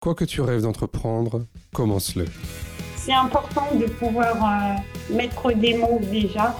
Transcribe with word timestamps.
Quoi 0.00 0.14
que 0.14 0.24
tu 0.24 0.40
rêves 0.40 0.62
d'entreprendre, 0.62 1.44
commence-le. 1.74 2.24
C'est 2.96 3.12
important 3.12 3.66
de 3.74 3.84
pouvoir 3.84 4.34
euh, 4.34 5.14
mettre 5.14 5.52
des 5.52 5.76
mots 5.76 6.00
déjà 6.10 6.56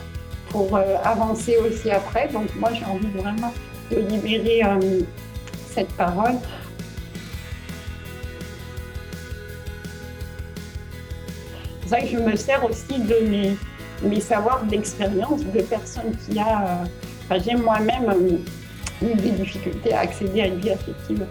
pour 0.51 0.77
euh, 0.77 0.97
avancer 1.03 1.57
aussi 1.57 1.91
après. 1.91 2.29
Donc 2.29 2.55
moi 2.57 2.71
j'ai 2.75 2.85
envie 2.85 3.07
vraiment 3.07 3.51
de 3.91 3.97
libérer 3.97 4.63
euh, 4.63 5.01
cette 5.71 5.91
parole. 5.93 6.35
C'est 11.85 11.89
ça 11.89 12.01
que 12.03 12.09
je 12.09 12.19
me 12.19 12.37
sers 12.37 12.63
aussi 12.63 12.99
de 12.99 13.27
mes, 13.27 13.57
mes 14.03 14.21
savoirs 14.21 14.65
d'expérience 14.65 15.47
de 15.47 15.63
personnes 15.63 16.15
qui 16.27 16.39
a. 16.39 16.83
Enfin, 17.25 17.43
j'ai 17.43 17.57
moi-même 17.57 18.39
eu 19.01 19.15
des 19.15 19.31
difficultés 19.31 19.95
à 19.95 20.01
accéder 20.01 20.43
à 20.43 20.47
une 20.49 20.61
vie 20.61 20.73
affective 20.73 21.27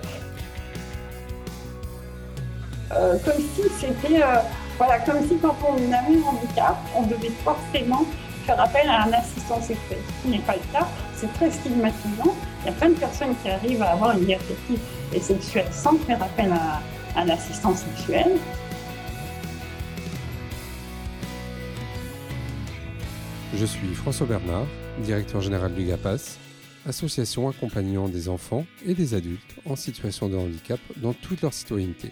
euh, 2.92 3.18
comme 3.24 3.42
si 3.56 3.61
c'était, 3.79 4.21
euh, 4.21 4.39
voilà, 4.78 5.00
comme 5.00 5.21
si 5.28 5.38
quand 5.38 5.56
on 5.68 5.75
avait 5.75 6.18
un 6.18 6.24
handicap, 6.24 6.78
on 6.96 7.04
devait 7.04 7.32
forcément 7.43 8.06
faire 8.46 8.60
appel 8.60 8.89
à 8.89 9.04
un 9.04 9.14
assistant 9.14 9.62
sexuel. 9.62 10.00
Ce 10.07 10.24
qui 10.24 10.29
n'est 10.29 10.43
pas 10.43 10.56
le 10.56 10.74
cas, 10.74 10.88
c'est 11.15 11.32
très 11.34 11.52
stigmatisant. 11.52 12.36
Il 12.62 12.65
y 12.65 12.70
a 12.70 12.71
plein 12.74 12.89
de 12.89 12.96
personnes 12.96 13.36
qui 13.43 13.50
arrivent 13.50 13.84
à 13.84 13.92
avoir 13.92 14.18
une 14.18 14.25
vie 14.25 14.34
affective 14.34 14.79
et 15.14 15.20
sexuelle 15.20 15.68
sans 15.71 15.98
faire 16.00 16.21
appel 16.21 16.52
à 16.52 16.82
un 17.20 17.29
assistant 17.29 17.75
sexuel. 17.75 18.32
Je 23.56 23.65
suis 23.65 23.93
François 23.93 24.26
Bernard, 24.26 24.65
directeur 25.00 25.42
général 25.42 25.74
du 25.74 25.84
GAPAS, 25.86 26.37
association 26.87 27.50
accompagnant 27.50 28.07
des 28.07 28.29
enfants 28.29 28.65
et 28.86 28.93
des 28.93 29.14
adultes 29.14 29.56
en 29.65 29.76
situation 29.76 30.29
de 30.29 30.37
handicap 30.37 30.79
dans 30.98 31.14
toute 31.14 31.42
leur 31.42 31.54
citoyenneté. 31.54 32.12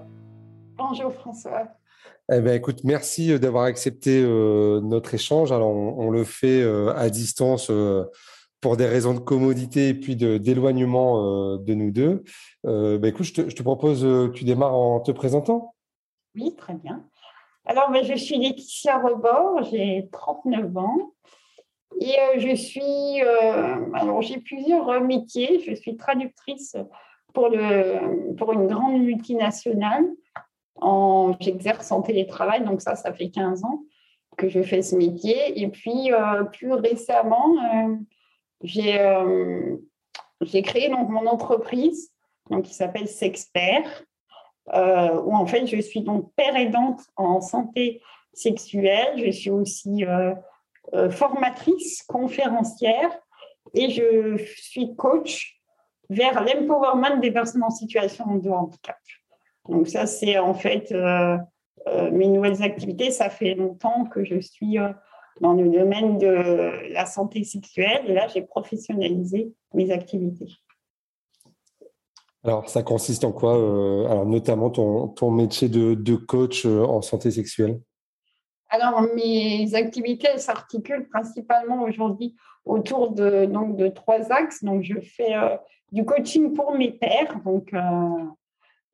Bonjour 0.91 1.13
François. 1.13 1.69
Eh 2.33 2.41
ben, 2.41 2.53
écoute, 2.53 2.83
merci 2.83 3.31
euh, 3.31 3.39
d'avoir 3.39 3.63
accepté 3.63 4.21
euh, 4.21 4.81
notre 4.81 5.13
échange. 5.13 5.53
Alors, 5.53 5.69
on, 5.69 6.09
le 6.09 6.25
fait 6.25 6.61
euh, 6.61 6.93
à 6.97 7.09
distance 7.09 7.71
pour 8.59 8.75
des 8.75 8.87
raisons 8.87 9.13
de 9.13 9.19
commodité 9.19 9.87
et 9.87 9.93
puis 9.93 10.17
d'éloignement 10.17 11.55
de, 11.55 11.73
nous 11.73 11.91
deux. 11.91 12.25
Ben, 12.65 13.05
écoute, 13.05 13.23
je 13.23 13.41
te, 13.41 13.63
propose 13.63 14.01
que 14.01 14.33
tu 14.33 14.43
démarres 14.43 14.75
en 14.75 14.99
te 14.99 15.13
présentant. 15.13 15.75
Oui, 16.35 16.53
très 16.57 16.73
bien. 16.73 17.05
Alors, 17.65 17.89
ben, 17.89 18.03
je 18.03 18.15
suis 18.15 18.37
Laetitia 18.37 18.97
Rebord, 18.97 19.63
j'ai 19.71 20.09
39 20.11 20.75
ans. 20.75 21.13
Et 22.01 22.17
je 22.35 22.53
suis, 22.53 23.21
alors 23.93 24.21
j'ai 24.21 24.39
plusieurs 24.39 24.99
métiers. 24.99 25.61
Je 25.65 25.73
suis 25.73 25.95
traductrice 25.95 26.75
pour, 27.33 27.47
le, 27.47 28.35
pour 28.35 28.51
une 28.51 28.67
grande 28.67 29.01
multinationale 29.01 30.03
J'exerce 31.39 31.91
en 31.91 32.01
télétravail, 32.01 32.63
donc 32.63 32.81
ça, 32.81 32.95
ça 32.95 33.13
fait 33.13 33.29
15 33.29 33.63
ans 33.63 33.83
que 34.37 34.49
je 34.49 34.61
fais 34.61 34.81
ce 34.81 34.95
métier. 34.95 35.61
Et 35.61 35.67
puis, 35.67 36.11
euh, 36.11 36.43
plus 36.45 36.73
récemment, 36.73 37.55
euh, 37.75 37.95
euh, 38.77 39.77
j'ai 40.41 40.61
créé 40.61 40.89
donc 40.89 41.09
mon 41.09 41.27
entreprise 41.27 42.11
donc, 42.49 42.63
qui 42.63 42.73
s'appelle 42.73 43.07
Sexpert, 43.07 44.03
où 44.67 45.35
en 45.35 45.45
fait, 45.45 45.67
je 45.67 45.79
suis 45.79 46.01
donc 46.01 46.33
père 46.35 46.55
aidante 46.55 47.01
en 47.15 47.41
santé 47.41 48.01
sexuelle. 48.33 49.23
Je 49.23 49.31
suis 49.31 49.49
aussi 49.49 50.03
formatrice, 51.09 52.03
conférencière 52.03 53.11
et 53.73 53.89
je 53.89 54.37
suis 54.37 54.95
coach 54.95 55.61
vers 56.09 56.43
l'empowerment 56.43 57.19
des 57.19 57.31
personnes 57.31 57.63
en 57.63 57.69
situation 57.69 58.35
de 58.35 58.49
handicap. 58.49 58.97
Donc 59.71 59.87
ça, 59.87 60.05
c'est 60.05 60.37
en 60.37 60.53
fait 60.53 60.91
euh, 60.91 61.37
euh, 61.87 62.11
mes 62.11 62.27
nouvelles 62.27 62.61
activités. 62.61 63.09
Ça 63.09 63.29
fait 63.29 63.55
longtemps 63.55 64.05
que 64.05 64.25
je 64.25 64.37
suis 64.39 64.77
euh, 64.77 64.89
dans 65.39 65.53
le 65.53 65.69
domaine 65.69 66.17
de 66.17 66.91
la 66.91 67.05
santé 67.05 67.45
sexuelle 67.45 68.03
et 68.05 68.13
là, 68.13 68.27
j'ai 68.27 68.41
professionnalisé 68.41 69.53
mes 69.73 69.91
activités. 69.91 70.51
Alors, 72.43 72.67
ça 72.69 72.83
consiste 72.83 73.23
en 73.23 73.31
quoi 73.31 73.53
Alors, 73.53 74.25
notamment 74.25 74.71
ton, 74.71 75.07
ton 75.07 75.31
métier 75.31 75.69
de, 75.69 75.93
de, 75.93 76.15
coach 76.15 76.65
en 76.65 77.01
santé 77.01 77.31
sexuelle? 77.31 77.79
Alors, 78.69 79.01
mes 79.15 79.73
activités 79.75 80.37
s'articulent 80.37 81.07
principalement 81.07 81.83
aujourd'hui 81.83 82.35
autour 82.65 83.11
de, 83.11 83.45
donc, 83.45 83.77
de 83.77 83.87
trois 83.87 84.31
axes. 84.31 84.63
Donc, 84.63 84.81
je 84.81 84.99
fais 84.99 85.35
du 85.91 86.03
coaching 86.03 86.53
pour 86.53 86.73
mes 86.73 86.91
pères, 86.91 87.39
donc 87.45 87.73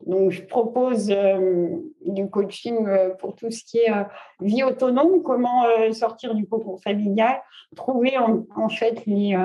donc, 0.06 0.32
je 0.32 0.44
propose 0.44 1.10
euh, 1.10 1.70
du 2.06 2.30
coaching 2.30 2.88
euh, 2.88 3.10
pour 3.16 3.36
tout 3.36 3.50
ce 3.50 3.64
qui 3.64 3.80
est 3.80 3.92
euh, 3.92 4.04
vie 4.40 4.64
autonome, 4.64 5.24
comment 5.24 5.64
sortir 5.92 6.36
du 6.36 6.48
cocon 6.48 6.78
familial, 6.78 7.42
trouver 7.76 8.18
en, 8.18 8.70
fait 8.70 9.06
les, 9.06 9.36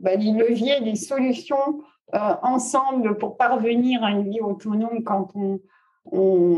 bah, 0.00 0.16
les, 0.16 0.32
leviers, 0.32 0.80
les 0.80 0.96
solutions 0.96 1.82
ensemble 2.12 3.18
pour 3.18 3.36
parvenir 3.36 4.02
à 4.02 4.10
une 4.10 4.30
vie 4.30 4.40
autonome 4.40 5.02
quand 5.04 5.28
on, 5.34 5.60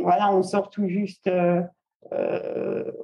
voilà, 0.02 0.32
on 0.32 0.42
sort 0.42 0.70
tout 0.70 0.86
juste, 0.88 1.30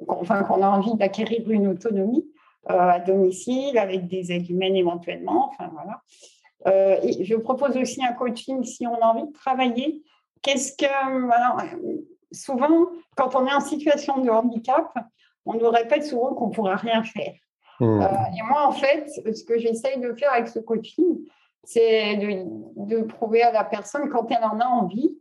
enfin, 0.09 0.43
qu'on 0.45 0.63
a 0.63 0.69
envie 0.69 0.95
d'acquérir 0.95 1.51
une 1.51 1.67
autonomie 1.67 2.25
à 2.67 3.01
domicile 3.01 3.77
avec 3.79 4.07
des 4.07 4.33
aides 4.33 4.49
humaines 4.49 4.77
éventuellement. 4.77 5.49
Enfin, 5.49 5.71
voilà. 5.73 6.01
Euh, 6.67 6.97
et 7.03 7.25
je 7.25 7.35
propose 7.37 7.77
aussi 7.77 8.05
un 8.05 8.13
coaching 8.13 8.63
si 8.65 8.87
on 8.87 8.95
a 8.95 9.07
envie 9.07 9.27
de 9.27 9.33
travailler. 9.33 10.03
Qu'est-ce 10.43 10.77
que. 10.77 10.87
souvent, 12.33 12.87
quand 13.17 13.35
on 13.35 13.47
est 13.47 13.55
en 13.55 13.61
situation 13.61 14.19
de 14.19 14.31
handicap, 14.31 14.93
on 15.47 15.55
nous 15.55 15.71
répète 15.71 16.05
souvent 16.05 16.35
qu'on 16.35 16.49
ne 16.49 16.53
pourra 16.53 16.77
rien 16.77 17.03
faire. 17.03 17.35
Mmh. 17.81 18.03
Euh, 18.03 18.07
et 18.07 18.43
moi, 18.49 18.67
en 18.67 18.73
fait, 18.73 19.09
ce 19.09 19.45
que 19.45 19.59
j'essaye 19.59 19.99
de 20.01 20.13
faire 20.15 20.33
avec 20.33 20.49
ce 20.49 20.61
coaching, 20.61 21.19
c'est 21.65 22.17
de, 22.17 22.45
de, 22.77 23.03
prouver 23.03 23.43
à 23.43 23.53
la 23.53 23.65
personne, 23.65 24.09
quand 24.09 24.31
elle 24.31 24.45
en 24.45 24.61
a 24.61 24.67
envie, 24.67 25.17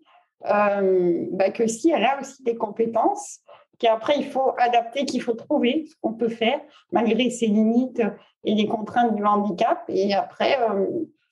euh, 0.45 1.25
bah, 1.31 1.51
que 1.51 1.67
si 1.67 1.91
elle 1.91 2.03
a 2.03 2.19
aussi 2.19 2.43
des 2.43 2.55
compétences, 2.55 3.39
qu'après, 3.79 4.17
il 4.17 4.25
faut 4.25 4.53
adapter, 4.57 5.05
qu'il 5.05 5.21
faut 5.21 5.33
trouver 5.33 5.85
ce 5.87 5.95
qu'on 6.01 6.13
peut 6.13 6.29
faire, 6.29 6.59
malgré 6.91 7.29
ses 7.29 7.47
limites 7.47 8.01
et 8.43 8.53
les 8.53 8.67
contraintes 8.67 9.15
du 9.15 9.25
handicap. 9.25 9.83
Et 9.87 10.13
après, 10.13 10.57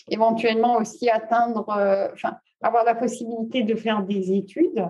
éventuellement 0.09 0.77
aussi 0.77 1.09
atteindre, 1.09 1.69
euh, 1.69 2.07
enfin, 2.13 2.37
avoir 2.61 2.83
la 2.83 2.95
possibilité 2.95 3.63
de 3.63 3.75
faire 3.75 4.03
des 4.03 4.33
études 4.33 4.87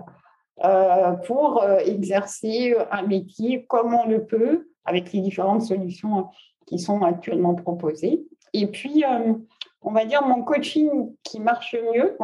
euh, 0.64 1.12
pour 1.12 1.62
euh, 1.62 1.78
exercer 1.78 2.74
un 2.90 3.02
métier 3.02 3.64
comme 3.66 3.94
on 3.94 4.06
le 4.06 4.24
peut, 4.24 4.68
avec 4.84 5.12
les 5.12 5.20
différentes 5.20 5.62
solutions 5.62 6.28
qui 6.66 6.78
sont 6.78 7.02
actuellement 7.02 7.54
proposées. 7.54 8.24
Et 8.52 8.66
puis, 8.66 9.04
on 9.82 9.92
va 9.92 10.04
dire 10.04 10.26
mon 10.26 10.42
coaching 10.42 11.14
qui 11.22 11.38
marche 11.38 11.76
mieux, 11.94 12.16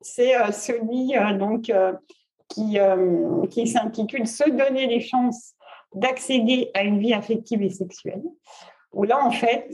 c'est 0.00 0.34
celui 0.52 1.12
donc 1.38 1.72
qui, 2.48 2.78
qui 3.50 3.66
s'intitule 3.66 4.26
Se 4.26 4.48
donner 4.50 4.86
les 4.86 5.00
chances 5.00 5.54
d'accéder 5.94 6.70
à 6.74 6.82
une 6.82 6.98
vie 6.98 7.14
affective 7.14 7.62
et 7.62 7.70
sexuelle, 7.70 8.22
où 8.92 9.04
là, 9.04 9.24
en 9.24 9.30
fait, 9.30 9.70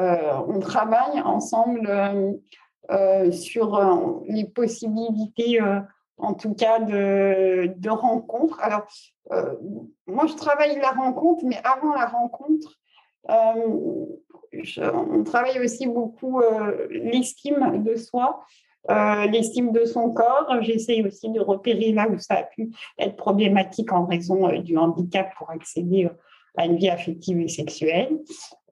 on 0.00 0.60
travaille 0.60 1.20
ensemble 1.20 1.86
euh, 1.86 2.32
euh, 2.90 3.30
sur 3.32 4.22
les 4.26 4.46
possibilités 4.46 5.60
en 6.16 6.34
tout 6.34 6.54
cas 6.54 6.80
de, 6.80 7.88
rencontres. 7.88 8.58
Alors, 8.60 8.86
moi, 10.06 10.26
je 10.26 10.34
travaille 10.34 10.78
la 10.78 10.90
rencontre, 10.90 11.44
mais 11.46 11.58
avant 11.64 11.94
la 11.94 12.06
rencontre, 12.06 12.78
on 13.28 15.24
travaille 15.24 15.60
aussi 15.60 15.86
beaucoup 15.86 16.42
l'estime 16.90 17.82
de 17.84 17.94
soi, 17.94 18.44
l'estime 18.88 19.72
de 19.72 19.84
son 19.84 20.10
corps. 20.10 20.56
J'essaye 20.62 21.06
aussi 21.06 21.30
de 21.30 21.40
repérer 21.40 21.92
là 21.92 22.08
où 22.08 22.18
ça 22.18 22.34
a 22.34 22.42
pu 22.42 22.70
être 22.98 23.16
problématique 23.16 23.92
en 23.92 24.04
raison 24.04 24.48
du 24.60 24.76
handicap 24.76 25.32
pour 25.38 25.50
accéder 25.50 26.10
à 26.56 26.66
une 26.66 26.76
vie 26.76 26.88
affective 26.88 27.40
et 27.40 27.48
sexuelle. 27.48 28.18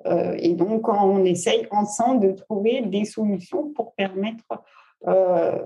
Euh, 0.07 0.35
et 0.39 0.55
donc, 0.55 0.89
on 0.89 1.25
essaye 1.25 1.67
ensemble 1.71 2.29
de 2.29 2.33
trouver 2.33 2.83
des 2.83 3.05
solutions 3.05 3.73
pour 3.73 3.95
permettre 3.95 4.45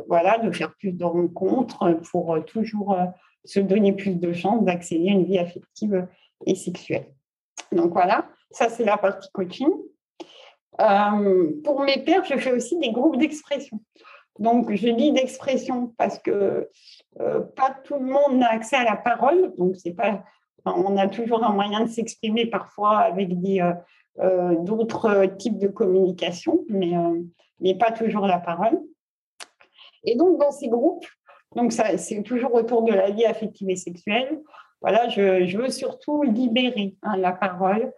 voilà, 0.09 0.37
de 0.39 0.51
faire 0.53 0.75
plus 0.75 0.93
de 0.93 1.05
rencontres 1.05 1.99
pour 2.11 2.45
toujours 2.45 2.95
se 3.47 3.61
donner 3.61 3.95
plus 3.95 4.15
de 4.15 4.31
chances 4.35 4.63
d'accéder 4.63 5.09
à 5.09 5.13
une 5.13 5.25
vie 5.25 5.39
affective 5.39 6.07
et 6.45 6.55
sexuelle. 6.55 7.07
Donc 7.73 7.95
voilà, 7.95 8.29
ça 8.51 8.69
c'est 8.69 8.85
la 8.85 8.99
partie 8.99 9.31
coaching. 9.33 9.71
pour 10.77 11.81
mes 11.81 12.05
pères, 12.05 12.25
je 12.27 12.37
fais 12.37 12.53
aussi 12.53 12.79
des 12.79 12.93
groupes 12.93 13.17
d'expression. 13.17 13.81
Donc, 14.39 14.73
je 14.75 14.89
dis 14.89 15.13
d'expression 15.13 15.95
parce 15.97 16.19
que 16.19 16.69
pas 17.57 17.77
tout 17.85 17.95
le 17.95 18.07
monde 18.07 18.39
n'a 18.39 18.51
accès 18.51 18.77
à 18.77 18.85
la 18.85 18.97
parole. 18.97 19.55
Donc, 19.57 19.77
c'est 19.77 19.95
pas 19.95 20.25
on 20.65 20.97
a 20.97 21.09
toujours 21.09 21.45
un 21.45 21.53
moyen 21.53 21.81
de 21.81 21.89
s'exprimer 21.89 22.47
parfois 22.47 22.99
avec 22.99 23.31
euh, 23.31 23.73
euh, 24.21 24.57
d'autres 24.57 25.27
types 25.39 25.59
de 25.59 25.69
communication, 25.69 26.65
mais, 26.69 26.97
euh, 26.97 27.21
mais 27.61 27.75
pas 27.75 27.93
toujours 27.93 28.27
la 28.27 28.39
parole. 28.39 28.81
Et 30.05 30.17
donc, 30.17 30.39
dans 30.41 30.51
ces 30.51 30.69
groupes, 30.69 31.07
donc 31.55 31.73
c'est 31.73 32.23
toujours 32.23 32.55
autour 32.55 32.83
de 32.83 32.93
la 32.93 33.11
vie 33.11 33.25
affective 33.25 33.71
et 33.71 33.77
sexuelle. 33.77 34.41
Voilà, 34.81 35.09
je, 35.09 35.57
veux 35.57 35.69
surtout 35.69 36.23
libérer 36.23 36.97
hein, 37.03 37.17
la 37.17 37.33
parole, 37.33 37.93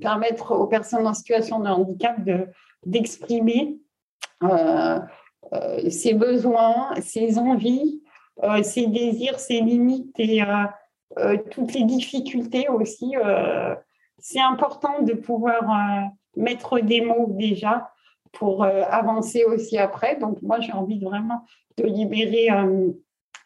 permettre 0.00 0.54
aux 0.54 0.66
personnes 0.66 1.06
en 1.06 1.14
situation 1.14 1.60
de 1.60 1.68
handicap 1.68 2.22
de, 2.24 2.48
d'exprimer 2.84 3.78
ses 5.88 6.14
besoins, 6.14 6.90
ses 7.00 7.38
envies, 7.38 8.02
ses 8.62 8.86
désirs, 8.88 9.38
ses 9.38 9.60
limites 9.60 10.18
et, 10.18 10.42
euh, 10.42 10.64
toutes 11.50 11.74
les 11.74 11.84
difficultés 11.84 12.68
aussi. 12.68 13.16
Euh, 13.16 13.74
c'est 14.18 14.40
important 14.40 15.02
de 15.02 15.14
pouvoir 15.14 15.62
euh, 15.62 16.06
mettre 16.36 16.80
des 16.80 17.00
mots 17.00 17.26
déjà 17.30 17.90
pour 18.32 18.62
avancer 18.62 19.44
aussi 19.44 19.78
après. 19.78 20.16
Donc 20.16 20.42
moi, 20.42 20.60
j'ai 20.60 20.72
envie 20.72 21.02
vraiment 21.02 21.46
de 21.78 21.84
libérer 21.84 22.48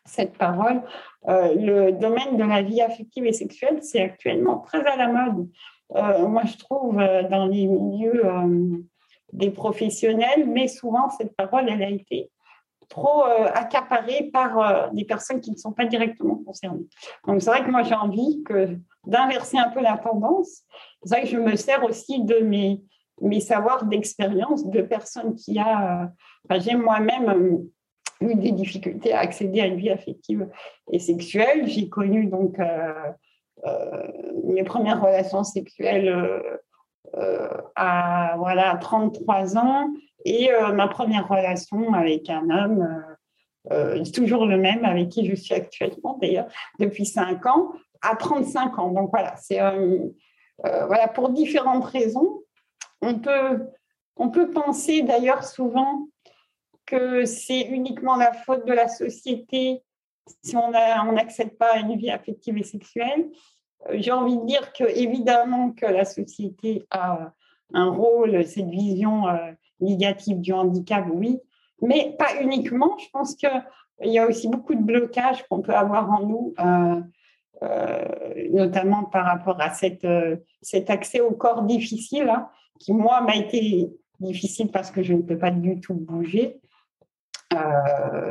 cette 0.04 0.36
parole. 0.36 0.82
le 1.24 1.92
domaine 1.92 2.36
de 2.36 2.42
la 2.42 2.62
vie 2.62 2.82
affective 2.82 3.24
et 3.24 3.32
sexuelle, 3.32 3.78
c'est 3.80 4.02
actuellement 4.02 4.58
très 4.58 4.84
à 4.84 4.96
la 4.96 5.06
mode. 5.06 5.48
moi, 6.28 6.42
je 6.46 6.56
trouve 6.58 6.96
dans 6.96 7.46
les 7.46 7.68
milieux 7.68 8.24
des 9.32 9.52
professionnels, 9.52 10.48
mais 10.48 10.66
souvent, 10.66 11.10
cette 11.10 11.36
parole, 11.36 11.68
elle 11.68 11.84
a 11.84 11.90
été 11.90 12.28
trop 12.92 13.24
euh, 13.24 13.48
accaparé 13.54 14.30
par 14.32 14.58
euh, 14.58 14.88
des 14.92 15.04
personnes 15.04 15.40
qui 15.40 15.50
ne 15.50 15.56
sont 15.56 15.72
pas 15.72 15.86
directement 15.86 16.36
concernées. 16.36 16.86
Donc, 17.26 17.40
c'est 17.40 17.50
vrai 17.50 17.64
que 17.64 17.70
moi, 17.70 17.82
j'ai 17.82 17.94
envie 17.94 18.42
que, 18.44 18.76
d'inverser 19.06 19.56
un 19.58 19.70
peu 19.70 19.80
la 19.80 19.96
tendance. 19.96 20.60
C'est 21.02 21.16
vrai 21.16 21.22
que 21.22 21.28
je 21.28 21.38
me 21.38 21.56
sers 21.56 21.82
aussi 21.84 22.22
de 22.22 22.40
mes, 22.40 22.82
mes 23.22 23.40
savoirs 23.40 23.86
d'expérience 23.86 24.66
de 24.66 24.82
personnes 24.82 25.34
qui 25.34 25.58
a. 25.58 26.04
Euh, 26.50 26.60
j'ai 26.60 26.74
moi-même 26.74 27.64
eu 28.20 28.34
des 28.34 28.52
difficultés 28.52 29.14
à 29.14 29.20
accéder 29.20 29.62
à 29.62 29.66
une 29.66 29.76
vie 29.76 29.90
affective 29.90 30.46
et 30.92 30.98
sexuelle. 30.98 31.66
J'ai 31.66 31.88
connu 31.88 32.26
donc 32.26 32.58
mes 34.44 34.64
premières 34.64 35.00
relations 35.00 35.44
sexuelles 35.44 36.60
à 37.76 38.34
voilà, 38.38 38.76
33 38.76 39.56
ans. 39.56 39.90
Et 40.24 40.52
euh, 40.52 40.72
ma 40.72 40.88
première 40.88 41.28
relation 41.28 41.94
avec 41.94 42.30
un 42.30 42.48
homme, 42.50 43.06
euh, 43.70 43.98
euh, 43.98 44.04
toujours 44.04 44.46
le 44.46 44.56
même 44.56 44.84
avec 44.84 45.08
qui 45.08 45.26
je 45.26 45.34
suis 45.34 45.54
actuellement 45.54 46.18
d'ailleurs 46.20 46.46
depuis 46.78 47.06
5 47.06 47.44
ans, 47.46 47.72
à 48.02 48.16
35 48.16 48.78
ans. 48.78 48.90
Donc 48.90 49.10
voilà, 49.10 49.34
c'est 49.36 49.60
voilà, 50.62 51.08
pour 51.08 51.30
différentes 51.30 51.84
raisons. 51.84 52.42
On 53.00 53.18
peut, 53.18 53.66
on 54.16 54.30
peut 54.30 54.50
penser 54.50 55.02
d'ailleurs 55.02 55.42
souvent 55.42 56.06
que 56.86 57.24
c'est 57.24 57.62
uniquement 57.62 58.16
la 58.16 58.32
faute 58.32 58.64
de 58.66 58.72
la 58.72 58.86
société 58.88 59.82
si 60.44 60.56
on 60.56 60.70
n'accède 60.70 61.56
pas 61.58 61.72
à 61.72 61.78
une 61.78 61.96
vie 61.96 62.10
affective 62.10 62.56
et 62.56 62.62
sexuelle. 62.62 63.28
J'ai 63.90 64.12
envie 64.12 64.38
de 64.38 64.46
dire 64.46 64.72
que 64.72 64.84
évidemment 64.84 65.72
que 65.72 65.86
la 65.86 66.04
société 66.04 66.86
a 66.90 67.32
un 67.74 67.90
rôle, 67.90 68.44
cette 68.44 68.68
vision 68.68 69.24
négative 69.80 70.40
du 70.40 70.52
handicap, 70.52 71.04
oui, 71.12 71.40
mais 71.82 72.14
pas 72.18 72.40
uniquement. 72.40 72.96
Je 72.98 73.10
pense 73.12 73.34
qu'il 73.34 73.50
y 74.00 74.18
a 74.18 74.26
aussi 74.26 74.48
beaucoup 74.48 74.74
de 74.74 74.82
blocages 74.82 75.46
qu'on 75.48 75.60
peut 75.60 75.74
avoir 75.74 76.10
en 76.10 76.20
nous, 76.20 76.54
euh, 76.60 77.00
euh, 77.62 78.48
notamment 78.50 79.04
par 79.04 79.26
rapport 79.26 79.60
à 79.60 79.70
cette, 79.70 80.04
euh, 80.04 80.36
cet 80.62 80.88
accès 80.88 81.20
au 81.20 81.32
corps 81.32 81.62
difficile, 81.62 82.30
hein, 82.30 82.48
qui, 82.78 82.92
moi, 82.92 83.20
m'a 83.20 83.36
été 83.36 83.90
difficile 84.20 84.70
parce 84.70 84.90
que 84.90 85.02
je 85.02 85.12
ne 85.12 85.22
peux 85.22 85.36
pas 85.36 85.50
du 85.50 85.80
tout 85.80 85.94
bouger. 85.94 86.60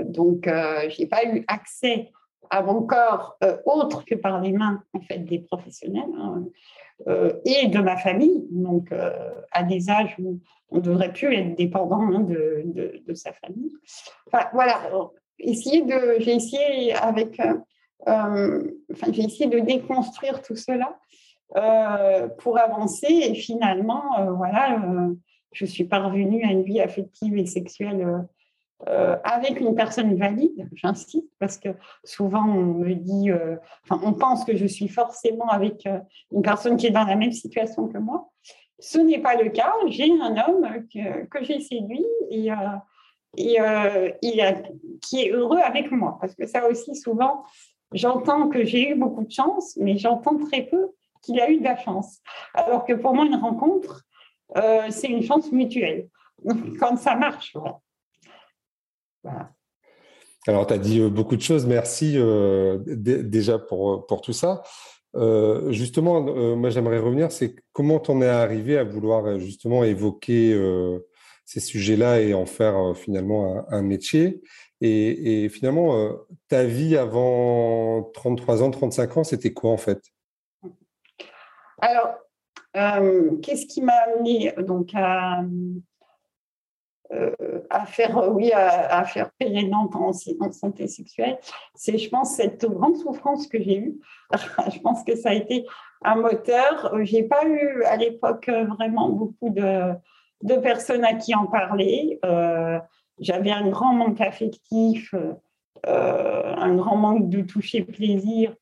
donc, 0.05 0.45
je 0.47 0.99
n'ai 0.99 1.07
pas 1.07 1.23
eu 1.25 1.45
accès 1.47 2.11
à 2.51 2.61
mon 2.61 2.83
corps 2.83 3.37
autre 3.65 4.05
que 4.05 4.13
par 4.13 4.39
les 4.41 4.51
mains 4.51 4.83
en 4.93 5.01
fait 5.01 5.19
des 5.19 5.39
professionnels 5.39 6.03
hein, 6.19 6.43
et 7.45 7.67
de 7.67 7.79
ma 7.79 7.97
famille. 7.97 8.45
Donc 8.51 8.93
à 9.51 9.63
des 9.63 9.89
âges 9.89 10.15
où 10.19 10.39
on 10.69 10.77
ne 10.77 10.81
devrait 10.81 11.11
plus 11.11 11.33
être 11.35 11.55
dépendant 11.55 12.01
hein, 12.01 12.19
de, 12.19 12.63
de, 13.05 13.13
sa 13.13 13.33
famille. 13.33 13.73
Voilà, 14.53 14.79
essayer 15.39 15.81
de, 15.81 16.15
j'ai 16.19 16.35
essayé 16.35 16.93
avec, 16.93 17.39
euh, 17.39 17.57
euh, 18.07 18.71
j'ai 19.11 19.23
essayé 19.23 19.47
de 19.47 19.59
déconstruire 19.59 20.41
tout 20.41 20.55
cela 20.55 20.97
euh, 21.57 22.27
pour 22.39 22.57
avancer. 22.57 23.07
Et 23.09 23.35
finalement, 23.35 24.33
voilà, 24.35 24.79
je 25.51 25.65
suis 25.65 25.83
parvenue 25.83 26.43
à 26.45 26.51
une 26.51 26.63
vie 26.63 26.81
affective 26.81 27.37
et 27.37 27.45
sexuelle 27.45 28.25
avec 28.87 29.59
une 29.59 29.75
personne 29.75 30.15
valide, 30.15 30.67
j'insiste, 30.73 31.29
parce 31.39 31.57
que 31.57 31.69
souvent 32.03 32.43
on 32.43 32.63
me 32.63 32.93
dit, 32.95 33.29
enfin, 33.83 34.01
on 34.03 34.13
pense 34.13 34.43
que 34.43 34.55
je 34.55 34.65
suis 34.65 34.87
forcément 34.87 35.47
avec 35.49 35.87
une 36.31 36.41
personne 36.41 36.77
qui 36.77 36.87
est 36.87 36.91
dans 36.91 37.05
la 37.05 37.15
même 37.15 37.31
situation 37.31 37.87
que 37.87 37.97
moi. 37.97 38.31
Ce 38.81 38.97
n'est 38.97 39.19
pas 39.19 39.35
le 39.35 39.49
cas. 39.49 39.73
J'ai 39.87 40.11
un 40.11 40.35
homme 40.37 40.67
que, 40.91 41.43
j'ai 41.43 41.59
séduit 41.59 42.05
et, 42.31 42.51
euh, 42.51 42.55
euh, 43.39 44.09
qui 45.01 45.21
est 45.21 45.29
heureux 45.29 45.59
avec 45.59 45.91
moi. 45.91 46.17
Parce 46.19 46.33
que 46.33 46.47
ça 46.47 46.67
aussi, 46.67 46.95
souvent, 46.95 47.43
j'entends 47.93 48.49
que 48.49 48.65
j'ai 48.65 48.89
eu 48.89 48.95
beaucoup 48.95 49.23
de 49.23 49.31
chance, 49.31 49.77
mais 49.77 49.97
j'entends 49.97 50.37
très 50.37 50.63
peu 50.63 50.89
qu'il 51.21 51.39
a 51.39 51.51
eu 51.51 51.59
de 51.59 51.63
la 51.63 51.77
chance. 51.77 52.21
Alors 52.55 52.83
que 52.83 52.93
pour 52.93 53.13
moi, 53.13 53.25
une 53.25 53.35
rencontre, 53.35 54.03
euh, 54.57 54.87
c'est 54.89 55.09
une 55.09 55.21
chance 55.21 55.51
mutuelle. 55.51 56.09
Quand 56.79 56.97
ça 56.97 57.15
marche, 57.15 57.51
voilà. 57.53 57.79
Alors, 60.47 60.65
tu 60.67 60.73
as 60.73 60.77
dit 60.77 61.01
beaucoup 61.09 61.35
de 61.35 61.41
choses. 61.41 61.65
Merci 61.65 62.17
déjà 62.85 63.59
pour, 63.59 64.05
pour 64.07 64.21
tout 64.21 64.33
ça. 64.33 64.63
Euh, 65.15 65.71
justement, 65.71 66.25
euh, 66.27 66.55
moi 66.55 66.69
j'aimerais 66.69 66.99
revenir, 66.99 67.31
c'est 67.31 67.55
comment 67.73 67.99
t'en 67.99 68.21
es 68.21 68.27
arrivé 68.27 68.77
à 68.77 68.83
vouloir 68.83 69.25
euh, 69.25 69.39
justement 69.39 69.83
évoquer 69.83 70.57
ces 71.45 71.59
sujets-là 71.59 72.21
et 72.21 72.33
en 72.33 72.45
faire 72.45 72.95
finalement 72.95 73.65
un, 73.69 73.81
métier? 73.81 74.41
Et, 74.83 75.47
finalement, 75.49 76.11
ta 76.47 76.63
vie 76.63 76.97
avant 76.97 78.09
33 78.13 78.63
ans, 78.63 78.71
35 78.71 79.17
ans, 79.17 79.23
c'était 79.23 79.53
quoi 79.53 79.71
en 79.71 79.77
fait? 79.77 80.01
Alors, 81.79 82.15
qu'est-ce 83.41 83.67
qui 83.67 83.81
m'a 83.81 83.93
amené 83.93 84.53
donc 84.59 84.91
à, 84.95 85.41
euh, 85.41 85.45
à 87.69 87.85
faire, 87.85 88.17
euh, 88.17 88.29
oui, 88.29 88.51
à, 88.53 89.03
faire 89.05 89.29
en, 89.41 89.89
en, 89.93 90.51
santé 90.51 90.87
sexuelle, 90.87 91.37
c'est, 91.75 91.97
je 91.97 92.09
pense, 92.09 92.35
cette 92.35 92.65
grande 92.65 92.97
souffrance 92.97 93.47
que 93.47 93.61
j'ai 93.61 93.77
eue. 93.77 93.99
je 94.73 94.79
pense 94.79 95.03
que 95.03 95.15
ça 95.15 95.29
a 95.29 95.33
été 95.33 95.65
un 96.03 96.15
moteur. 96.15 96.93
J'ai 97.01 97.23
pas 97.23 97.45
eu 97.45 97.83
à 97.83 97.95
l'époque 97.97 98.49
vraiment 98.49 99.09
beaucoup 99.09 99.49
de, 99.49 99.93
de 100.43 100.55
personnes 100.55 101.03
à 101.03 101.13
qui 101.13 101.35
en 101.35 101.47
parler. 101.47 102.19
Euh, 102.25 102.79
j'avais 103.19 103.51
un 103.51 103.69
grand 103.69 103.93
manque 103.93 104.21
affectif, 104.21 105.13
un 105.85 106.75
grand 106.75 106.95
manque 106.95 107.29
de 107.29 107.41
toucher 107.41 107.83
plaisir. 107.83 108.55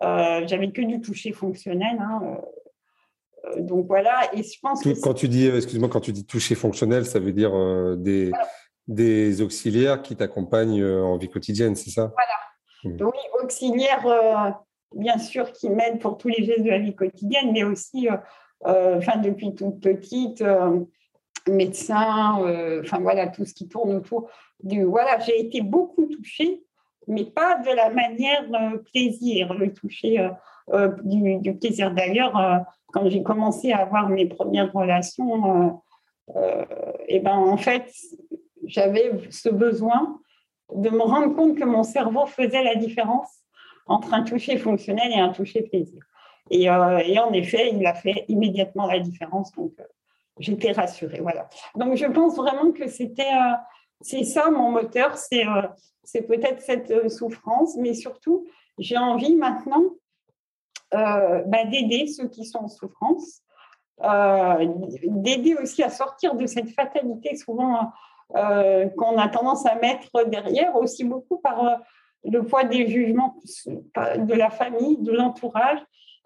j'avais 0.00 0.70
que 0.70 0.82
du 0.82 1.00
toucher 1.00 1.32
fonctionnel. 1.32 1.96
Hein, 2.00 2.20
euh, 2.22 2.36
donc 3.58 3.86
voilà, 3.86 4.30
et 4.32 4.42
je 4.42 4.58
pense 4.60 4.82
que 4.82 4.98
quand 5.00 5.14
tu 5.14 5.28
dis, 5.28 5.46
excuse-moi, 5.46 5.88
quand 5.88 6.00
tu 6.00 6.12
dis 6.12 6.26
toucher 6.26 6.54
fonctionnel, 6.54 7.04
ça 7.06 7.18
veut 7.18 7.32
dire 7.32 7.54
euh, 7.54 7.96
des, 7.96 8.32
des 8.88 9.42
auxiliaires 9.42 10.02
qui 10.02 10.16
t'accompagnent 10.16 10.82
euh, 10.82 11.02
en 11.02 11.16
vie 11.16 11.28
quotidienne, 11.28 11.76
c'est 11.76 11.90
ça? 11.90 12.12
Voilà. 12.14 12.96
Mmh. 12.96 13.02
Oui, 13.04 13.42
auxiliaires, 13.42 14.56
bien 14.94 15.18
sûr, 15.18 15.52
qui 15.52 15.70
m'aident 15.70 16.00
pour 16.00 16.18
tous 16.18 16.28
les 16.28 16.44
gestes 16.44 16.62
de 16.62 16.70
la 16.70 16.78
vie 16.78 16.94
quotidienne, 16.94 17.50
mais 17.52 17.64
aussi, 17.64 18.08
enfin, 18.60 19.16
depuis 19.16 19.54
toute 19.54 19.80
petite, 19.80 20.44
médecin, 21.48 22.40
enfin 22.82 22.98
voilà, 23.00 23.28
tout 23.28 23.46
ce 23.46 23.54
qui 23.54 23.68
tourne 23.68 23.94
autour 23.94 24.28
du. 24.62 24.84
Voilà, 24.84 25.18
j'ai 25.20 25.40
été 25.40 25.62
beaucoup 25.62 26.04
touchée, 26.04 26.62
mais 27.06 27.24
pas 27.24 27.56
de 27.56 27.74
la 27.74 27.88
manière 27.88 28.44
plaisir, 28.92 29.54
le 29.54 29.72
toucher 29.72 30.28
du, 31.04 31.38
du, 31.38 31.54
plaisir. 31.56 31.92
D'ailleurs, 31.92 32.64
quand 32.94 33.08
j'ai 33.08 33.22
commencé 33.24 33.72
à 33.72 33.78
avoir 33.78 34.08
mes 34.08 34.26
premières 34.26 34.72
relations, 34.72 35.82
et 36.28 36.36
euh, 36.36 36.64
euh, 37.10 37.20
ben 37.20 37.36
en 37.36 37.56
fait, 37.56 37.92
j'avais 38.66 39.10
ce 39.30 39.48
besoin 39.48 40.20
de 40.72 40.90
me 40.90 41.02
rendre 41.02 41.34
compte 41.34 41.58
que 41.58 41.64
mon 41.64 41.82
cerveau 41.82 42.26
faisait 42.26 42.62
la 42.62 42.76
différence 42.76 43.28
entre 43.86 44.14
un 44.14 44.22
toucher 44.22 44.56
fonctionnel 44.56 45.10
et 45.12 45.18
un 45.18 45.30
toucher 45.30 45.62
plaisir. 45.62 46.02
Et, 46.50 46.70
en 46.70 47.32
effet, 47.32 47.70
il 47.72 47.84
a 47.86 47.94
fait 47.94 48.24
immédiatement 48.28 48.86
la 48.86 49.00
différence. 49.00 49.50
Donc, 49.52 49.72
j'étais 50.38 50.72
rassurée. 50.72 51.20
Voilà. 51.20 51.48
Donc, 51.74 51.96
je 51.96 52.06
pense 52.06 52.36
vraiment 52.36 52.70
que 52.70 52.86
c'était, 52.86 53.32
c'est 54.00 54.24
ça 54.24 54.50
mon 54.50 54.70
moteur, 54.70 55.16
c'est, 55.16 55.44
c'est 56.02 56.22
peut-être 56.22 56.60
cette 56.60 57.10
souffrance, 57.10 57.76
mais 57.76 57.94
surtout, 57.94 58.46
j'ai 58.78 58.98
envie 58.98 59.36
maintenant 59.36 59.82
euh, 59.82 59.98
bah, 60.94 61.64
d'aider 61.64 62.06
ceux 62.06 62.28
qui 62.28 62.44
sont 62.44 62.64
en 62.64 62.68
souffrance, 62.68 63.42
euh, 64.02 64.66
d'aider 65.06 65.54
aussi 65.54 65.82
à 65.82 65.88
sortir 65.88 66.34
de 66.34 66.46
cette 66.46 66.70
fatalité 66.70 67.36
souvent 67.36 67.92
euh, 68.36 68.88
qu'on 68.88 69.16
a 69.18 69.28
tendance 69.28 69.64
à 69.66 69.76
mettre 69.76 70.24
derrière, 70.26 70.74
aussi 70.76 71.04
beaucoup 71.04 71.38
par 71.38 71.80
le 72.24 72.42
poids 72.42 72.64
des 72.64 72.88
jugements 72.88 73.36
de 73.96 74.34
la 74.34 74.50
famille, 74.50 74.96
de 74.98 75.12
l'entourage, 75.12 75.78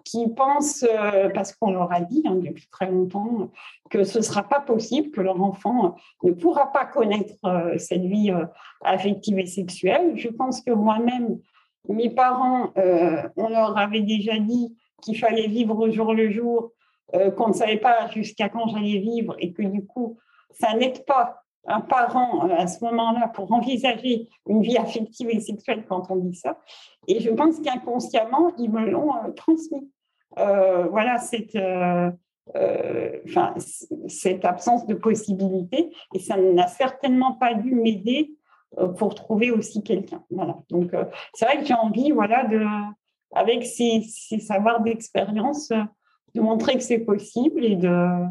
qui 0.05 0.27
pensent, 0.29 0.87
parce 1.35 1.55
qu'on 1.55 1.73
leur 1.73 1.93
a 1.93 2.01
dit 2.01 2.23
hein, 2.25 2.37
depuis 2.37 2.67
très 2.71 2.91
longtemps, 2.91 3.51
que 3.91 4.05
ce 4.05 4.19
ne 4.19 4.23
sera 4.23 4.43
pas 4.43 4.61
possible, 4.61 5.11
que 5.11 5.21
leur 5.21 5.43
enfant 5.43 5.97
ne 6.23 6.33
pourra 6.33 6.73
pas 6.73 6.87
connaître 6.87 7.35
cette 7.77 8.05
vie 8.05 8.33
affective 8.83 9.39
et 9.39 9.47
sexuelle. 9.47 10.13
Je 10.15 10.29
pense 10.29 10.63
que 10.63 10.71
moi-même, 10.71 11.41
mes 11.89 12.11
parents, 12.11 12.73
euh, 12.77 13.23
on 13.37 13.49
leur 13.49 13.77
avait 13.77 14.03
déjà 14.03 14.39
dit 14.39 14.77
qu'il 15.03 15.19
fallait 15.19 15.47
vivre 15.47 15.79
au 15.79 15.91
jour 15.91 16.15
le 16.15 16.31
jour, 16.31 16.73
euh, 17.15 17.31
qu'on 17.31 17.49
ne 17.49 17.53
savait 17.53 17.79
pas 17.79 18.09
jusqu'à 18.11 18.49
quand 18.49 18.69
j'allais 18.69 18.99
vivre 18.99 19.35
et 19.39 19.53
que 19.53 19.63
du 19.63 19.85
coup, 19.85 20.19
ça 20.51 20.75
n'aide 20.75 21.05
pas 21.07 21.43
un 21.67 21.81
parent 21.81 22.47
euh, 22.49 22.55
à 22.57 22.67
ce 22.67 22.85
moment-là 22.85 23.29
pour 23.29 23.53
envisager 23.53 24.29
une 24.47 24.63
vie 24.63 24.77
affective 24.77 25.29
et 25.31 25.41
sexuelle 25.41 25.85
quand 25.89 26.11
on 26.11 26.17
dit 26.17 26.35
ça. 26.35 26.59
Et 27.07 27.21
je 27.21 27.31
pense 27.31 27.61
qu'inconsciemment, 27.61 28.53
ils 28.59 28.71
me 28.71 28.89
l'ont 28.91 29.13
transmis. 29.35 29.91
voilà 30.37 31.19
cette, 31.19 31.57
cette 34.09 34.45
absence 34.45 34.87
de 34.87 34.95
possibilité 34.95 35.91
et 36.15 36.19
ça 36.19 36.37
n'a 36.37 36.67
certainement 36.67 37.35
pas 37.35 37.55
dû 37.55 37.75
m'aider 37.75 38.31
euh, 38.31 38.35
pour 38.99 39.15
trouver 39.15 39.51
aussi 39.51 39.83
quelqu'un. 39.83 40.23
Voilà. 40.31 40.59
Donc, 40.71 40.93
euh, 40.95 41.05
c'est 41.35 41.47
vrai 41.47 41.59
que 41.59 41.65
j'ai 41.65 41.75
envie, 41.75 42.11
voilà, 42.11 42.45
de, 42.45 42.63
avec 43.35 43.65
ces, 43.65 44.03
savoirs 44.41 44.83
d'expérience, 44.83 45.71
euh, 45.71 45.83
de 46.35 46.41
montrer 46.41 46.75
que 46.75 46.83
c'est 46.83 47.01
possible 47.01 47.65
et 47.65 47.77
de, 47.77 48.25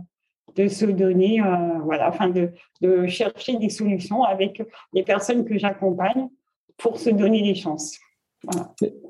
de 0.55 0.67
se 0.67 0.85
donner, 0.85 1.41
voilà, 1.83 2.09
enfin, 2.09 2.29
de, 2.29 2.51
de, 2.81 3.07
chercher 3.07 3.57
des 3.57 3.69
solutions 3.69 4.23
avec 4.23 4.61
les 4.93 5.03
personnes 5.03 5.45
que 5.45 5.57
j'accompagne 5.57 6.29
pour 6.77 6.99
se 6.99 7.09
donner 7.09 7.41
des 7.41 7.55
chances. 7.55 7.97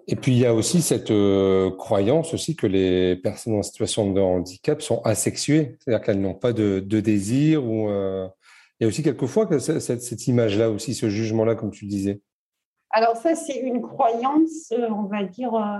Et 0.07 0.15
puis 0.15 0.31
il 0.31 0.37
y 0.37 0.45
a 0.45 0.53
aussi 0.53 0.81
cette 0.81 1.11
croyance 1.77 2.33
aussi 2.33 2.55
que 2.55 2.65
les 2.65 3.17
personnes 3.17 3.55
en 3.55 3.61
situation 3.61 4.11
de 4.11 4.21
handicap 4.21 4.81
sont 4.81 5.01
asexuées, 5.01 5.75
c'est-à-dire 5.79 6.03
qu'elles 6.03 6.21
n'ont 6.21 6.33
pas 6.33 6.53
de, 6.53 6.79
de 6.79 6.99
désir 7.01 7.65
ou 7.65 7.89
il 8.79 8.83
y 8.83 8.85
a 8.85 8.87
aussi 8.87 9.03
quelquefois 9.03 9.47
que 9.47 9.59
cette, 9.59 10.01
cette 10.01 10.27
image-là, 10.27 10.69
aussi 10.69 10.93
ce 10.93 11.09
jugement-là, 11.09 11.55
comme 11.55 11.71
tu 11.71 11.85
disais. 11.85 12.21
Alors 12.91 13.17
ça, 13.17 13.35
c'est 13.35 13.59
une 13.59 13.81
croyance, 13.81 14.71
euh, 14.71 14.89
on 14.89 15.03
va 15.03 15.23
dire, 15.23 15.53
euh, 15.53 15.79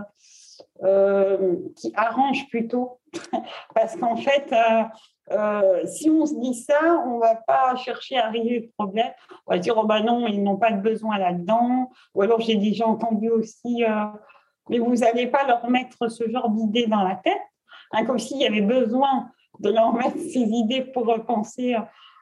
euh, 0.84 1.56
qui 1.76 1.92
arrange 1.96 2.50
plutôt. 2.50 3.00
Parce 3.76 3.96
qu'en 3.96 4.16
fait, 4.18 4.54
si 5.86 6.10
on 6.10 6.26
se 6.26 6.40
dit 6.40 6.56
ça, 6.56 7.04
on 7.06 7.16
ne 7.16 7.20
va 7.20 7.36
pas 7.36 7.76
chercher 7.76 8.18
à 8.18 8.30
régler 8.30 8.60
le 8.60 8.70
problème. 8.78 9.12
On 9.46 9.54
va 9.54 9.60
dire, 9.60 9.76
oh 9.78 9.86
ben 9.86 10.02
non, 10.02 10.28
ils 10.28 10.44
n'ont 10.44 10.58
pas 10.58 10.72
de 10.72 10.82
besoin 10.82 11.18
là-dedans. 11.18 11.92
Ou 12.16 12.22
alors 12.22 12.42
j'ai 12.42 12.56
déjà 12.56 12.88
entendu 12.88 13.30
aussi, 13.30 13.84
mais 14.70 14.80
vous 14.80 14.96
n'allez 14.96 15.28
pas 15.28 15.46
leur 15.48 15.70
mettre 15.70 16.10
ce 16.10 16.30
genre 16.30 16.50
d'idées 16.50 16.88
dans 16.88 17.04
la 17.04 17.16
tête. 17.16 17.42
Hein, 17.94 18.06
comme 18.06 18.20
s'il 18.20 18.38
y 18.38 18.46
avait 18.46 18.62
besoin 18.62 19.30
de 19.60 19.70
leur 19.70 19.94
mettre 19.94 20.18
ces 20.18 20.42
idées 20.42 20.82
pour 20.82 21.06
penser 21.26 21.76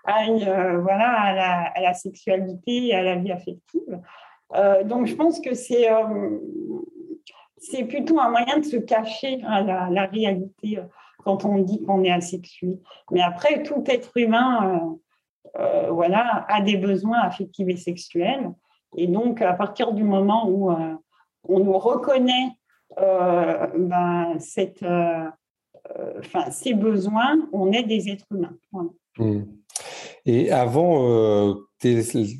euh, 0.07 0.79
voilà, 0.81 1.71
à 1.73 1.81
la, 1.81 1.93
sexualité 1.93 2.87
et 2.87 2.95
à 2.95 3.03
la 3.03 3.15
vie 3.15 3.31
affective. 3.31 3.99
Euh, 4.55 4.83
donc, 4.83 5.07
je 5.07 5.15
pense 5.15 5.39
que 5.39 5.55
c'est 5.55 5.91
euh, 5.91 6.39
c'est 7.57 7.85
plutôt 7.85 8.19
un 8.19 8.29
moyen 8.29 8.59
de 8.59 8.65
se 8.65 8.77
cacher 8.77 9.41
à 9.47 9.61
la, 9.61 9.89
la 9.89 10.05
réalité 10.05 10.79
quand 11.23 11.45
on 11.45 11.57
dit 11.59 11.81
qu'on 11.83 12.03
est 12.03 12.11
asexué. 12.11 12.79
Mais 13.11 13.21
après, 13.21 13.63
tout 13.63 13.83
être 13.87 14.11
humain 14.15 14.97
voilà, 15.89 16.45
a 16.49 16.61
des 16.61 16.77
besoins 16.77 17.19
affectifs 17.21 17.67
et 17.67 17.77
sexuels. 17.77 18.51
Et 18.97 19.07
donc, 19.07 19.41
à 19.41 19.53
partir 19.53 19.93
du 19.93 20.03
moment 20.03 20.47
où 20.47 20.69
on 21.47 21.59
nous 21.59 21.77
reconnaît 21.79 22.49
ben, 22.97 24.37
ces 24.37 24.73
besoins, 26.75 27.37
on 27.51 27.71
est 27.71 27.83
des 27.83 28.09
êtres 28.09 28.27
humains. 28.31 28.57
Mmh. 29.17 29.43
Et 30.25 30.51
avant 30.51 31.07
euh, 31.09 31.53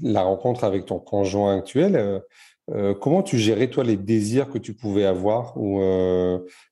la 0.01 0.23
rencontre 0.23 0.63
avec 0.63 0.85
ton 0.85 0.99
conjoint 0.99 1.57
actuel, 1.57 1.95
euh, 1.95 2.19
euh, 2.71 2.95
comment 2.95 3.21
tu 3.21 3.37
gérais, 3.37 3.69
toi, 3.69 3.83
les 3.83 3.97
désirs 3.97 4.49
que 4.49 4.57
tu 4.57 4.73
pouvais 4.73 5.05
avoir 5.05 5.55
ou 5.55 5.79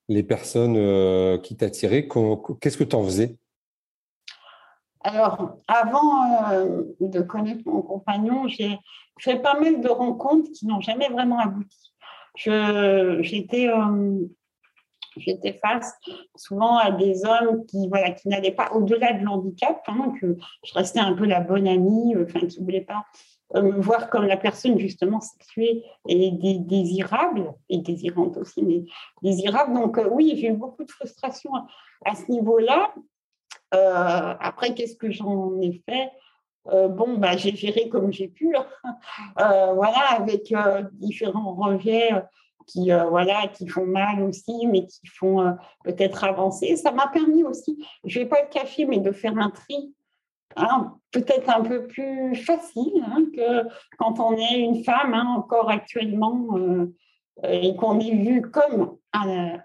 les 0.09 0.23
personnes 0.23 1.39
qui 1.41 1.55
t'attiraient? 1.55 2.07
Qu'est-ce 2.59 2.77
que 2.77 2.83
tu 2.83 2.95
en 2.95 3.03
faisais? 3.03 3.37
Alors, 5.01 5.57
avant 5.67 6.49
de 6.99 7.21
connaître 7.21 7.61
mon 7.65 7.81
compagnon, 7.81 8.47
j'ai 8.47 8.79
fait 9.19 9.39
pas 9.39 9.59
mal 9.59 9.81
de 9.81 9.89
rencontres 9.89 10.49
qui 10.51 10.65
n'ont 10.65 10.81
jamais 10.81 11.09
vraiment 11.09 11.37
abouti. 11.37 11.93
J'étais 12.35 13.69
j'étais 15.17 15.53
face 15.53 15.93
souvent 16.35 16.77
à 16.77 16.91
des 16.91 17.25
hommes 17.25 17.65
qui 17.65 17.87
voilà 17.87 18.11
qui 18.11 18.27
n'allaient 18.27 18.51
pas 18.51 18.71
au-delà 18.73 19.13
de 19.13 19.23
l'handicap, 19.23 19.81
hein, 19.87 20.13
que 20.19 20.37
je 20.63 20.73
restais 20.73 20.99
un 20.99 21.13
peu 21.13 21.25
la 21.25 21.41
bonne 21.41 21.67
amie, 21.67 22.15
euh, 22.15 22.25
enfin 22.25 22.45
qui 22.47 22.61
ne 22.61 22.79
pas 22.79 23.05
euh, 23.55 23.61
me 23.61 23.81
voir 23.81 24.09
comme 24.09 24.25
la 24.25 24.37
personne 24.37 24.79
justement 24.79 25.19
sexuée 25.21 25.83
et 26.07 26.31
désirable 26.31 27.53
et 27.69 27.79
désirante 27.79 28.37
aussi, 28.37 28.63
mais 28.63 28.83
désirable. 29.21 29.73
Donc 29.73 29.97
euh, 29.97 30.07
oui, 30.11 30.33
j'ai 30.37 30.47
eu 30.47 30.53
beaucoup 30.53 30.83
de 30.83 30.91
frustration 30.91 31.51
à, 32.05 32.15
ce 32.15 32.31
niveau-là. 32.31 32.93
après, 33.71 34.73
qu'est-ce 34.73 34.95
que 34.95 35.11
j'en 35.11 35.59
ai 35.61 35.81
fait? 35.87 36.11
Bon, 36.65 37.17
bah, 37.17 37.35
j'ai 37.35 37.53
géré 37.55 37.89
comme 37.89 38.13
j'ai 38.13 38.29
pu, 38.29 38.55
hein. 38.55 38.65
voilà, 39.73 39.99
avec 40.17 40.53
différents 40.93 41.53
rejets 41.53 42.11
qui, 42.65 42.91
euh, 42.91 43.05
voilà, 43.05 43.47
qui 43.47 43.67
font 43.67 43.85
mal 43.85 44.21
aussi, 44.21 44.67
mais 44.67 44.85
qui 44.85 45.07
font 45.07 45.41
euh, 45.41 45.51
peut-être 45.83 46.23
avancer. 46.23 46.75
Ça 46.75 46.91
m'a 46.91 47.07
permis 47.07 47.43
aussi, 47.43 47.85
je 48.05 48.19
vais 48.19 48.25
pas 48.25 48.41
le 48.41 48.49
cacher, 48.49 48.85
mais 48.85 48.99
de 48.99 49.11
faire 49.11 49.37
un 49.37 49.49
tri 49.49 49.93
hein, 50.55 50.95
peut-être 51.11 51.49
un 51.49 51.61
peu 51.61 51.87
plus 51.87 52.35
facile 52.35 53.03
hein, 53.05 53.25
que 53.35 53.67
quand 53.97 54.19
on 54.19 54.37
est 54.37 54.59
une 54.59 54.83
femme, 54.83 55.13
hein, 55.13 55.35
encore 55.37 55.69
actuellement, 55.69 56.57
euh, 56.57 56.87
et 57.43 57.75
qu'on 57.75 57.99
est 57.99 58.15
vu 58.15 58.41
comme 58.41 58.97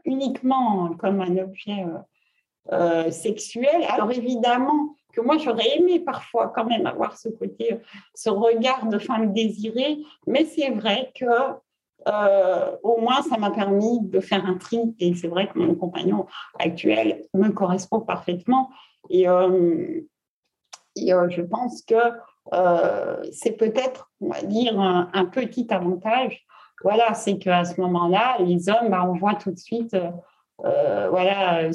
uniquement 0.07 0.95
comme 0.99 1.21
un 1.21 1.37
objet 1.37 1.85
sexuel. 3.11 3.85
Alors 3.90 4.11
évidemment 4.11 4.97
que 5.12 5.21
moi, 5.21 5.37
j'aurais 5.38 5.76
aimé 5.76 6.00
parfois 6.00 6.49
quand 6.55 6.64
même 6.64 6.87
avoir 6.87 7.17
ce 7.17 7.28
côté, 7.28 7.81
ce 8.14 8.31
regard 8.31 8.87
de 8.87 8.99
femme 8.99 9.33
désirée, 9.33 9.99
mais 10.26 10.45
c'est 10.45 10.71
vrai 10.71 11.12
que 11.14 11.26
euh, 12.08 12.76
au 12.82 13.00
moins, 13.00 13.22
ça 13.22 13.36
m'a 13.36 13.50
permis 13.50 14.00
de 14.00 14.20
faire 14.20 14.44
un 14.46 14.54
tri. 14.54 14.94
Et 14.98 15.14
c'est 15.14 15.28
vrai 15.28 15.48
que 15.48 15.58
mon 15.58 15.74
compagnon 15.74 16.26
actuel 16.58 17.24
me 17.34 17.50
correspond 17.50 18.00
parfaitement. 18.00 18.70
Et, 19.10 19.28
euh, 19.28 20.00
euh, 20.98 21.28
je 21.28 21.42
pense 21.42 21.82
que 21.82 21.94
c'est 23.30 23.52
peut-être, 23.52 24.10
on 24.20 24.30
va 24.30 24.42
dire, 24.42 24.80
un, 24.80 25.24
petit 25.26 25.66
avantage. 25.70 26.44
Voilà, 26.82 27.14
c'est 27.14 27.38
qu'à 27.38 27.64
ce 27.64 27.80
moment-là, 27.80 28.38
les 28.40 28.68
hommes, 28.68 28.88
bah, 28.90 29.04
on 29.06 29.14
voit 29.14 29.34
tout 29.34 29.50
de 29.50 29.58
suite, 29.58 29.96
voilà, 30.58 31.70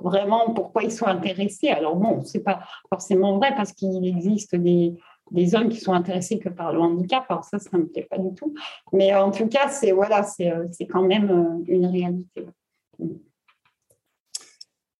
vraiment 0.00 0.52
pourquoi 0.54 0.84
ils 0.84 0.92
sont 0.92 1.06
intéressés. 1.06 1.68
Alors 1.68 1.96
bon, 1.96 2.22
c'est 2.22 2.42
pas 2.42 2.60
forcément 2.88 3.38
vrai 3.38 3.54
parce 3.56 3.72
qu'il 3.72 4.06
existe 4.06 4.54
des, 4.54 4.94
des 5.30 5.54
hommes 5.54 5.68
qui 5.68 5.80
sont 5.80 5.92
intéressés 5.92 6.38
que 6.38 6.48
par 6.48 6.72
le 6.72 6.80
handicap. 6.80 7.24
Alors 7.28 7.44
ça, 7.44 7.58
ça 7.58 7.70
ne 7.72 7.82
me 7.82 7.86
plaît 7.86 8.06
pas 8.08 8.18
du 8.18 8.34
tout. 8.34 8.54
Mais 8.92 9.14
en 9.14 9.30
tout 9.30 9.48
cas, 9.48 9.68
c'est 9.68 9.92
voilà, 9.92 10.22
c'est 10.22 10.50
euh, 10.50 10.66
quand 10.90 11.02
même 11.02 11.30
euh, 11.30 11.64
une 11.66 11.86
réalité. 11.86 12.46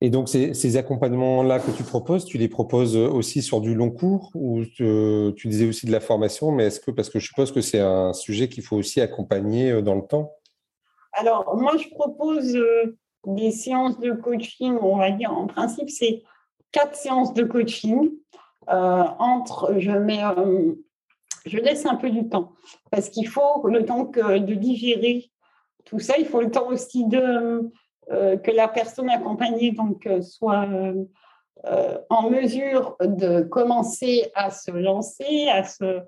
Et 0.00 0.10
donc, 0.10 0.28
ces, 0.28 0.76
accompagnements-là 0.76 1.60
que 1.60 1.70
tu 1.70 1.82
proposes, 1.82 2.26
tu 2.26 2.36
les 2.36 2.48
proposes 2.48 2.94
aussi 2.96 3.40
sur 3.40 3.62
du 3.62 3.74
long 3.74 3.90
cours 3.90 4.30
ou 4.34 4.62
tu, 4.64 5.48
disais 5.48 5.66
aussi 5.66 5.86
de 5.86 5.92
la 5.92 6.00
formation, 6.00 6.52
mais 6.52 6.66
est-ce 6.66 6.78
que, 6.78 6.90
parce 6.90 7.08
que 7.08 7.18
je 7.18 7.26
suppose 7.26 7.52
que 7.52 7.62
c'est 7.62 7.80
un 7.80 8.12
sujet 8.12 8.48
qu'il 8.48 8.62
faut 8.62 8.76
aussi 8.76 9.00
accompagner 9.00 9.70
euh, 9.70 9.80
dans 9.80 9.94
le 9.94 10.02
temps? 10.02 10.32
Alors, 11.12 11.56
moi, 11.56 11.76
je 11.78 11.88
propose 11.88 12.58
des 13.26 13.50
séances 13.50 13.98
de 14.00 14.12
coaching, 14.12 14.76
on 14.82 14.96
va 14.96 15.10
dire, 15.10 15.32
en 15.32 15.46
principe, 15.46 15.88
c'est 15.88 16.22
quatre 16.72 16.96
séances 16.96 17.32
de 17.32 17.44
coaching 17.44 18.10
entre, 18.68 19.78
je 19.78 19.90
mets, 19.90 20.22
je 21.46 21.58
laisse 21.58 21.86
un 21.86 21.96
peu 21.96 22.10
du 22.10 22.28
temps 22.28 22.52
parce 22.90 23.08
qu'il 23.08 23.28
faut 23.28 23.66
le 23.66 23.84
temps 23.84 24.04
de 24.04 24.54
digérer 24.54 25.30
tout 25.84 25.98
ça. 25.98 26.14
Il 26.18 26.26
faut 26.26 26.40
le 26.40 26.50
temps 26.50 26.68
aussi 26.68 27.06
de 27.06 27.70
que 28.08 28.50
la 28.50 28.68
personne 28.68 29.08
accompagnée 29.08 29.72
donc 29.72 30.08
soit 30.20 30.66
en 32.10 32.30
mesure 32.30 32.96
de 33.00 33.42
commencer 33.42 34.30
à 34.34 34.50
se 34.50 34.70
lancer, 34.70 35.48
à 35.48 35.64
se, 35.64 36.02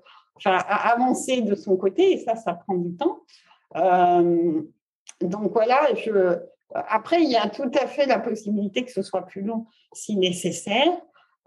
à 0.45 0.91
avancer 0.91 1.41
de 1.41 1.55
son 1.55 1.77
côté. 1.77 2.13
Et 2.13 2.17
ça, 2.17 2.35
ça 2.35 2.53
prend 2.53 2.75
du 2.75 2.95
temps. 2.95 3.19
donc 5.21 5.51
voilà, 5.51 5.87
après, 6.73 7.23
il 7.23 7.29
y 7.29 7.35
a 7.35 7.49
tout 7.49 7.71
à 7.79 7.87
fait 7.87 8.05
la 8.05 8.19
possibilité 8.19 8.83
que 8.83 8.91
ce 8.91 9.01
soit 9.01 9.25
plus 9.25 9.41
long 9.41 9.65
si 9.93 10.15
nécessaire. 10.15 10.91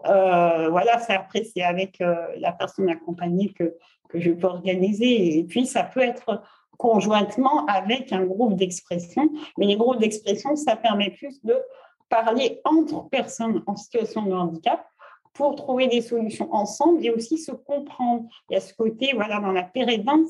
Euh, 0.05 0.69
voilà, 0.69 0.99
ça, 0.99 1.15
après, 1.15 1.43
c'est 1.43 1.61
avec 1.61 2.01
euh, 2.01 2.15
la 2.37 2.51
personne 2.51 2.89
accompagnée 2.89 3.53
que, 3.53 3.75
que 4.09 4.19
je 4.19 4.31
peux 4.31 4.47
organiser. 4.47 5.37
Et 5.37 5.43
puis, 5.43 5.65
ça 5.65 5.83
peut 5.83 6.01
être 6.01 6.41
conjointement 6.77 7.65
avec 7.67 8.11
un 8.11 8.23
groupe 8.23 8.55
d'expression. 8.55 9.29
Mais 9.57 9.67
les 9.67 9.75
groupes 9.75 9.99
d'expression, 9.99 10.55
ça 10.55 10.75
permet 10.75 11.11
plus 11.11 11.43
de 11.43 11.55
parler 12.09 12.59
entre 12.65 13.07
personnes 13.09 13.63
en 13.67 13.75
situation 13.75 14.23
de 14.23 14.33
handicap 14.33 14.85
pour 15.33 15.55
trouver 15.55 15.87
des 15.87 16.01
solutions 16.01 16.53
ensemble 16.53 17.05
et 17.05 17.11
aussi 17.11 17.37
se 17.37 17.51
comprendre. 17.51 18.25
Il 18.49 18.53
y 18.53 18.57
a 18.57 18.59
ce 18.59 18.73
côté, 18.73 19.11
voilà, 19.13 19.39
dans 19.39 19.51
la 19.51 19.63
pérédance, 19.63 20.29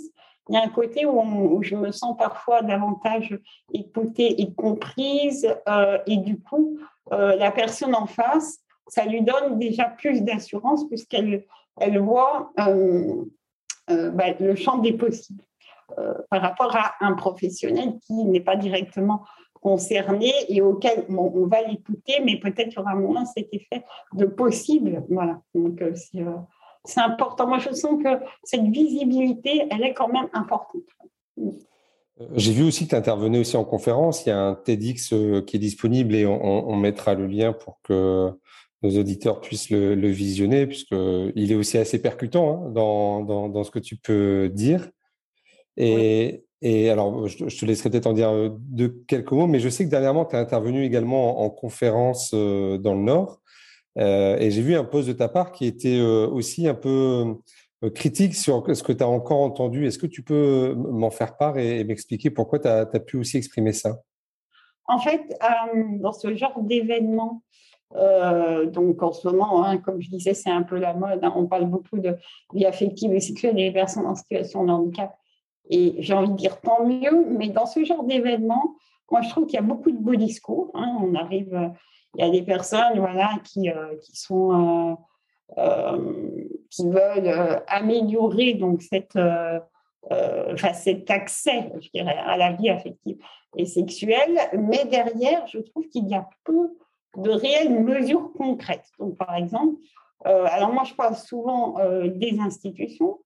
il 0.50 0.56
y 0.56 0.58
a 0.58 0.64
un 0.64 0.70
côté 0.70 1.06
où, 1.06 1.64
je 1.64 1.76
me 1.76 1.92
sens 1.92 2.18
parfois 2.18 2.62
davantage 2.62 3.40
écoutée 3.74 4.42
et 4.42 4.54
comprise, 4.54 5.48
euh, 5.70 5.98
et 6.06 6.18
du 6.18 6.40
coup, 6.40 6.78
la 7.10 7.52
personne 7.52 7.96
en 7.96 8.06
face, 8.06 8.60
ça 8.88 9.06
lui 9.06 9.22
donne 9.22 9.60
déjà 9.60 9.86
plus 9.86 10.22
d'assurance 10.22 10.88
puisqu'elle 10.88 11.46
elle 11.80 12.00
voit 12.00 12.52
euh, 12.60 13.24
bah, 13.88 14.34
le 14.40 14.56
champ 14.56 14.78
des 14.78 14.94
possibles 14.94 15.44
par 16.30 16.42
rapport 16.42 16.74
à 16.74 16.94
un 17.02 17.14
professionnel 17.16 18.00
qui 18.06 18.14
n'est 18.14 18.40
pas 18.40 18.56
directement 18.56 19.26
concerné 19.54 20.32
et 20.48 20.62
auquel 20.62 21.06
on 21.10 21.48
va 21.48 21.62
l'écouter, 21.64 22.22
mais 22.24 22.40
peut-être 22.40 22.70
qu'il 22.70 22.78
y 22.78 22.80
aura 22.80 22.96
moins 22.96 23.26
cet 23.26 23.54
effet 23.54 23.84
de 24.14 24.26
possible. 24.26 25.04
Voilà. 25.10 25.42
Donc, 25.54 25.84
c'est 26.84 27.02
important. 27.02 27.48
Moi, 27.48 27.60
je 27.60 27.72
sens 27.74 28.02
que 28.04 28.10
cette 28.44 28.66
visibilité, 28.68 29.68
elle 29.70 29.84
est 29.84 29.94
quand 29.94 30.08
même 30.08 30.30
importante. 30.34 30.82
Euh, 31.38 31.52
j'ai 32.36 32.54
vu 32.54 32.64
aussi 32.64 32.86
que 32.86 32.90
tu 32.90 32.96
intervenais 32.96 33.40
aussi 33.40 33.56
en 33.56 33.64
conférence. 33.64 34.26
Il 34.26 34.30
y 34.30 34.32
a 34.32 34.40
un 34.40 34.56
TEDx 34.56 35.14
euh, 35.14 35.42
qui 35.42 35.58
est 35.58 35.60
disponible 35.60 36.16
et 36.16 36.26
on, 36.26 36.76
mettra 36.76 37.14
le 37.14 37.28
lien 37.28 37.54
pour 37.54 37.80
que 37.84 38.32
nos 38.84 38.98
auditeurs 39.00 39.42
puissent 39.42 39.70
le, 39.70 40.08
visionner, 40.10 40.68
puisqu'il 40.68 41.52
est 41.52 41.56
aussi 41.56 41.78
assez 41.78 42.02
percutant 42.02 42.66
hein, 42.66 42.70
dans, 42.72 43.50
dans, 43.50 43.64
ce 43.64 43.72
que 43.72 43.80
tu 43.80 43.96
peux 43.96 44.50
dire. 44.50 44.90
Et, 45.78 46.44
et 46.62 46.90
alors, 46.90 47.28
je, 47.28 47.46
te 47.46 47.66
laisserai 47.66 47.90
peut-être 47.90 48.08
en 48.08 48.14
dire 48.14 48.30
euh, 48.30 48.50
de 48.60 48.88
quelques 49.08 49.32
mots, 49.32 49.48
mais 49.48 49.60
je 49.60 49.70
sais 49.70 49.86
que 49.86 49.90
dernièrement, 49.90 50.26
tu 50.26 50.36
as 50.36 50.40
intervenu 50.40 50.84
également 50.84 51.42
en, 51.42 51.46
en 51.46 51.50
conférence 51.50 52.32
dans 52.34 52.94
le 52.94 53.02
Nord. 53.02 53.42
Euh, 53.98 54.38
et 54.38 54.52
j'ai 54.52 54.62
vu 54.62 54.76
un 54.76 54.84
post 54.84 55.08
de 55.08 55.14
ta 55.14 55.28
part 55.28 55.52
qui 55.52 55.66
était 55.66 56.00
euh, 56.00 56.28
aussi 56.28 56.68
un 56.68 56.74
peu 56.74 57.36
euh, 57.84 57.90
critique 57.90 58.36
sur 58.36 58.64
ce 58.74 58.84
que 58.84 58.94
tu 58.94 59.04
as 59.04 59.08
encore 59.08 59.42
entendu. 59.42 59.86
Est-ce 59.86 60.00
que 60.00 60.08
tu 60.08 60.24
peux 60.24 60.74
m'en 60.76 61.12
faire 61.12 61.38
part 61.38 61.58
et, 61.58 61.84
m'expliquer 61.84 62.30
pourquoi 62.30 62.60
tu 62.60 62.68
as, 62.68 62.86
pu 62.86 63.18
aussi 63.18 63.38
exprimer 63.38 63.74
ça? 63.74 64.02
En 64.86 65.00
fait, 65.00 65.22
dans 66.00 66.12
ce 66.12 66.36
genre 66.36 66.62
d'événement, 66.62 67.44
donc 67.94 69.04
en 69.04 69.12
ce 69.12 69.28
moment, 69.28 69.64
hein, 69.66 69.78
comme 69.78 70.02
je 70.02 70.10
disais, 70.10 70.34
c'est 70.34 70.50
un 70.50 70.64
peu 70.64 70.78
la 70.78 70.94
mode. 70.94 71.24
Hein, 71.24 71.34
on 71.36 71.46
parle 71.46 71.66
beaucoup 71.66 72.00
de 72.00 72.16
vie 72.54 72.66
affective 72.66 73.14
et 73.14 73.20
sexuelle 73.20 73.56
des 73.56 73.72
personnes 73.72 74.06
en 74.06 74.16
situation 74.16 74.64
de 74.64 74.72
handicap. 74.72 75.16
Et 75.70 75.96
j'ai 76.00 76.14
envie 76.14 76.30
de 76.30 76.36
dire 76.36 76.60
tant 76.62 76.86
mieux, 76.86 77.26
mais 77.30 77.50
dans 77.50 77.66
ce 77.66 77.84
genre 77.84 78.04
d'événement, 78.04 78.76
moi 79.10 79.22
je 79.22 79.30
trouve 79.30 79.46
qu'il 79.46 79.56
y 79.56 79.60
a 79.60 79.66
beaucoup 79.66 79.92
de 79.92 79.98
beaux 79.98 80.16
discours. 80.16 80.72
Hein. 80.74 80.98
on 81.02 81.16
arrive 81.16 81.72
il 82.16 82.26
y 82.26 82.28
a 82.28 82.32
des 82.32 82.42
personnes 82.42 83.00
voilà, 83.00 83.40
qui, 83.44 83.70
euh, 83.70 83.96
qui, 84.02 84.16
sont, 84.16 84.52
euh, 84.52 84.96
euh, 85.58 86.46
qui 86.70 86.90
veulent 86.90 87.64
améliorer 87.68 88.54
donc, 88.56 88.82
cette, 88.82 89.18
enfin, 89.18 90.74
cet 90.74 91.10
accès 91.10 91.72
je 91.80 91.90
dirais, 91.94 92.18
à 92.18 92.38
la 92.38 92.54
vie 92.54 92.70
affective 92.70 93.18
et 93.58 93.66
sexuelle, 93.66 94.40
mais 94.58 94.86
derrière, 94.86 95.46
je 95.48 95.60
trouve 95.60 95.88
qu'il 95.90 96.08
y 96.08 96.16
a 96.16 96.28
peu 96.44 96.74
de 97.18 97.30
réelles 97.30 97.84
mesures 97.84 98.32
concrètes. 98.34 98.88
Donc, 99.00 99.18
par 99.18 99.36
exemple, 99.36 99.76
alors 100.24 100.72
moi, 100.72 100.84
je 100.84 100.94
parle 100.94 101.16
souvent 101.16 101.78
des 102.06 102.40
institutions, 102.40 103.20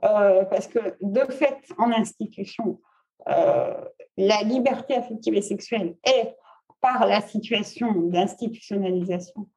parce 0.00 0.68
que 0.68 0.78
de 1.00 1.30
fait, 1.32 1.58
en 1.78 1.90
institution, 1.90 2.80
la 3.26 4.42
liberté 4.44 4.94
affective 4.94 5.34
et 5.34 5.42
sexuelle 5.42 5.96
est 6.04 6.36
par 6.80 7.06
la 7.06 7.20
situation 7.20 7.92
d'institutionnalisation 7.92 9.48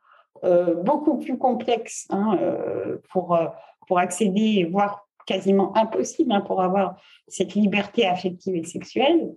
euh, 0.43 0.73
beaucoup 0.75 1.19
plus 1.19 1.37
complexe 1.37 2.07
hein, 2.09 2.35
euh, 2.41 2.97
pour, 3.11 3.35
euh, 3.35 3.45
pour 3.87 3.99
accéder, 3.99 4.67
voire 4.71 5.07
quasiment 5.27 5.75
impossible 5.77 6.31
hein, 6.31 6.41
pour 6.41 6.63
avoir 6.63 6.99
cette 7.27 7.53
liberté 7.53 8.07
affective 8.07 8.55
et 8.55 8.63
sexuelle. 8.63 9.33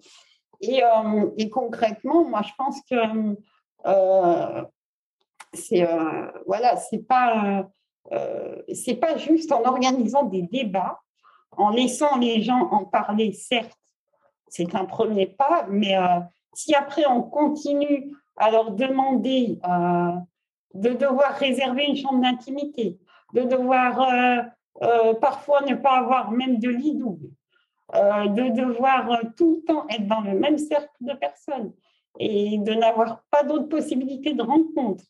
Et, 0.63 0.81
et 1.37 1.51
concrètement, 1.51 2.25
moi, 2.25 2.41
je 2.43 2.53
pense 2.57 2.81
que 2.91 2.97
c'est 5.53 5.87
voilà, 6.47 6.77
c'est 6.77 7.07
pas 7.07 7.69
c'est 8.73 8.97
pas 8.97 9.17
juste 9.17 9.53
en 9.53 9.65
organisant 9.65 10.25
des 10.25 10.43
débats, 10.43 11.01
en 11.53 11.71
laissant 11.71 12.19
les 12.19 12.43
gens 12.43 12.69
en 12.71 12.85
parler, 12.85 13.33
certes, 13.33 13.79
c'est 14.49 14.75
un 14.75 14.85
premier 14.85 15.27
pas, 15.27 15.67
mais 15.69 15.97
si 16.55 16.75
après 16.75 17.07
on 17.07 17.23
continue 17.23 18.13
à 18.37 18.51
leur 18.51 18.73
demander 18.73 19.59
euh, 19.69 20.13
de 20.75 20.91
devoir 20.91 21.35
réserver 21.35 21.85
une 21.85 21.97
chambre 21.97 22.21
d'intimité, 22.21 22.99
de 23.33 23.43
devoir 23.43 24.01
euh, 24.01 24.43
euh, 24.83 25.15
parfois 25.15 25.63
ne 25.63 25.75
pas 25.75 25.99
avoir 25.99 26.31
même 26.31 26.59
de 26.59 26.69
lit 26.69 26.97
double, 26.97 27.31
de 27.93 28.51
devoir 28.57 29.21
tout 29.37 29.57
le 29.57 29.65
temps 29.65 29.87
être 29.89 30.07
dans 30.09 30.23
le 30.23 30.39
même 30.39 30.59
cercle 30.59 30.91
de 31.01 31.13
personnes 31.13 31.73
et 32.19 32.59
de 32.59 32.75
n'avoir 32.75 33.23
pas 33.31 33.43
d'autres 33.43 33.69
possibilités 33.69 34.35
de 34.35 34.43
rencontre, 34.43 35.05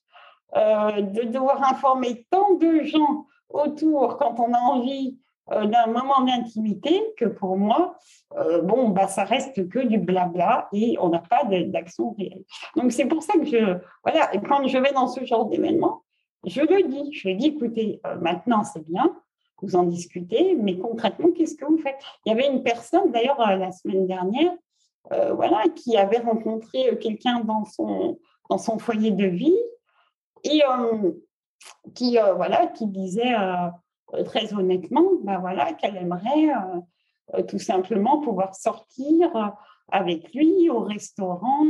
de 0.54 1.24
devoir 1.24 1.62
informer 1.62 2.26
tant 2.30 2.54
de 2.54 2.82
gens 2.82 3.26
autour 3.50 4.16
quand 4.16 4.38
on 4.40 4.52
a 4.52 4.58
envie 4.58 5.18
euh, 5.52 5.66
d'un 5.66 5.86
moment 5.88 6.22
d'intimité 6.22 7.02
que 7.18 7.26
pour 7.26 7.58
moi, 7.58 7.98
euh, 8.36 8.62
bon, 8.62 8.88
bah, 8.88 9.08
ça 9.08 9.24
reste 9.24 9.68
que 9.68 9.78
du 9.78 9.98
blabla 9.98 10.68
et 10.72 10.96
on 10.98 11.10
n'a 11.10 11.18
pas 11.18 11.44
d'action 11.44 12.14
réelle. 12.18 12.44
Donc 12.76 12.92
c'est 12.92 13.04
pour 13.04 13.22
ça 13.22 13.34
que 13.34 13.44
je, 13.44 13.76
voilà, 14.02 14.30
quand 14.48 14.66
je 14.66 14.78
vais 14.78 14.92
dans 14.92 15.06
ce 15.06 15.22
genre 15.26 15.44
d'événement, 15.44 16.02
je 16.46 16.62
le 16.62 16.88
dis, 16.88 17.12
je 17.12 17.28
dis, 17.28 17.48
écoutez, 17.48 18.00
euh, 18.06 18.16
maintenant 18.16 18.64
c'est 18.64 18.86
bien, 18.88 19.14
vous 19.60 19.76
en 19.76 19.82
discutez, 19.82 20.54
mais 20.54 20.78
concrètement, 20.78 21.28
qu'est-ce 21.30 21.56
que 21.56 21.66
vous 21.66 21.78
faites? 21.78 21.98
Il 22.24 22.30
y 22.30 22.32
avait 22.32 22.48
une 22.48 22.62
personne, 22.62 23.12
d'ailleurs, 23.12 23.38
la 23.38 23.70
semaine 23.70 24.06
dernière, 24.06 24.52
voilà, 25.10 25.64
qui 25.74 25.96
avait 25.96 26.18
rencontré 26.18 26.98
quelqu'un 26.98 27.40
dans 27.40 27.64
son, 27.64 28.18
dans 28.48 28.58
son 28.58 28.78
foyer 28.78 29.10
de 29.10 29.26
vie 29.26 29.58
et 30.44 30.62
qui, 31.94 32.16
voilà, 32.36 32.66
qui 32.68 32.86
disait 32.86 33.34
euh, 34.14 34.22
très 34.24 34.52
honnêtement, 34.54 35.04
ben 35.22 35.38
voilà, 35.38 35.72
qu'elle 35.72 35.96
aimerait 35.96 36.50
euh, 36.50 36.80
euh, 37.34 37.42
tout 37.42 37.58
simplement 37.58 38.20
pouvoir 38.20 38.54
sortir 38.54 39.54
avec 39.90 40.32
lui 40.34 40.68
au 40.70 40.80
restaurant. 40.80 41.64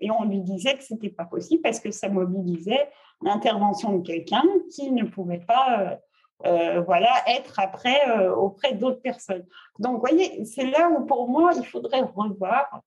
et 0.00 0.10
on 0.10 0.24
lui 0.24 0.40
disait 0.40 0.76
que 0.76 0.84
ce 0.84 0.94
n'était 0.94 1.10
pas 1.10 1.24
possible 1.24 1.62
parce 1.62 1.80
que 1.80 1.90
ça 1.90 2.08
mobilisait 2.08 2.90
l'intervention 3.22 3.98
de 3.98 4.06
quelqu'un 4.06 4.44
qui 4.72 4.92
ne 4.92 5.04
pouvait 5.04 5.44
pas 5.46 5.98
voilà, 6.44 7.10
être 7.26 7.58
après 7.58 8.28
auprès 8.30 8.74
d'autres 8.74 9.02
personnes. 9.02 9.44
Donc, 9.78 9.94
vous 9.94 10.00
voyez, 10.00 10.44
c'est 10.44 10.66
là 10.66 10.88
où 10.90 11.04
pour 11.04 11.28
moi, 11.28 11.52
il 11.56 11.64
faudrait 11.64 12.02
revoir 12.02 12.82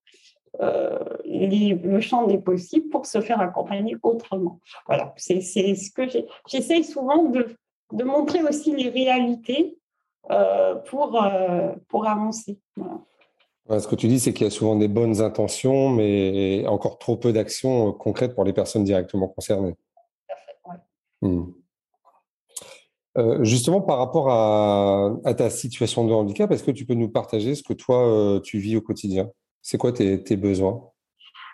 euh, 0.61 0.99
le 1.25 1.99
champ 1.99 2.27
des 2.27 2.37
possibles 2.37 2.89
pour 2.89 3.07
se 3.07 3.21
faire 3.21 3.41
accompagner 3.41 3.97
autrement. 4.03 4.59
Voilà, 4.85 5.13
c'est 5.17 5.41
ce 5.41 5.91
que 5.91 6.03
j'essaye 6.47 6.83
souvent 6.83 7.23
de, 7.23 7.55
de, 7.91 8.03
montrer 8.03 8.43
aussi 8.43 8.75
les 8.75 8.89
réalités 8.89 9.79
euh, 10.29 10.75
pour, 10.75 11.21
euh, 11.21 11.71
pour 11.87 12.07
avancer. 12.07 12.59
ce 13.67 13.87
que 13.87 13.95
tu 13.95 14.07
dis, 14.07 14.19
c'est 14.19 14.31
qu'il 14.31 14.45
y 14.45 14.47
a 14.47 14.51
souvent 14.51 14.75
des 14.75 14.87
bonnes 14.87 15.21
intentions, 15.21 15.89
mais 15.89 16.67
encore 16.67 16.99
trop 16.99 17.17
peu 17.17 17.33
d'actions 17.33 17.91
concrètes 17.91 18.35
pour 18.35 18.43
les 18.43 18.53
personnes 18.53 18.83
directement 18.83 19.29
concernées. 19.29 19.75
Hmm. 23.15 23.43
justement, 23.43 23.81
par 23.81 23.97
rapport 23.99 24.29
à, 24.29 25.33
ta 25.35 25.49
situation 25.49 26.05
de 26.05 26.13
handicap, 26.13 26.51
est-ce 26.51 26.63
que 26.63 26.71
tu 26.71 26.85
peux 26.85 26.95
nous 26.95 27.09
partager 27.09 27.55
ce 27.55 27.63
que 27.63 27.73
toi, 27.73 28.39
tu 28.43 28.57
vis 28.57 28.75
au 28.75 28.81
quotidien? 28.81 29.29
C'est 29.61 29.77
quoi 29.77 29.91
tes, 29.91 30.35
besoins? 30.35 30.89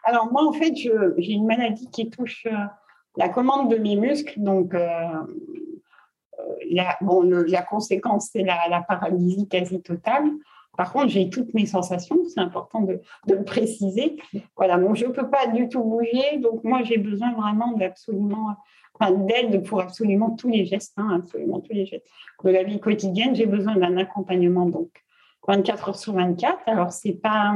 Alors 0.05 0.31
moi, 0.31 0.45
en 0.45 0.53
fait, 0.53 0.73
j'ai 0.75 1.33
une 1.33 1.45
maladie 1.45 1.89
qui 1.91 2.09
touche 2.09 2.47
euh, 2.47 2.55
la 3.17 3.29
commande 3.29 3.69
de 3.69 3.77
mes 3.77 3.95
muscles. 3.95 4.39
Donc, 4.41 4.73
la 6.71 7.61
conséquence, 7.69 8.29
c'est 8.31 8.43
la, 8.43 8.83
paralysie 8.87 9.47
quasi 9.47 9.81
totale. 9.81 10.29
Par 10.77 10.93
contre, 10.93 11.09
j'ai 11.09 11.29
toutes 11.29 11.53
mes 11.53 11.65
sensations, 11.65 12.17
c'est 12.25 12.39
important 12.39 12.81
de, 12.81 13.01
le 13.27 13.43
préciser. 13.43 14.17
Voilà, 14.55 14.77
donc 14.77 14.95
je 14.95 15.05
ne 15.05 15.11
peux 15.11 15.29
pas 15.29 15.47
du 15.47 15.67
tout 15.67 15.83
bouger, 15.83 16.37
donc 16.37 16.63
moi 16.63 16.83
j'ai 16.83 16.97
besoin 16.97 17.33
vraiment 17.33 17.73
d'absolument, 17.73 18.55
d'aide 19.01 19.65
pour 19.65 19.81
absolument 19.81 20.31
tous 20.31 20.49
les 20.49 20.65
gestes, 20.65 20.93
hein, 20.97 21.09
absolument 21.15 21.59
tous 21.59 21.73
les 21.73 21.85
gestes 21.85 22.05
de 22.43 22.49
la 22.49 22.63
vie 22.63 22.79
quotidienne. 22.79 23.35
J'ai 23.35 23.45
besoin 23.45 23.75
d'un 23.75 23.97
accompagnement 23.97 24.65
donc 24.67 24.89
24 25.47 25.89
heures 25.89 25.95
sur 25.97 26.13
24. 26.13 26.59
Alors 26.65 26.91
c'est 26.91 27.13
pas 27.13 27.55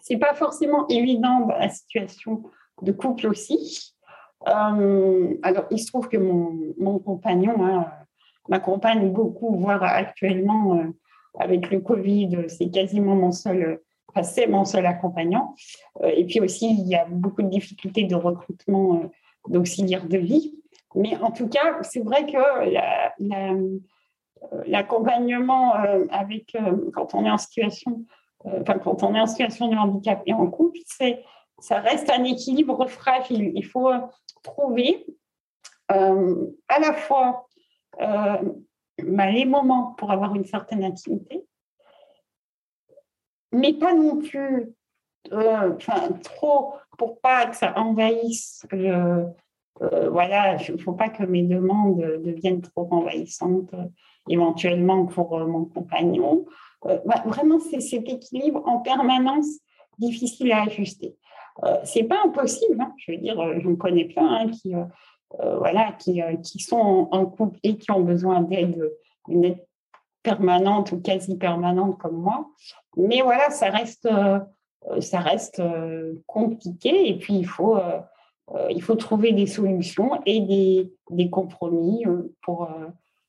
c'est 0.00 0.18
pas 0.18 0.34
forcément 0.34 0.86
évident 0.88 1.40
dans 1.40 1.56
la 1.56 1.68
situation 1.68 2.44
de 2.82 2.92
couple 2.92 3.26
aussi. 3.26 3.96
Euh, 4.46 5.34
alors, 5.42 5.64
il 5.70 5.78
se 5.78 5.86
trouve 5.88 6.08
que 6.08 6.16
mon, 6.16 6.98
compagnon 7.00 7.54
hein, 7.64 7.86
m'accompagne 8.48 9.10
beaucoup, 9.10 9.56
voire 9.56 9.82
actuellement, 9.82 10.78
euh, 10.78 10.84
avec 11.38 11.70
le 11.70 11.80
Covid, 11.80 12.44
c'est 12.48 12.70
quasiment 12.70 13.14
mon 13.14 13.32
seul, 13.32 13.80
c'est 14.22 14.46
mon 14.46 14.64
seul 14.64 14.86
accompagnant. 14.86 15.54
Euh, 16.02 16.08
et 16.08 16.24
puis 16.24 16.40
aussi, 16.40 16.70
il 16.70 16.88
y 16.88 16.94
a 16.94 17.06
beaucoup 17.06 17.42
de 17.42 17.48
difficultés 17.48 18.04
de 18.04 18.14
recrutement 18.14 19.10
d'auxiliaires 19.48 20.06
de 20.06 20.18
vie. 20.18 20.54
Mais 20.94 21.16
en 21.16 21.30
tout 21.30 21.48
cas, 21.48 21.78
c'est 21.82 22.00
vrai 22.00 22.26
que 22.26 22.38
l'accompagnement 24.66 25.74
avec, 26.10 26.56
quand 26.94 27.14
on 27.14 27.24
est 27.26 27.30
en 27.30 27.36
situation, 27.36 28.04
enfin, 28.44 28.78
quand 28.78 29.02
on 29.02 29.14
est 29.14 29.20
en 29.20 29.26
situation 29.26 29.68
de 29.68 29.76
handicap 29.76 30.22
et 30.24 30.32
en 30.32 30.46
couple, 30.46 30.78
c'est 30.86 31.22
ça 31.58 31.80
reste 31.80 32.10
un 32.10 32.24
équilibre 32.24 32.86
fragile. 32.86 33.52
Il 33.54 33.64
faut 33.64 33.90
trouver 34.42 35.06
euh, 35.92 36.46
à 36.68 36.78
la 36.80 36.92
fois 36.92 37.46
euh, 38.00 38.42
les 38.98 39.44
moments 39.44 39.94
pour 39.98 40.10
avoir 40.10 40.34
une 40.34 40.44
certaine 40.44 40.84
intimité, 40.84 41.44
mais 43.52 43.74
pas 43.74 43.94
non 43.94 44.18
plus 44.18 44.74
euh, 45.32 45.72
trop 46.22 46.74
pour 46.98 47.20
pas 47.20 47.46
que 47.46 47.56
ça 47.56 47.78
envahisse 47.78 48.66
voilà, 49.78 50.56
il 50.62 50.74
ne 50.74 50.80
faut 50.80 50.94
pas 50.94 51.10
que 51.10 51.22
mes 51.22 51.42
demandes 51.42 52.00
deviennent 52.24 52.62
trop 52.62 52.88
envahissantes 52.90 53.74
éventuellement 54.26 55.04
pour 55.04 55.38
mon 55.40 55.66
compagnon. 55.66 56.46
Bah, 56.82 57.22
vraiment, 57.26 57.60
c'est 57.60 57.80
cet 57.80 58.08
équilibre 58.08 58.62
en 58.66 58.78
permanence 58.78 59.60
difficile 59.98 60.52
à 60.52 60.62
ajuster. 60.62 61.16
Euh, 61.64 61.78
c'est 61.84 62.04
pas 62.04 62.22
impossible. 62.24 62.80
Hein. 62.80 62.92
Je 62.98 63.12
veux 63.12 63.18
dire, 63.18 63.38
euh, 63.40 63.58
je 63.60 63.68
me 63.68 63.76
connais 63.76 64.04
plein 64.04 64.26
hein, 64.26 64.50
qui, 64.50 64.74
euh, 64.74 64.84
voilà, 65.38 65.92
qui, 65.92 66.22
qui, 66.42 66.60
sont 66.60 67.08
en 67.10 67.26
couple 67.26 67.58
et 67.62 67.76
qui 67.76 67.90
ont 67.90 68.00
besoin 68.00 68.42
d'aide, 68.42 68.92
une 69.28 69.44
aide 69.44 69.66
permanente 70.22 70.92
ou 70.92 71.00
quasi 71.00 71.36
permanente 71.36 71.98
comme 71.98 72.16
moi. 72.16 72.48
Mais 72.96 73.22
voilà, 73.22 73.50
ça 73.50 73.70
reste, 73.70 74.08
ça 75.00 75.20
reste 75.20 75.62
compliqué 76.26 77.08
et 77.08 77.18
puis 77.18 77.34
il 77.34 77.46
faut, 77.46 77.76
il 78.70 78.82
faut 78.82 78.94
trouver 78.94 79.32
des 79.32 79.46
solutions 79.46 80.20
et 80.24 80.40
des, 80.40 80.92
des 81.10 81.28
compromis 81.28 82.04
pour, 82.42 82.70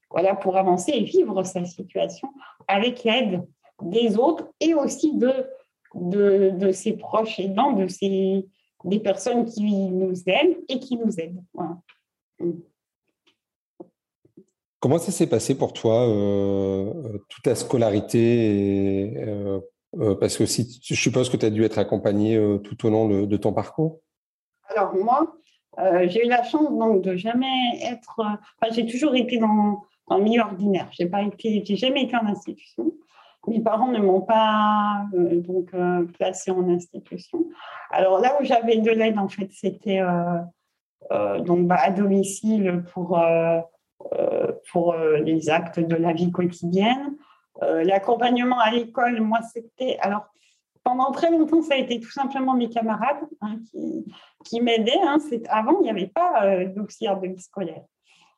voilà, 0.09 0.35
pour 0.35 0.55
avancer 0.55 0.91
et 0.93 1.03
vivre 1.03 1.43
sa 1.43 1.65
situation 1.65 2.29
avec 2.67 3.03
l'aide 3.03 3.43
des 3.81 4.17
autres 4.17 4.47
et 4.59 4.73
aussi 4.73 5.17
de 5.17 5.45
de, 5.95 6.71
ses 6.71 6.93
proches 6.93 7.39
aidants, 7.39 7.73
de 7.73 7.87
ses, 7.87 8.45
des 8.87 8.99
personnes 8.99 9.45
qui 9.45 9.63
nous 9.89 10.13
aiment 10.27 10.55
et 10.67 10.79
qui 10.79 10.97
nous 10.97 11.19
aident. 11.19 11.43
Comment 14.79 14.99
ça 14.99 15.11
s'est 15.11 15.27
passé 15.27 15.57
pour 15.57 15.73
toi, 15.73 16.07
euh, 16.07 17.17
toute 17.29 17.43
ta 17.43 17.55
scolarité 17.55 19.13
euh, 19.17 19.59
euh, 19.99 20.15
Parce 20.15 20.37
que 20.37 20.45
si, 20.45 20.79
je 20.83 20.93
suppose 20.93 21.29
que 21.29 21.37
tu 21.37 21.45
as 21.45 21.49
dû 21.49 21.63
être 21.63 21.79
accompagné 21.79 22.39
tout 22.63 22.85
au 22.85 22.89
long 22.89 23.25
de, 23.25 23.37
ton 23.37 23.53
parcours? 23.53 23.99
Alors 24.69 24.95
moi, 24.95 25.35
j'ai 26.07 26.25
eu 26.25 26.29
la 26.29 26.43
chance 26.43 26.69
donc 26.77 27.01
de 27.01 27.15
jamais 27.15 27.79
être... 27.81 28.19
Enfin, 28.19 28.73
j'ai 28.73 28.85
toujours 28.85 29.15
été 29.15 29.39
dans, 29.39 29.81
dans 30.07 30.17
le 30.17 30.23
milieu 30.23 30.41
ordinaire. 30.41 30.89
Je 30.91 31.03
n'ai 31.03 31.75
jamais 31.75 32.03
été 32.03 32.15
en 32.15 32.27
institution. 32.27 32.93
Mes 33.47 33.61
parents 33.61 33.87
ne 33.87 33.99
m'ont 33.99 34.21
pas 34.21 35.05
euh, 35.13 35.39
donc 35.41 35.73
euh, 35.73 36.05
placé 36.17 36.51
en 36.51 36.67
institution. 36.69 37.45
Alors 37.91 38.19
là 38.19 38.35
où 38.39 38.43
j'avais 38.43 38.77
de 38.77 38.91
l'aide, 38.91 39.17
en 39.17 39.29
fait, 39.29 39.49
c'était 39.51 40.01
euh, 40.01 41.39
donc 41.39 41.67
bah, 41.67 41.77
à 41.81 41.91
domicile 41.91 42.83
pour 42.93 43.19
pour 44.71 44.95
les 44.95 45.49
actes 45.49 45.79
de 45.79 45.95
la 45.95 46.13
vie 46.13 46.31
quotidienne. 46.31 47.15
L'accompagnement 47.61 48.59
à 48.59 48.69
l'école, 48.71 49.21
moi, 49.21 49.39
c'était 49.41 49.97
alors 50.01 50.27
pendant 50.83 51.11
très 51.11 51.31
longtemps, 51.31 51.61
ça 51.61 51.73
a 51.73 51.77
été 51.77 51.99
tout 51.99 52.11
simplement 52.11 52.53
mes 52.53 52.69
camarades 52.69 53.17
hein, 53.41 53.57
qui, 53.71 54.05
qui 54.45 54.61
m'aidaient. 54.61 55.01
Hein. 55.03 55.17
Avant, 55.49 55.79
il 55.79 55.83
n'y 55.83 55.89
avait 55.89 56.07
pas 56.07 56.65
d'auxiliaire 56.67 57.19
de 57.19 57.27
vie 57.27 57.41
scolaire. 57.41 57.83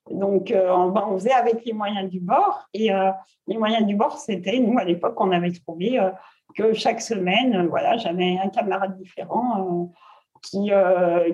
Donc, 0.09 0.51
euh, 0.51 0.69
on, 0.71 1.17
faisait 1.17 1.33
avec 1.33 1.65
les 1.65 1.73
moyens 1.73 2.09
du 2.09 2.19
bord. 2.19 2.67
Et 2.73 2.93
euh, 2.93 3.11
les 3.47 3.57
moyens 3.57 3.85
du 3.85 3.95
bord, 3.95 4.17
c'était, 4.17 4.59
nous, 4.59 4.77
à 4.77 4.83
l'époque, 4.83 5.19
on 5.19 5.31
avait 5.31 5.51
trouvé 5.51 5.99
euh, 5.99 6.09
que 6.55 6.73
chaque 6.73 7.01
semaine, 7.01 7.67
voilà, 7.67 7.97
j'avais 7.97 8.37
un 8.43 8.49
camarade 8.49 8.97
différent 8.97 9.91
qui, 10.41 10.71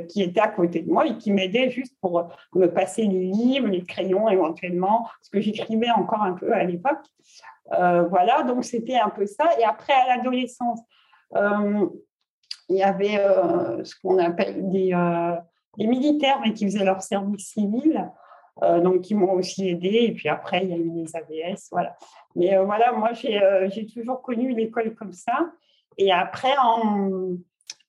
qui 0.10 0.24
était 0.24 0.42
à 0.42 0.50
côté 0.50 0.82
de 0.82 0.92
moi 0.92 1.08
et 1.08 1.18
qui 1.18 1.32
m'aidait 1.32 1.70
juste 1.70 1.96
pour 2.02 2.28
me 2.54 2.66
passer 2.68 3.04
les 3.04 3.28
livres, 3.28 3.68
les 3.68 3.84
crayons 3.84 4.28
éventuellement, 4.28 5.04
parce 5.04 5.30
que 5.32 5.40
j'écrivais 5.40 5.92
encore 5.92 6.22
un 6.22 6.34
peu 6.34 6.52
à 6.52 6.66
l'époque. 6.66 7.06
voilà, 7.70 8.44
donc 8.44 8.66
c'était 8.66 8.98
un 8.98 9.10
peu 9.10 9.26
ça. 9.26 9.46
Et 9.58 9.64
après, 9.64 9.94
à 9.94 10.18
l'adolescence, 10.18 10.82
il 11.34 12.76
y 12.76 12.84
avait 12.84 13.16
ce 13.86 13.94
qu'on 14.02 14.18
appelle 14.18 14.70
des, 14.70 14.92
des 15.78 15.88
militaires, 15.88 16.42
mais 16.44 16.54
qui 16.54 16.66
faisaient 16.66 16.84
leur 16.84 17.02
service 17.02 17.54
civil. 17.54 18.12
Euh, 18.64 18.80
donc 18.80 19.02
qui 19.02 19.16
m'ont 19.16 19.34
aussi 19.34 19.68
aidé. 19.68 19.90
Et 19.90 20.14
puis 20.14 20.30
après, 20.30 20.64
il 20.64 20.70
y 20.70 20.74
a 20.74 20.78
eu 20.78 20.90
les 20.90 21.16
AVS, 21.16 21.68
voilà. 21.72 21.98
Mais 22.36 22.56
euh, 22.56 22.64
voilà, 22.64 22.94
moi, 22.94 23.12
euh, 23.26 23.70
j'ai 23.70 23.86
toujours 23.86 24.22
connu 24.22 24.54
l'école 24.54 24.96
comme 24.96 25.12
ça. 25.12 25.52
Et 25.98 26.12
après, 26.12 26.54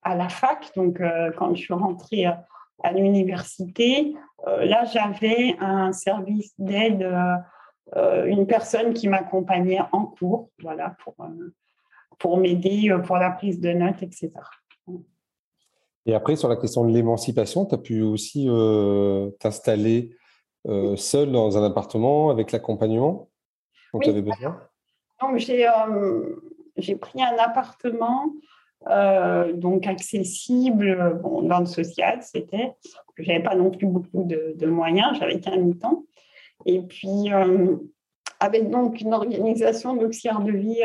à 0.02 0.16
la 0.16 0.29
fac, 0.29 0.72
donc 0.76 1.00
quand 1.37 1.55
je 1.55 1.61
suis 1.61 1.74
rentrée 1.74 2.26
à 2.26 2.92
l'université, 2.92 4.14
là, 4.46 4.85
j'avais 4.85 5.57
un 5.59 5.90
service 5.90 6.55
d'aide, 6.57 7.05
une 7.96 8.46
personne 8.46 8.94
qui 8.94 9.09
m'accompagnait 9.09 9.81
en 9.90 10.07
cours, 10.07 10.50
voilà, 10.62 10.94
pour, 11.02 11.16
pour 12.20 12.37
m'aider 12.37 12.96
pour 13.05 13.16
la 13.16 13.33
prise 13.33 13.61
de 13.61 13.72
notes, 13.72 14.05
etc. 14.05 14.31
Et 16.05 16.14
après, 16.14 16.37
sur 16.37 16.48
la 16.48 16.55
question 16.55 16.85
de 16.85 16.92
l'émancipation, 16.92 17.66
tu 17.66 17.74
as 17.74 17.79
pu 17.79 18.02
aussi 18.02 18.48
t'installer 19.40 20.16
euh, 20.68 20.96
seul 20.96 21.31
dans 21.31 21.57
un 21.57 21.64
appartement 21.64 22.31
avec 22.31 22.50
l'accompagnement 22.50 23.29
dont 23.92 24.00
tu 24.00 24.09
avais 24.09 24.22
besoin? 24.22 24.61
J'ai, 25.37 25.68
euh, 25.68 26.37
j'ai 26.76 26.96
pris 26.96 27.22
un 27.22 27.37
appartement 27.38 28.33
euh, 28.88 29.52
donc 29.52 29.87
accessible 29.87 31.20
dans 31.22 31.61
le 31.61 31.66
social, 31.66 32.20
c'était. 32.22 32.74
Je 33.16 33.29
n'avais 33.29 33.42
pas 33.42 33.55
non 33.55 33.70
plus 33.70 33.87
beaucoup 33.87 34.24
de, 34.24 34.66
moyens, 34.66 35.16
j'avais 35.18 35.38
qu'un 35.38 35.57
mi-temps. 35.57 36.05
Et 36.64 36.83
puis, 36.83 37.31
avec 38.40 38.68
donc 38.68 39.00
une 39.00 39.14
organisation 39.14 39.94
d'auxiliaire 39.94 40.40
de 40.40 40.52
vie, 40.52 40.83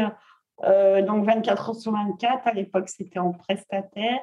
donc 1.06 1.26
24 1.26 1.70
heures 1.70 1.76
sur 1.76 1.91
24, 1.91 2.48
à 2.48 2.54
l'époque 2.54 2.88
c'était 2.88 3.20
en 3.20 3.32
prestataire. 3.32 4.20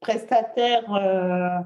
prestataire 0.00 1.64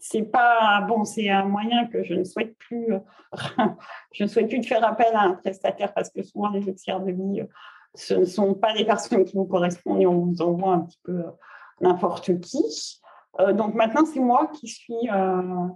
c'est 0.00 0.22
pas 0.22 0.80
bon, 0.88 1.04
c'est 1.04 1.28
un 1.28 1.44
moyen 1.44 1.86
que 1.86 2.02
je 2.02 2.14
ne 2.14 2.24
souhaite 2.24 2.56
plus. 2.58 2.88
je 4.12 4.24
ne 4.24 4.28
souhaite 4.28 4.48
plus 4.48 4.60
de 4.60 4.66
faire 4.66 4.84
appel 4.84 5.14
à 5.14 5.22
un 5.22 5.34
prestataire 5.34 5.92
parce 5.92 6.10
que 6.10 6.22
souvent 6.22 6.50
les 6.50 6.68
auxiliaires 6.68 7.00
de 7.00 7.12
vie, 7.12 7.42
ce 7.94 8.14
ne 8.14 8.24
sont 8.24 8.54
pas 8.54 8.72
des 8.72 8.84
personnes 8.84 9.24
qui 9.24 9.36
vous 9.36 9.44
correspondent 9.44 10.00
et 10.00 10.06
on 10.06 10.26
vous 10.26 10.42
envoie 10.42 10.74
un 10.74 10.80
petit 10.80 11.00
peu 11.04 11.12
euh, 11.12 11.30
n'importe 11.80 12.40
qui. 12.40 13.00
Euh, 13.40 13.52
donc 13.52 13.74
maintenant, 13.74 14.04
c'est 14.04 14.20
moi 14.20 14.48
qui 14.48 14.68
suis 14.68 15.08
euh, 15.12 15.68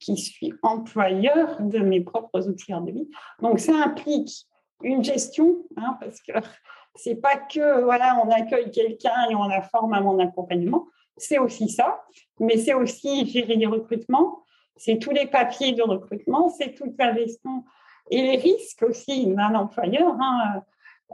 qui 0.00 0.16
suis 0.16 0.52
employeur 0.62 1.60
de 1.60 1.78
mes 1.78 2.00
propres 2.00 2.48
auxiliaires 2.48 2.82
de 2.82 2.92
vie. 2.92 3.08
Donc 3.40 3.60
ça 3.60 3.72
implique 3.74 4.46
une 4.82 5.04
gestion, 5.04 5.58
hein, 5.76 5.96
parce 6.00 6.20
que 6.20 6.32
c'est 6.96 7.16
pas 7.16 7.36
que 7.36 7.82
voilà, 7.82 8.20
on 8.24 8.30
accueille 8.30 8.70
quelqu'un 8.70 9.28
et 9.30 9.34
on 9.34 9.46
la 9.46 9.62
forme 9.62 9.94
à 9.94 10.00
mon 10.00 10.18
accompagnement 10.18 10.86
c'est 11.16 11.38
aussi 11.38 11.68
ça, 11.68 12.02
mais 12.40 12.56
c'est 12.56 12.74
aussi 12.74 13.26
gérer 13.26 13.56
les 13.56 13.66
recrutements, 13.66 14.42
c'est 14.76 14.98
tous 14.98 15.10
les 15.10 15.26
papiers 15.26 15.72
de 15.72 15.82
recrutement, 15.82 16.48
c'est 16.48 16.74
toute 16.74 16.98
la 16.98 17.14
gestion 17.14 17.64
et 18.10 18.22
les 18.22 18.36
risques 18.36 18.82
aussi 18.82 19.26
d'un 19.26 19.54
employeur. 19.54 20.16
Hein. 20.20 20.62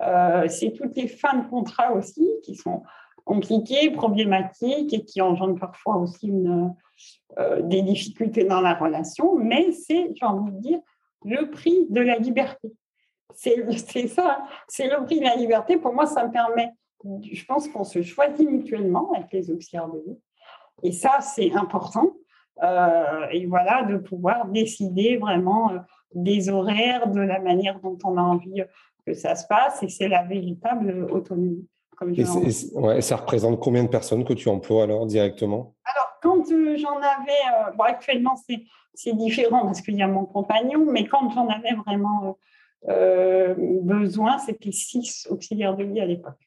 Euh, 0.00 0.48
c'est 0.48 0.72
toutes 0.72 0.96
les 0.96 1.08
fins 1.08 1.36
de 1.38 1.48
contrat 1.48 1.92
aussi 1.92 2.26
qui 2.44 2.54
sont 2.54 2.82
compliquées, 3.24 3.90
problématiques 3.90 4.94
et 4.94 5.04
qui 5.04 5.20
engendrent 5.20 5.58
parfois 5.58 5.96
aussi 5.96 6.28
une, 6.28 6.74
des 7.62 7.82
difficultés 7.82 8.44
dans 8.44 8.60
la 8.60 8.74
relation, 8.74 9.36
mais 9.36 9.70
c'est, 9.72 10.10
j'ai 10.14 10.26
envie 10.26 10.52
de 10.52 10.60
dire, 10.60 10.80
le 11.24 11.50
prix 11.50 11.86
de 11.90 12.00
la 12.00 12.18
liberté. 12.18 12.72
C'est 13.34 14.08
ça, 14.08 14.42
c'est 14.66 14.88
le 14.88 15.04
prix 15.04 15.20
de 15.20 15.24
la 15.24 15.36
liberté. 15.36 15.76
Pour 15.76 15.92
moi, 15.92 16.06
ça 16.06 16.26
me 16.26 16.32
permet, 16.32 16.72
je 17.04 17.44
pense 17.44 17.68
qu'on 17.68 17.84
se 17.84 18.02
choisit 18.02 18.48
mutuellement 18.48 19.12
avec 19.12 19.32
les 19.32 19.50
auxiliaires 19.50 19.88
de 19.88 19.98
vie. 19.98 20.18
Et 20.82 20.92
ça, 20.92 21.20
c'est 21.20 21.52
important. 21.52 22.12
Euh, 22.62 23.26
et 23.30 23.46
voilà, 23.46 23.84
de 23.84 23.96
pouvoir 23.98 24.46
décider 24.46 25.16
vraiment 25.16 25.70
euh, 25.70 25.78
des 26.14 26.48
horaires, 26.48 27.08
de 27.08 27.20
la 27.20 27.40
manière 27.40 27.80
dont 27.80 27.98
on 28.04 28.16
a 28.16 28.22
envie 28.22 28.62
que 29.06 29.14
ça 29.14 29.34
se 29.36 29.46
passe. 29.46 29.82
Et 29.82 29.88
c'est 29.88 30.08
la 30.08 30.24
véritable 30.24 31.06
autonomie. 31.10 31.66
et, 32.16 33.00
ça 33.00 33.16
représente 33.16 33.60
combien 33.60 33.84
de 33.84 33.88
personnes 33.88 34.24
que 34.24 34.32
tu 34.32 34.48
emploies 34.48 34.84
alors 34.84 35.06
directement? 35.06 35.74
Alors, 35.84 36.18
quand 36.20 36.50
euh, 36.50 36.76
j'en 36.76 36.96
avais, 36.96 37.74
bon, 37.76 37.84
actuellement 37.84 38.34
c'est 38.94 39.16
différent 39.16 39.62
parce 39.62 39.80
qu'il 39.80 39.94
y 39.94 40.02
a 40.02 40.08
mon 40.08 40.24
compagnon, 40.24 40.84
mais 40.90 41.06
quand 41.06 41.30
j'en 41.30 41.46
avais 41.46 41.74
vraiment 41.86 42.36
euh, 42.86 43.54
besoin, 43.82 44.38
c'était 44.38 44.72
six 44.72 45.26
auxiliaires 45.30 45.76
de 45.76 45.84
vie 45.84 46.00
à 46.00 46.06
l'époque. 46.06 46.38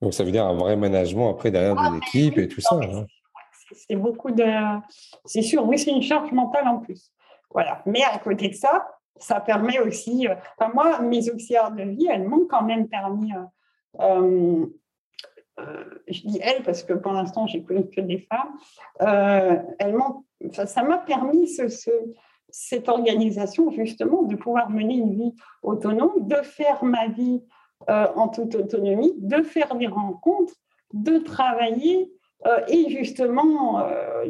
Donc 0.00 0.14
ça 0.14 0.24
veut 0.24 0.30
dire 0.30 0.46
un 0.46 0.54
vrai 0.54 0.76
management 0.76 1.30
après 1.30 1.50
derrière 1.50 1.74
de 1.74 1.80
ah, 1.82 1.92
l'équipe 1.94 2.38
et 2.38 2.48
tout 2.48 2.60
ça. 2.60 2.76
Hein. 2.76 3.06
C'est 3.72 3.96
beaucoup 3.96 4.30
de. 4.30 4.44
C'est 5.24 5.42
sûr, 5.42 5.66
oui, 5.66 5.78
c'est 5.78 5.90
une 5.90 6.02
charge 6.02 6.32
mentale 6.32 6.66
en 6.66 6.78
plus. 6.78 7.12
Voilà. 7.50 7.82
Mais 7.86 8.02
à 8.02 8.18
côté 8.18 8.48
de 8.48 8.54
ça, 8.54 8.88
ça 9.16 9.40
permet 9.40 9.78
aussi. 9.80 10.26
Euh, 10.26 10.34
enfin, 10.58 10.72
moi, 10.72 11.00
mes 11.00 11.30
auxiliaires 11.30 11.70
de 11.70 11.82
vie, 11.82 12.08
elles 12.10 12.26
m'ont 12.26 12.46
quand 12.48 12.62
même 12.62 12.88
permis. 12.88 13.32
Euh, 14.00 14.66
je 16.08 16.20
dis 16.22 16.40
elles 16.42 16.62
parce 16.62 16.82
que 16.82 16.94
pour 16.94 17.12
l'instant, 17.12 17.46
j'ai 17.46 17.62
connu 17.62 17.88
que 17.90 18.00
des 18.00 18.26
femmes. 18.30 18.56
elles 19.78 19.94
m'ont, 19.94 20.24
ça 20.52 20.82
m'a 20.82 20.98
permis 20.98 21.46
ce, 21.48 21.68
cette 22.52 22.88
organisation, 22.88 23.70
justement, 23.70 24.22
de 24.22 24.36
pouvoir 24.36 24.70
mener 24.70 24.94
une 24.94 25.14
vie 25.14 25.34
autonome, 25.62 26.12
de 26.26 26.36
faire 26.36 26.84
ma 26.84 27.08
vie 27.08 27.42
euh, 27.88 28.06
en 28.14 28.28
toute 28.28 28.54
autonomie, 28.54 29.14
de 29.18 29.42
faire 29.42 29.74
des 29.74 29.86
rencontres, 29.86 30.54
de 30.92 31.18
travailler 31.18 32.10
euh, 32.46 32.60
et 32.68 32.90
justement, 32.90 33.80
euh, 33.80 34.26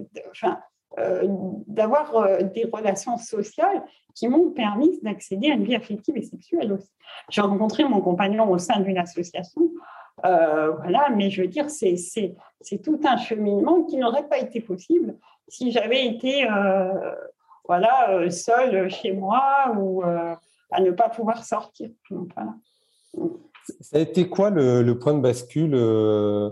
d'avoir 1.66 2.42
des 2.52 2.64
relations 2.64 3.16
sociales 3.16 3.82
qui 4.14 4.28
m'ont 4.28 4.50
permis 4.50 4.98
d'accéder 5.02 5.50
à 5.50 5.54
une 5.54 5.64
vie 5.64 5.76
affective 5.76 6.16
et 6.16 6.22
sexuelle 6.22 6.72
aussi. 6.72 6.90
J'ai 7.28 7.40
rencontré 7.40 7.84
mon 7.84 8.00
compagnon 8.00 8.50
au 8.50 8.58
sein 8.58 8.80
d'une 8.80 8.98
association. 8.98 9.70
voilà, 10.22 11.08
mais 11.14 11.30
je 11.30 11.42
veux 11.42 11.48
dire, 11.48 11.70
c'est 11.70 12.34
tout 12.82 13.00
un 13.04 13.16
cheminement 13.16 13.84
qui 13.84 13.98
n'aurait 13.98 14.26
pas 14.26 14.38
été 14.38 14.60
possible 14.60 15.16
si 15.46 15.70
j'avais 15.70 16.06
été 16.06 16.46
voilà, 17.70 18.10
euh, 18.10 18.30
seul 18.30 18.90
chez 18.90 19.12
moi 19.12 19.72
ou 19.76 20.02
à 20.02 20.80
ne 20.80 20.90
pas 20.90 21.08
pouvoir 21.08 21.44
sortir. 21.44 21.90
Ça 23.80 23.98
a 23.98 24.00
été 24.00 24.28
quoi 24.28 24.50
le, 24.50 24.98
point 24.98 25.14
de 25.14 25.20
bascule 25.20 25.74
euh, 25.74 26.50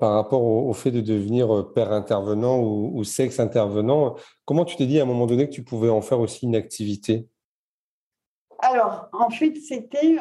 par 0.00 0.12
rapport 0.12 0.42
au, 0.42 0.72
fait 0.72 0.90
de 0.90 1.00
devenir 1.00 1.72
père 1.74 1.92
intervenant 1.92 2.60
ou, 2.60 3.04
sexe 3.04 3.40
intervenant? 3.40 4.16
Comment 4.44 4.64
tu 4.64 4.76
t'es 4.76 4.86
dit 4.86 4.98
à 4.98 5.02
un 5.02 5.06
moment 5.06 5.26
donné 5.26 5.48
que 5.48 5.54
tu 5.54 5.64
pouvais 5.64 5.90
en 5.90 6.00
faire 6.00 6.20
aussi 6.20 6.46
une 6.46 6.56
activité? 6.56 7.28
Alors, 8.60 9.08
en 9.12 9.30
fait, 9.30 9.54
c'était 9.56 10.16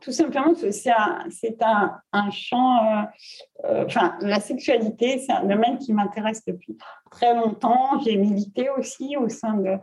tout 0.00 0.12
simplement 0.12 0.54
c'est 0.54 0.90
un, 0.92 2.30
champ, 2.30 2.76
euh, 2.76 3.02
euh, 3.64 3.84
enfin, 3.86 4.16
la 4.20 4.40
sexualité, 4.40 5.18
c'est 5.18 5.32
un 5.32 5.44
domaine 5.44 5.78
qui 5.78 5.92
m'intéresse 5.92 6.44
depuis 6.44 6.76
très 7.10 7.34
longtemps. 7.34 8.00
J'ai 8.00 8.16
milité 8.16 8.70
aussi 8.70 9.16
au 9.16 9.28
sein 9.28 9.54
de, 9.54 9.76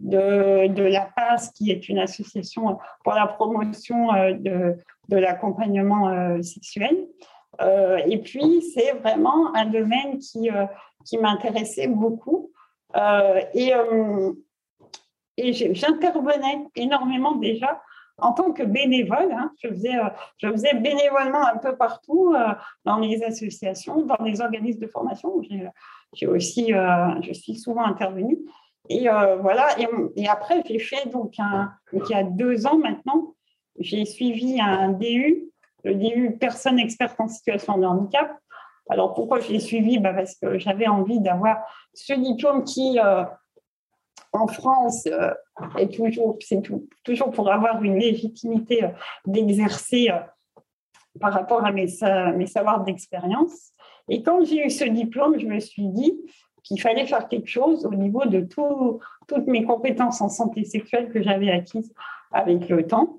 de, 0.00 0.68
de, 0.68 0.82
la 0.82 1.08
PAS, 1.14 1.50
qui 1.54 1.70
est 1.70 1.88
une 1.88 1.98
association 1.98 2.78
pour 3.04 3.14
la 3.14 3.26
promotion 3.26 4.12
euh, 4.12 4.32
de, 4.32 4.76
de 5.08 5.16
l'accompagnement 5.16 6.40
sexuel. 6.42 7.08
et 8.06 8.18
puis, 8.18 8.62
c'est 8.74 8.92
vraiment 8.92 9.54
un 9.54 9.66
domaine 9.66 10.18
qui, 10.18 10.48
qui 11.04 11.18
m'intéressait 11.18 11.88
beaucoup. 11.88 12.52
et 13.54 13.72
et 15.36 15.52
j'intervenais 15.52 16.66
énormément 16.74 17.34
déjà 17.36 17.80
en 18.22 18.32
tant 18.32 18.52
que 18.52 18.62
bénévole, 18.62 19.32
hein, 19.32 19.52
je, 19.62 19.68
faisais, 19.68 19.96
euh, 19.96 20.08
je 20.38 20.50
faisais 20.50 20.74
bénévolement 20.74 21.46
un 21.46 21.56
peu 21.58 21.76
partout 21.76 22.34
euh, 22.34 22.54
dans 22.84 22.98
les 22.98 23.22
associations, 23.22 24.02
dans 24.02 24.22
les 24.24 24.40
organismes 24.40 24.80
de 24.80 24.86
formation. 24.86 25.40
J'ai 26.12 26.26
aussi, 26.26 26.74
euh, 26.74 27.20
je 27.22 27.32
suis 27.32 27.56
souvent 27.56 27.84
intervenue. 27.84 28.38
Et 28.88 29.06
voilà. 29.40 29.68
Et, 30.16 30.26
après, 30.26 30.62
j'ai 30.66 30.80
fait 30.80 31.08
donc 31.10 31.34
il 31.92 32.10
y 32.10 32.14
a 32.14 32.24
deux 32.24 32.66
ans 32.66 32.76
maintenant, 32.76 33.34
j'ai 33.78 34.04
suivi 34.04 34.60
un 34.60 34.88
DU, 34.88 35.44
le 35.84 35.94
DU 35.94 36.36
personne 36.40 36.80
experte 36.80 37.20
en 37.20 37.28
situation 37.28 37.78
de 37.78 37.86
handicap. 37.86 38.36
Alors 38.88 39.14
pourquoi 39.14 39.38
je 39.38 39.52
l'ai 39.52 39.60
suivi? 39.60 39.98
Bah 39.98 40.12
Parce 40.12 40.34
que 40.34 40.58
j'avais 40.58 40.88
envie 40.88 41.20
d'avoir 41.20 41.58
ce 41.94 42.14
diplôme 42.14 42.64
qui 42.64 42.98
en 44.32 44.46
France, 44.46 45.06
euh, 45.06 45.32
c'est 46.40 46.62
toujours 47.04 47.30
pour 47.32 47.50
avoir 47.50 47.82
une 47.82 47.98
légitimité 47.98 48.84
euh, 48.84 48.88
d'exercer 49.26 50.08
euh, 50.10 50.20
par 51.20 51.32
rapport 51.32 51.64
à 51.64 51.72
mes, 51.72 51.86
mes 52.36 52.46
savoirs 52.46 52.84
d'expérience. 52.84 53.72
Et 54.08 54.22
quand 54.22 54.44
j'ai 54.44 54.64
eu 54.64 54.70
ce 54.70 54.84
diplôme, 54.84 55.38
je 55.38 55.46
me 55.46 55.58
suis 55.58 55.88
dit 55.88 56.20
qu'il 56.62 56.80
fallait 56.80 57.06
faire 57.06 57.26
quelque 57.28 57.48
chose 57.48 57.84
au 57.84 57.94
niveau 57.94 58.24
de 58.26 58.40
toutes 59.26 59.46
mes 59.46 59.64
compétences 59.64 60.20
en 60.20 60.28
santé 60.28 60.64
sexuelle 60.64 61.10
que 61.10 61.22
j'avais 61.22 61.50
acquises 61.50 61.92
avec 62.30 62.68
le 62.68 62.86
temps. 62.86 63.18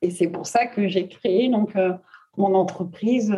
Et 0.00 0.10
c'est 0.10 0.28
pour 0.28 0.46
ça 0.46 0.66
que 0.66 0.86
j'ai 0.86 1.08
créé 1.08 1.48
donc 1.48 1.74
mon 2.36 2.54
entreprise 2.54 3.36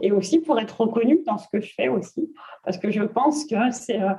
et 0.00 0.12
aussi 0.12 0.40
pour 0.40 0.58
être 0.58 0.80
reconnue 0.80 1.22
dans 1.26 1.38
ce 1.38 1.48
que 1.48 1.60
je 1.60 1.72
fais 1.74 1.88
aussi, 1.88 2.32
parce 2.64 2.78
que 2.78 2.90
je 2.90 3.02
pense 3.02 3.44
que 3.44 3.70
c'est, 3.70 4.00
euh, 4.00 4.14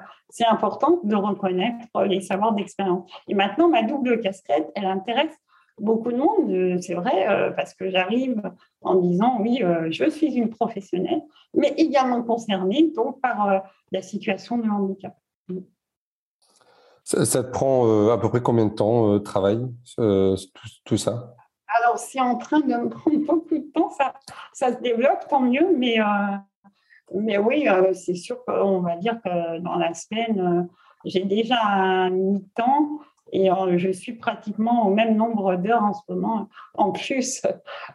important 0.50 1.00
de 1.04 1.15
reconnaître 1.15 2.04
les 2.04 2.22
savoirs 2.22 2.54
d'expérience. 2.54 3.10
Et 3.28 3.34
maintenant, 3.34 3.70
ma 3.70 3.84
double 3.84 4.20
casquette, 4.20 4.72
elle 4.76 4.86
intéresse 4.86 5.36
beaucoup 5.80 6.12
de 6.12 6.17
monde, 6.17 6.50
euh, 6.52 6.78
c'est 6.80 6.94
vrai, 6.94 7.28
euh, 7.28 7.52
parce 7.52 7.74
que 7.74 7.89
j'arrive 7.89 8.41
en 8.82 8.96
disant, 8.96 9.38
oui, 9.39 9.63
je 9.89 10.10
suis 10.10 10.34
une 10.34 10.50
professionnelle, 10.50 11.22
mais 11.54 11.74
également 11.78 12.24
concernée 12.24 12.91
donc, 12.96 13.22
par 13.22 13.63
la 13.91 14.02
situation 14.02 14.58
de 14.58 14.70
handicap. 14.70 15.15
Ça, 17.04 17.44
te 17.44 17.50
prend 17.50 18.10
à 18.10 18.17
peu 18.17 18.30
près 18.30 18.41
combien 18.41 18.65
de 18.65 18.74
temps, 18.74 19.20
travail, 19.20 19.60
tout 19.98 20.98
ça? 20.98 21.36
Alors, 21.91 21.99
c'est 21.99 22.21
en 22.21 22.38
train 22.38 22.62
de 22.62 22.73
me 22.73 22.89
prendre 22.89 23.17
beaucoup 23.25 23.58
de 23.58 23.71
temps. 23.73 23.89
Ça, 23.89 24.13
ça 24.54 24.73
se 24.73 24.80
développe, 24.82 25.27
tant 25.30 25.41
mieux. 25.41 25.75
Mais, 25.77 25.99
euh, 25.99 26.06
mais 27.13 27.38
oui, 27.38 27.67
euh, 27.67 27.93
c'est 27.93 28.15
sûr 28.15 28.43
qu'on 28.45 28.80
va 28.80 28.95
dire 28.95 29.19
que 29.21 29.60
dans 29.60 29.75
la 29.75 29.93
semaine, 29.93 30.39
euh, 30.39 30.63
j'ai 31.04 31.25
déjà 31.25 31.62
un 31.62 32.10
mi-temps 32.10 32.99
et 33.34 33.49
je 33.77 33.91
suis 33.91 34.13
pratiquement 34.13 34.88
au 34.88 34.93
même 34.93 35.15
nombre 35.15 35.56
d'heures 35.56 35.84
en 35.84 35.93
ce 35.93 36.01
moment. 36.10 36.49
En 36.73 36.91
plus, 36.91 37.41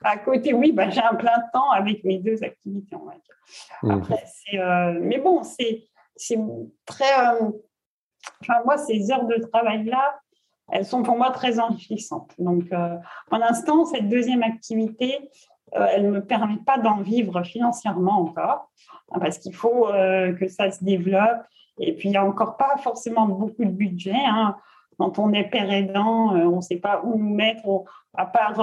à 0.03 0.17
côté, 0.17 0.55
oui, 0.55 0.73
bah, 0.73 0.89
j'ai 0.89 1.03
un 1.03 1.15
plein 1.15 1.43
temps 1.53 1.71
avec 1.71 2.05
mes 2.05 2.19
deux 2.19 2.43
activités, 2.43 2.97
on 2.97 3.05
va 3.05 3.13
dire. 3.13 3.37
Mmh. 3.83 3.91
Après, 3.91 4.25
mais 5.01 5.19
bon, 5.19 5.43
c'est 5.43 5.85
très. 6.87 7.15
enfin, 8.41 8.63
moi, 8.65 8.79
ces 8.79 9.11
heures 9.11 9.27
de 9.27 9.37
travail-là, 9.53 10.19
elles 10.71 10.85
sont 10.85 11.03
pour 11.03 11.17
moi 11.17 11.31
très 11.31 11.59
enrichissantes. 11.61 12.33
Donc, 12.39 12.65
euh, 12.73 12.97
pour 13.29 13.39
l'instant, 13.39 13.85
cette 13.85 14.09
deuxième 14.09 14.43
activité, 14.43 15.31
euh, 15.77 15.87
elle 15.93 16.07
ne 16.07 16.11
me 16.11 16.25
permet 16.25 16.59
pas 16.59 16.79
d'en 16.79 16.99
vivre 16.99 17.43
financièrement 17.43 18.21
encore, 18.21 18.71
hein, 19.13 19.19
parce 19.21 19.39
qu'il 19.39 19.55
faut 19.55 19.89
euh, 19.89 20.33
que 20.33 20.49
ça 20.49 20.71
se 20.71 20.83
développe. 20.85 21.43
Et 21.79 21.95
puis, 21.95 22.09
il 22.09 22.13
n'y 22.13 22.17
a 22.17 22.25
encore 22.25 22.57
pas 22.57 22.77
forcément 22.79 23.27
beaucoup 23.27 23.65
de 23.65 23.71
budget. 23.71 24.17
Hein. 24.17 24.57
Quand 24.99 25.19
on 25.19 25.33
est 25.33 25.45
père 25.45 25.71
aidant, 25.71 26.35
on 26.35 26.57
ne 26.57 26.61
sait 26.63 26.79
pas 26.79 27.03
où 27.05 27.19
nous 27.19 27.35
mettre, 27.35 27.85
à 28.17 28.25
part 28.25 28.61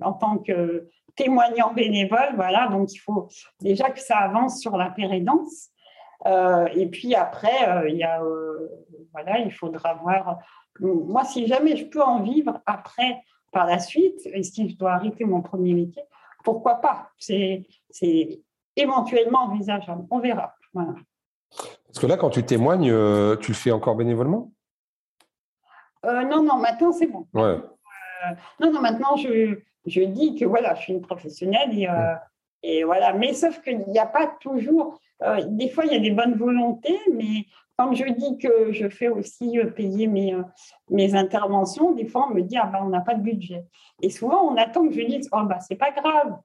en 0.00 0.12
tant 0.14 0.38
que 0.38 0.88
témoignant 1.14 1.74
bénévole. 1.74 2.30
Voilà, 2.36 2.68
donc 2.68 2.90
il 2.94 2.98
faut 3.00 3.28
déjà 3.60 3.90
que 3.90 4.00
ça 4.00 4.16
avance 4.16 4.60
sur 4.62 4.78
la 4.78 4.88
pérédance. 4.88 5.68
et 6.26 6.86
puis 6.86 7.14
après, 7.14 7.92
y 7.94 8.02
a, 8.02 8.22
voilà, 9.12 9.40
il 9.40 9.52
faudra 9.52 9.92
voir 9.92 10.38
moi, 10.80 11.24
si 11.24 11.46
jamais 11.46 11.76
je 11.76 11.84
peux 11.86 12.02
en 12.02 12.22
vivre 12.22 12.60
après, 12.66 13.22
par 13.52 13.66
la 13.66 13.78
suite, 13.78 14.20
et 14.26 14.42
si 14.42 14.68
je 14.68 14.76
dois 14.76 14.92
arrêter 14.92 15.24
mon 15.24 15.40
premier 15.40 15.74
métier, 15.74 16.02
pourquoi 16.44 16.76
pas? 16.76 17.10
C'est 17.18 17.66
éventuellement 18.76 19.44
envisageable. 19.44 20.06
On 20.10 20.18
verra. 20.18 20.54
Parce 20.72 21.98
que 22.00 22.06
là, 22.06 22.16
quand 22.16 22.30
tu 22.30 22.44
témoignes, 22.44 22.90
euh, 22.90 23.36
tu 23.36 23.52
le 23.52 23.56
fais 23.56 23.70
encore 23.70 23.96
bénévolement? 23.96 24.52
Euh, 26.04 26.22
Non, 26.24 26.42
non, 26.42 26.58
maintenant 26.58 26.92
c'est 26.92 27.06
bon. 27.06 27.26
Euh, 27.36 27.60
non, 28.60 28.72
non, 28.72 28.80
maintenant 28.80 29.16
je, 29.16 29.58
je, 29.86 30.02
dis 30.02 30.36
que 30.36 30.44
voilà, 30.44 30.74
je 30.74 30.82
suis 30.82 30.92
une 30.92 31.00
professionnelle 31.00 31.76
et 31.76 31.88
Et 32.62 32.84
voilà, 32.84 33.12
mais 33.12 33.32
sauf 33.34 33.60
qu'il 33.62 33.78
n'y 33.88 33.98
a 33.98 34.06
pas 34.06 34.26
toujours, 34.40 35.00
des 35.46 35.68
fois 35.70 35.84
il 35.86 35.92
y 35.92 35.96
a 35.96 36.00
des 36.00 36.10
bonnes 36.10 36.34
volontés, 36.34 36.98
mais 37.12 37.46
quand 37.78 37.94
je 37.94 38.04
dis 38.04 38.38
que 38.38 38.72
je 38.72 38.88
fais 38.88 39.08
aussi 39.08 39.58
euh, 39.58 39.66
payer 39.70 40.08
mes, 40.08 40.34
euh, 40.34 40.42
mes 40.90 41.14
interventions, 41.14 41.92
des 41.92 42.06
fois 42.06 42.26
on 42.28 42.34
me 42.34 42.42
dit 42.42 42.56
ah 42.56 42.66
ben 42.66 42.80
on 42.82 42.88
n'a 42.88 43.00
pas 43.00 43.14
de 43.14 43.22
budget. 43.22 43.64
Et 44.02 44.10
souvent 44.10 44.50
on 44.50 44.56
attend 44.56 44.86
que 44.88 44.94
je 44.94 45.02
dise 45.02 45.28
oh 45.32 45.44
ben 45.44 45.60
c'est 45.60 45.76
pas 45.76 45.92
grave, 45.92 46.38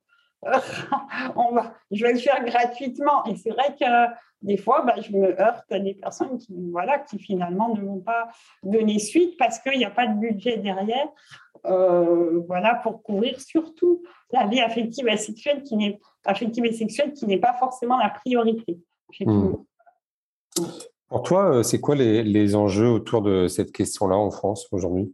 on 1.35 1.53
va, 1.53 1.73
je 1.89 2.05
vais 2.05 2.13
le 2.13 2.19
faire 2.19 2.43
gratuitement. 2.45 3.25
Et 3.25 3.35
c'est 3.35 3.49
vrai 3.49 3.75
que 3.79 4.13
des 4.41 4.57
fois, 4.57 4.81
ben, 4.81 5.01
je 5.01 5.09
me 5.13 5.41
heurte 5.41 5.71
à 5.71 5.79
des 5.79 5.93
personnes 5.93 6.37
qui, 6.37 6.53
voilà, 6.69 6.99
qui 6.99 7.17
finalement 7.17 7.73
ne 7.73 7.79
vont 7.79 8.01
pas 8.01 8.27
donner 8.61 8.99
suite 8.99 9.37
parce 9.37 9.57
qu'il 9.59 9.77
n'y 9.77 9.85
a 9.85 9.89
pas 9.89 10.05
de 10.05 10.19
budget 10.19 10.57
derrière. 10.57 11.07
voilà, 11.63 12.75
pour 12.83 13.01
couvrir 13.01 13.39
surtout 13.39 14.03
la 14.31 14.45
vie 14.47 14.59
affective 14.59 15.07
et 15.07 15.15
sexuelle 15.15 15.63
qui 15.63 15.77
n'est 15.77 15.97
affective 16.25 16.65
et 16.65 16.73
sexuelle 16.73 17.13
qui 17.13 17.25
n'est 17.25 17.39
pas 17.39 17.53
forcément 17.53 17.97
la 17.97 18.09
priorité. 18.09 18.79
Pour 21.07 21.23
toi, 21.23 21.57
euh, 21.57 21.63
c'est 21.63 21.79
quoi 21.79 21.95
les, 21.95 22.55
enjeux 22.55 22.89
autour 22.89 23.21
de 23.21 23.47
cette 23.47 23.71
question-là 23.71 24.15
en 24.15 24.31
France 24.31 24.67
aujourd'hui? 24.71 25.13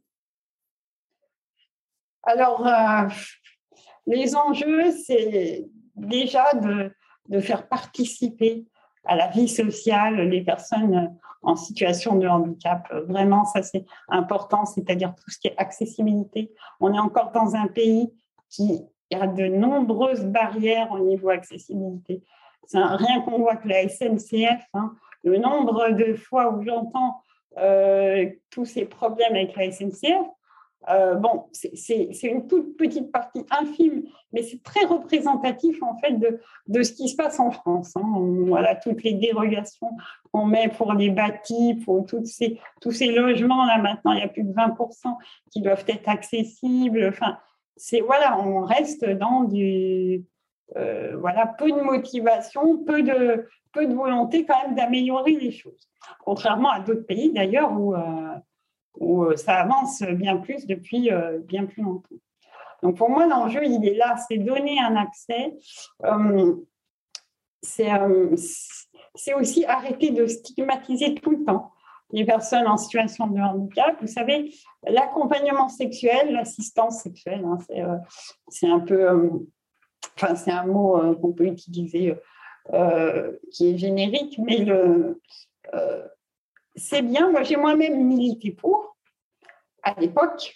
Alors, 2.23 2.65
euh, 2.65 3.07
les 4.07 4.35
enjeux, 4.35 4.91
c'est 4.91 5.65
déjà 5.95 6.45
de, 6.53 6.91
faire 7.41 7.67
participer 7.67 8.65
à 9.05 9.15
la 9.15 9.27
vie 9.27 9.47
sociale 9.47 10.15
les 10.29 10.41
personnes 10.41 11.15
en 11.41 11.55
situation 11.55 12.15
de 12.15 12.27
handicap. 12.27 12.91
Vraiment, 13.07 13.45
ça 13.45 13.61
c'est 13.61 13.85
important, 14.07 14.65
c'est-à-dire 14.65 15.13
tout 15.15 15.29
ce 15.29 15.37
qui 15.37 15.47
est 15.47 15.57
accessibilité. 15.57 16.51
On 16.79 16.93
est 16.93 16.99
encore 16.99 17.31
dans 17.31 17.55
un 17.55 17.67
pays 17.67 18.11
qui 18.49 18.81
a 19.13 19.27
de 19.27 19.45
nombreuses 19.47 20.25
barrières 20.25 20.91
au 20.91 20.99
niveau 20.99 21.29
accessibilité. 21.29 22.23
rien 22.73 23.21
qu'on 23.21 23.39
voit 23.39 23.55
que 23.55 23.67
la 23.67 23.87
SNCF, 23.87 24.63
hein, 24.73 24.95
le 25.23 25.37
nombre 25.37 25.91
de 25.91 26.13
fois 26.13 26.53
où 26.53 26.63
j'entends 26.63 27.21
euh, 27.57 28.29
tous 28.49 28.65
ces 28.65 28.85
problèmes 28.85 29.35
avec 29.35 29.55
la 29.55 29.71
SNCF, 29.71 30.27
euh, 30.89 31.15
bon, 31.15 31.45
c'est 31.51 32.09
une 32.23 32.47
toute 32.47 32.77
petite 32.77 33.11
partie 33.11 33.45
infime, 33.51 34.03
mais 34.31 34.43
c'est 34.43 34.63
très 34.63 34.85
représentatif 34.85 35.83
en 35.83 35.97
fait 35.97 36.13
de, 36.13 36.83
ce 36.83 36.93
qui 36.93 37.09
se 37.09 37.15
passe 37.17 37.39
en 37.39 37.51
France. 37.51 37.93
Hein. 37.97 38.43
Voilà, 38.47 38.75
toutes 38.75 39.03
les 39.03 39.13
dérogations 39.13 39.91
qu'on 40.31 40.45
met 40.45 40.69
pour 40.69 40.93
les 40.93 41.09
bâtis, 41.09 41.75
pour 41.83 42.05
ces, 42.23 42.59
tous 42.81 42.91
ces 42.91 43.11
logements 43.11 43.65
là 43.65 43.77
maintenant, 43.77 44.13
il 44.13 44.19
y 44.19 44.23
a 44.23 44.29
plus 44.29 44.43
de 44.43 44.53
20% 44.53 45.17
qui 45.51 45.61
doivent 45.61 45.83
être 45.87 46.07
accessibles. 46.07 47.07
Enfin, 47.09 47.37
voilà, 48.05 48.39
on 48.39 48.63
reste 48.63 49.05
dans 49.05 49.43
du 49.43 50.23
euh, 50.77 51.15
voilà 51.17 51.47
peu 51.47 51.71
de 51.71 51.81
motivation, 51.81 52.77
peu 52.83 53.01
de 53.01 53.47
peu 53.71 53.87
de 53.87 53.93
volonté 53.93 54.45
quand 54.45 54.61
même 54.63 54.75
d'améliorer 54.75 55.33
les 55.33 55.51
choses. 55.51 55.89
Contrairement 56.23 56.69
à 56.69 56.79
d'autres 56.79 57.05
pays 57.05 57.31
d'ailleurs 57.31 57.71
où 57.73 57.95
euh, 57.95 58.35
où 58.99 59.23
euh, 59.23 59.35
ça 59.35 59.55
avance 59.55 60.03
bien 60.03 60.37
plus 60.37 60.67
depuis 60.67 61.09
bien 61.43 61.65
plus 61.65 61.81
longtemps. 61.81 62.15
Donc 62.83 62.97
pour 62.97 63.09
moi 63.09 63.25
l'enjeu 63.25 63.65
il 63.65 63.85
est 63.85 63.95
là, 63.95 64.15
c'est 64.27 64.37
donner 64.37 64.79
un 64.79 64.95
accès. 64.95 65.57
c'est 67.61 69.33
aussi 69.33 69.65
arrêter 69.65 70.11
de 70.11 70.27
stigmatiser 70.27 71.15
tout 71.15 71.31
le 71.31 71.43
temps 71.43 71.71
les 72.11 72.25
personnes 72.25 72.67
en 72.67 72.77
situation 72.77 73.27
de 73.27 73.39
handicap. 73.39 73.95
Vous 74.01 74.07
savez, 74.07 74.51
l'accompagnement 74.87 75.69
sexuel, 75.69 76.33
l'assistance 76.33 77.03
sexuelle, 77.03 77.45
hein, 77.45 77.57
c'est 78.47 78.67
un 78.67 78.79
peu, 78.79 79.45
enfin 80.15 80.35
c'est 80.35 80.51
un 80.51 80.65
mot 80.65 80.97
euh, 80.97 81.15
qu'on 81.15 81.33
peut 81.33 81.47
utiliser 81.47 82.15
qui 83.51 83.71
est 83.71 83.77
générique, 83.77 84.37
mais 84.37 84.67
c'est 86.75 87.01
bien. 87.01 87.31
Moi, 87.31 87.41
j'ai 87.41 87.55
moi-même 87.55 88.05
milité 88.05 88.51
pour 88.51 88.95
à 89.81 89.99
l'époque, 89.99 90.55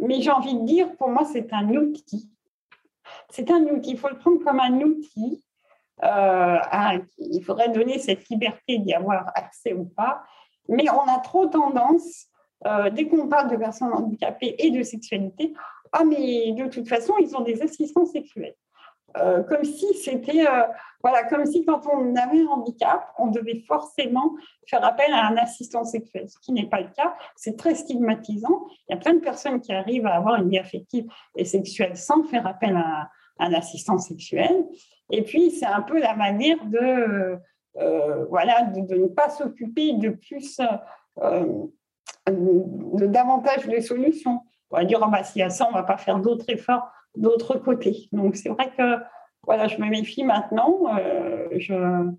mais 0.00 0.20
j'ai 0.20 0.30
envie 0.30 0.54
de 0.54 0.64
dire, 0.64 0.96
pour 0.96 1.08
moi, 1.08 1.24
c'est 1.24 1.52
un 1.52 1.68
outil. 1.70 2.30
C'est 3.30 3.50
un 3.50 3.62
outil. 3.64 3.90
Il 3.90 3.98
faut 3.98 4.10
le 4.10 4.18
prendre 4.18 4.44
comme 4.44 4.60
un 4.60 4.80
outil. 4.80 5.42
il 7.18 7.42
faudrait 7.44 7.70
donner 7.70 7.98
cette 7.98 8.28
liberté 8.28 8.78
d'y 8.78 8.94
avoir 8.94 9.32
accès 9.34 9.72
ou 9.72 9.86
pas. 9.86 10.22
Mais 10.68 10.88
on 10.90 11.08
a 11.08 11.18
trop 11.18 11.46
tendance, 11.46 12.26
euh, 12.66 12.90
dès 12.90 13.08
qu'on 13.08 13.28
parle 13.28 13.50
de 13.50 13.56
personnes 13.56 13.92
handicapées 13.92 14.54
et 14.58 14.70
de 14.70 14.82
sexualité, 14.82 15.54
ah 15.92 16.04
mais 16.04 16.52
de 16.52 16.66
toute 16.68 16.88
façon, 16.88 17.14
ils 17.20 17.36
ont 17.36 17.42
des 17.42 17.62
assistants 17.62 18.06
sexuels. 18.06 18.54
Euh, 19.16 19.42
comme 19.42 19.64
si 19.64 19.94
c'était, 19.94 20.46
euh, 20.46 20.64
voilà, 21.02 21.24
comme 21.24 21.46
si 21.46 21.64
quand 21.64 21.86
on 21.86 22.14
avait 22.14 22.42
un 22.42 22.46
handicap, 22.46 23.10
on 23.18 23.28
devait 23.28 23.64
forcément 23.66 24.34
faire 24.66 24.84
appel 24.84 25.12
à 25.12 25.28
un 25.28 25.36
assistant 25.38 25.84
sexuel, 25.84 26.28
ce 26.28 26.38
qui 26.40 26.52
n'est 26.52 26.68
pas 26.68 26.80
le 26.80 26.88
cas. 26.94 27.16
C'est 27.34 27.56
très 27.56 27.74
stigmatisant. 27.74 28.66
Il 28.88 28.92
y 28.92 28.94
a 28.94 28.98
plein 28.98 29.14
de 29.14 29.20
personnes 29.20 29.60
qui 29.60 29.72
arrivent 29.72 30.06
à 30.06 30.16
avoir 30.16 30.36
une 30.36 30.50
vie 30.50 30.58
affective 30.58 31.06
et 31.36 31.46
sexuelle 31.46 31.96
sans 31.96 32.22
faire 32.24 32.46
appel 32.46 32.76
à 32.76 33.08
un 33.38 33.54
assistant 33.54 33.98
sexuel. 33.98 34.66
Et 35.10 35.22
puis, 35.22 35.52
c'est 35.52 35.66
un 35.66 35.82
peu 35.82 35.98
la 35.98 36.14
manière 36.14 36.62
de 36.66 37.38
euh, 37.76 38.24
voilà, 38.26 38.62
de, 38.62 38.94
ne 38.94 39.06
pas 39.06 39.30
s'occuper 39.30 39.94
de 39.94 40.10
plus, 40.10 40.60
de 42.26 43.06
davantage 43.06 43.66
de 43.66 43.80
solutions. 43.80 44.40
On 44.70 44.76
va 44.76 44.84
dire, 44.84 45.00
oh, 45.02 45.10
bah, 45.10 45.22
s'il 45.24 45.40
y 45.40 45.42
a 45.42 45.50
ça, 45.50 45.66
on 45.66 45.70
ne 45.70 45.74
va 45.74 45.82
pas 45.82 45.96
faire 45.96 46.18
d'autres 46.18 46.48
efforts 46.48 46.90
d'autre 47.16 47.58
côté. 47.58 48.08
Donc, 48.12 48.36
c'est 48.36 48.48
vrai 48.48 48.70
que 48.76 48.96
voilà, 49.42 49.66
je 49.66 49.78
me 49.80 49.88
méfie 49.88 50.24
maintenant. 50.24 50.82
Euh, 50.98 51.48
je, 51.52 52.10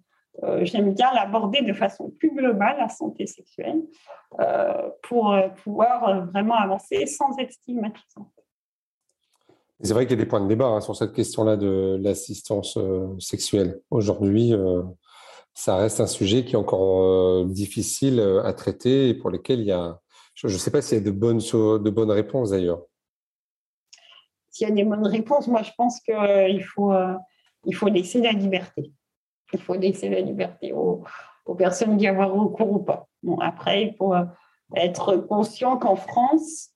j'aime 0.64 0.94
bien 0.94 1.14
l'aborder 1.14 1.62
de 1.62 1.74
façon 1.74 2.12
plus 2.20 2.34
globale, 2.34 2.78
la 2.80 2.90
santé 2.90 3.28
sexuelle, 3.28 3.82
pour 5.04 5.36
pouvoir 5.64 6.26
vraiment 6.28 6.56
avancer 6.56 7.06
sans 7.06 7.38
être 7.38 7.52
stigmatisant. 7.52 8.32
C'est 9.82 9.94
vrai 9.94 10.06
qu'il 10.06 10.18
y 10.18 10.22
a 10.22 10.24
des 10.24 10.30
points 10.30 10.42
de 10.42 10.48
débat 10.48 10.68
hein, 10.68 10.82
sur 10.82 10.96
cette 10.96 11.14
question-là 11.14 11.56
de 11.56 11.98
l'assistance 12.02 12.78
sexuelle. 13.20 13.80
Aujourd'hui, 13.92 14.54
ça 15.60 15.76
reste 15.76 16.00
un 16.00 16.08
sujet 16.08 16.46
qui 16.46 16.54
est 16.54 16.58
encore 16.58 17.04
euh, 17.04 17.46
difficile 17.46 18.22
euh, 18.22 18.42
à 18.46 18.54
traiter 18.54 19.10
et 19.10 19.14
pour 19.14 19.30
lequel 19.30 19.60
il 19.60 19.66
y 19.66 19.72
a. 19.72 20.00
Je 20.42 20.48
ne 20.48 20.58
sais 20.58 20.72
pas 20.72 20.82
s'il 20.82 20.98
y 20.98 21.02
a 21.02 21.04
de 21.04 21.12
bonnes, 21.12 21.40
de 21.40 21.90
bonnes 21.90 22.12
réponses 22.12 22.52
d'ailleurs. 22.52 22.84
S'il 24.50 24.70
y 24.70 24.72
a 24.72 24.74
des 24.74 24.86
bonnes 24.86 25.08
réponses, 25.08 25.48
moi 25.48 25.64
je 25.64 25.72
pense 25.78 26.00
qu'il 26.00 26.16
euh, 26.16 26.60
faut, 26.76 26.94
il 27.66 27.76
faut 27.76 27.90
laisser 27.90 28.22
la 28.22 28.32
liberté. 28.32 28.92
Il 29.54 29.60
faut 29.60 29.74
laisser 29.74 30.10
la 30.10 30.22
liberté 30.22 30.72
aux, 30.72 31.04
aux 31.46 31.56
personnes 31.56 31.98
d'y 31.98 32.08
avoir 32.08 32.32
recours 32.32 32.72
ou 32.72 32.80
pas. 32.80 33.08
Bon, 33.22 33.38
après, 33.40 33.84
il 33.84 33.96
faut 33.96 34.14
être 34.76 35.18
conscient 35.18 35.78
qu'en 35.78 35.96
France, 35.96 36.70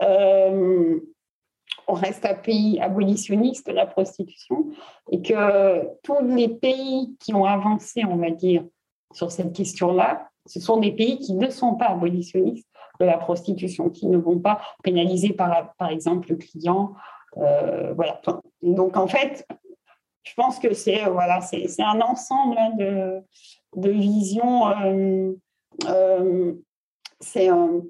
on 0.00 1.94
reste 1.94 2.24
un 2.24 2.34
pays 2.34 2.78
abolitionniste 2.80 3.66
de 3.66 3.72
la 3.72 3.86
prostitution 3.86 4.66
et 5.10 5.20
que 5.20 5.88
tous 6.02 6.24
les 6.24 6.48
pays 6.48 7.16
qui 7.18 7.34
ont 7.34 7.44
avancé, 7.44 8.04
on 8.04 8.16
va 8.16 8.30
dire, 8.30 8.64
sur 9.12 9.32
cette 9.32 9.52
question-là, 9.52 10.30
ce 10.46 10.60
sont 10.60 10.76
des 10.78 10.92
pays 10.92 11.18
qui 11.18 11.34
ne 11.34 11.50
sont 11.50 11.74
pas 11.74 11.88
abolitionnistes 11.88 12.69
de 13.00 13.06
la 13.06 13.16
prostitution, 13.16 13.88
qui 13.90 14.06
ne 14.06 14.18
vont 14.18 14.38
pas 14.38 14.60
pénaliser 14.82 15.32
par, 15.32 15.74
par 15.76 15.88
exemple 15.88 16.28
le 16.30 16.36
client. 16.36 16.92
Euh, 17.38 17.92
voilà. 17.94 18.20
Donc 18.62 18.96
en 18.96 19.08
fait, 19.08 19.46
je 20.22 20.34
pense 20.34 20.58
que 20.58 20.74
c'est 20.74 21.04
voilà, 21.06 21.40
c'est 21.40 21.82
un 21.82 22.00
ensemble 22.00 22.56
hein, 22.58 22.70
de, 22.76 23.20
de 23.76 23.90
visions. 23.90 24.68
Euh, 24.68 25.32
euh, 25.88 26.52
c'est 27.20 27.46
une, 27.46 27.82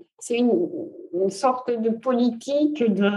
sorte 1.28 1.70
de 1.70 1.90
politique 1.90 2.82
de 2.82 3.10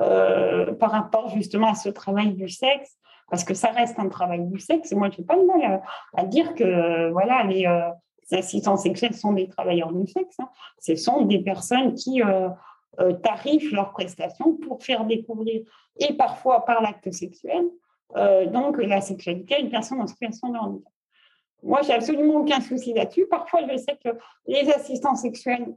euh, 0.00 0.72
par 0.74 0.92
rapport 0.92 1.28
justement 1.30 1.70
à 1.70 1.74
ce 1.74 1.88
travail 1.88 2.32
du 2.34 2.48
sexe, 2.48 2.96
parce 3.30 3.44
que 3.44 3.54
ça 3.54 3.70
reste 3.70 3.98
un 3.98 4.08
travail 4.08 4.44
du 4.46 4.58
sexe. 4.58 4.92
Moi, 4.92 5.10
je 5.10 5.18
n'ai 5.18 5.26
pas 5.26 5.36
de 5.36 5.44
mal 5.44 5.82
à, 6.16 6.24
dire 6.24 6.54
que 6.54 7.10
voilà, 7.10 7.44
les, 7.44 7.66
euh, 7.66 7.90
assistants 8.32 8.76
sexuels 8.76 9.14
sont 9.14 9.32
des 9.32 9.48
travailleurs 9.48 9.92
du 9.92 10.06
sexe. 10.06 10.36
Hein. 10.40 10.48
Ce 10.78 10.94
sont 10.96 11.22
des 11.22 11.40
personnes 11.40 11.94
qui 11.94 12.22
euh, 12.22 12.48
tarifent 13.22 13.72
leurs 13.72 13.92
prestations 13.92 14.56
pour 14.56 14.82
faire 14.82 15.04
découvrir, 15.04 15.62
et 15.98 16.14
parfois 16.14 16.64
par 16.64 16.82
l'acte 16.82 17.10
sexuel, 17.10 17.64
donc 18.48 18.78
la 18.78 19.00
sexualité 19.00 19.54
à 19.54 19.58
une 19.60 19.70
personne 19.70 20.00
en 20.00 20.06
situation 20.08 20.48
de 20.48 20.58
handicap. 20.58 20.92
Moi, 21.62 21.80
j'ai 21.82 21.92
absolument 21.92 22.36
aucun 22.36 22.60
souci 22.60 22.92
là-dessus. 22.92 23.26
Parfois, 23.26 23.60
je 23.70 23.76
sais 23.76 23.98
que 24.02 24.10
les 24.46 24.70
assistants 24.72 25.14
sexuels 25.14 25.74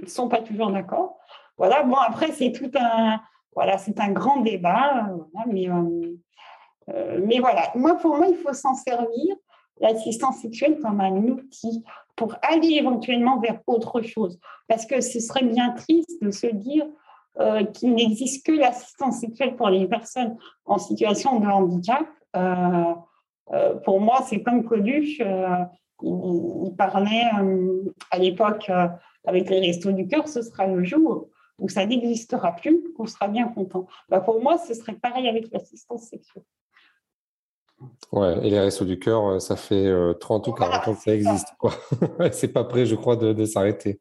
ne 0.00 0.06
sont 0.06 0.28
pas 0.28 0.40
toujours 0.40 0.70
d'accord. 0.70 1.18
Voilà, 1.56 1.82
bon, 1.82 1.96
après, 1.96 2.32
c'est 2.32 2.52
tout 2.52 2.70
un, 2.78 3.20
voilà, 3.54 3.76
un 3.98 4.10
grand 4.10 4.40
débat, 4.40 5.08
euh, 5.08 6.16
euh, 6.90 7.20
mais 7.24 7.38
voilà, 7.38 7.70
moi, 7.74 7.96
pour 7.96 8.16
moi, 8.16 8.26
il 8.28 8.36
faut 8.36 8.52
s'en 8.52 8.74
servir, 8.74 9.36
l'assistance 9.80 10.38
sexuelle, 10.38 10.78
comme 10.80 11.00
un 11.00 11.16
outil 11.28 11.84
pour 12.16 12.34
aller 12.42 12.74
éventuellement 12.74 13.40
vers 13.40 13.60
autre 13.66 14.02
chose. 14.02 14.38
Parce 14.68 14.86
que 14.86 15.00
ce 15.00 15.20
serait 15.20 15.44
bien 15.44 15.72
triste 15.72 16.22
de 16.22 16.30
se 16.30 16.46
dire, 16.46 16.86
euh, 17.40 17.64
qu'il 17.64 17.94
n'existe 17.94 18.46
que 18.46 18.52
l'assistance 18.52 19.18
sexuelle 19.18 19.56
pour 19.56 19.68
les 19.68 19.88
personnes 19.88 20.36
en 20.64 20.78
situation 20.78 21.40
de 21.40 21.46
handicap. 21.46 22.06
pour 23.84 24.00
moi, 24.00 24.20
c'est 24.26 24.42
comme 24.42 24.64
Coluche, 24.64 25.20
il, 26.02 26.74
parlait 26.76 27.24
à 28.10 28.18
l'époque 28.18 28.70
avec 29.24 29.50
les 29.50 29.60
restos 29.60 29.92
du 29.92 30.06
cœur, 30.06 30.28
ce 30.28 30.42
sera 30.42 30.66
le 30.66 30.84
jour 30.84 31.28
où 31.58 31.68
ça 31.68 31.86
n'existera 31.86 32.52
plus, 32.52 32.92
qu'on 32.96 33.06
sera 33.06 33.28
bien 33.28 33.48
content. 33.48 33.86
Bah, 34.08 34.20
pour 34.20 34.42
moi, 34.42 34.58
ce 34.58 34.74
serait 34.74 34.94
pareil 34.94 35.28
avec 35.28 35.50
l'assistance 35.52 36.08
sexuelle. 36.08 36.44
Ouais, 38.14 38.46
et 38.46 38.50
les 38.50 38.60
restos 38.60 38.84
du 38.84 39.00
cœur, 39.00 39.26
euh, 39.26 39.38
ça 39.40 39.56
fait 39.56 39.92
30 40.20 40.46
euh, 40.46 40.50
ou 40.50 40.54
40 40.54 40.88
ans 40.88 40.94
que 40.94 41.00
ça 41.00 41.14
existe. 41.14 41.48
c'est 42.32 42.52
pas 42.52 42.62
prêt, 42.62 42.86
je 42.86 42.94
crois, 42.94 43.16
de, 43.16 43.44
s'arrêter. 43.44 43.98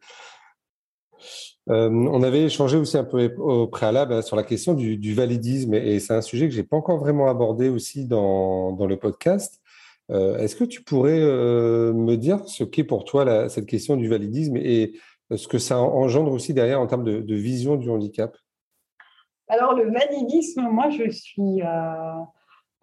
Euh, 1.69 1.89
on 1.89 2.21
avait 2.21 2.43
échangé 2.43 2.77
aussi 2.77 2.95
un 2.95 3.05
peu 3.05 3.33
au 3.37 3.67
préalable 3.67 4.21
sur 4.21 4.35
la 4.35 4.43
question 4.43 4.75
du, 4.75 5.13
validisme, 5.15 5.73
et 5.73 5.99
c'est 5.99 6.13
un 6.13 6.21
sujet 6.21 6.47
que 6.47 6.53
je 6.53 6.61
n'ai 6.61 6.67
pas 6.67 6.77
encore 6.77 6.99
vraiment 6.99 7.27
abordé 7.27 7.69
aussi 7.69 8.05
dans, 8.05 8.77
le 8.77 8.97
podcast. 8.97 9.59
Est-ce 10.09 10.55
que 10.55 10.65
tu 10.65 10.83
pourrais 10.83 11.19
me 11.19 12.15
dire 12.15 12.47
ce 12.47 12.63
qu'est 12.63 12.83
pour 12.83 13.05
toi 13.05 13.49
cette 13.49 13.65
question 13.65 13.95
du 13.95 14.07
validisme 14.07 14.57
et 14.57 14.93
ce 15.33 15.47
que 15.47 15.57
ça 15.57 15.79
engendre 15.79 16.31
aussi 16.31 16.53
derrière 16.53 16.79
en 16.79 16.85
termes 16.85 17.05
de, 17.05 17.35
vision 17.35 17.77
du 17.77 17.89
handicap? 17.89 18.37
Alors, 19.47 19.73
le 19.73 19.91
validisme, 19.91 20.67
moi, 20.69 20.89
je 20.91 21.09
suis 21.09 21.61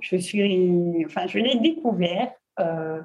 je 0.00 0.16
suis, 0.16 1.04
enfin, 1.04 1.26
je 1.26 1.38
l'ai 1.38 1.56
découvert 1.58 2.32
euh, 2.58 3.00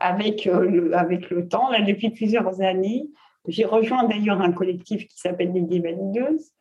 avec, 0.00 0.46
euh, 0.46 0.64
le, 0.64 0.96
avec 0.96 1.30
le 1.30 1.48
temps, 1.48 1.70
là, 1.70 1.80
depuis 1.80 2.10
plusieurs 2.10 2.60
années. 2.60 3.08
J'ai 3.46 3.64
rejoint 3.64 4.04
d'ailleurs 4.04 4.40
un 4.40 4.52
collectif 4.52 5.06
qui 5.08 5.18
s'appelle 5.18 5.52
les 5.52 5.62
Dévalideuses. 5.62 6.52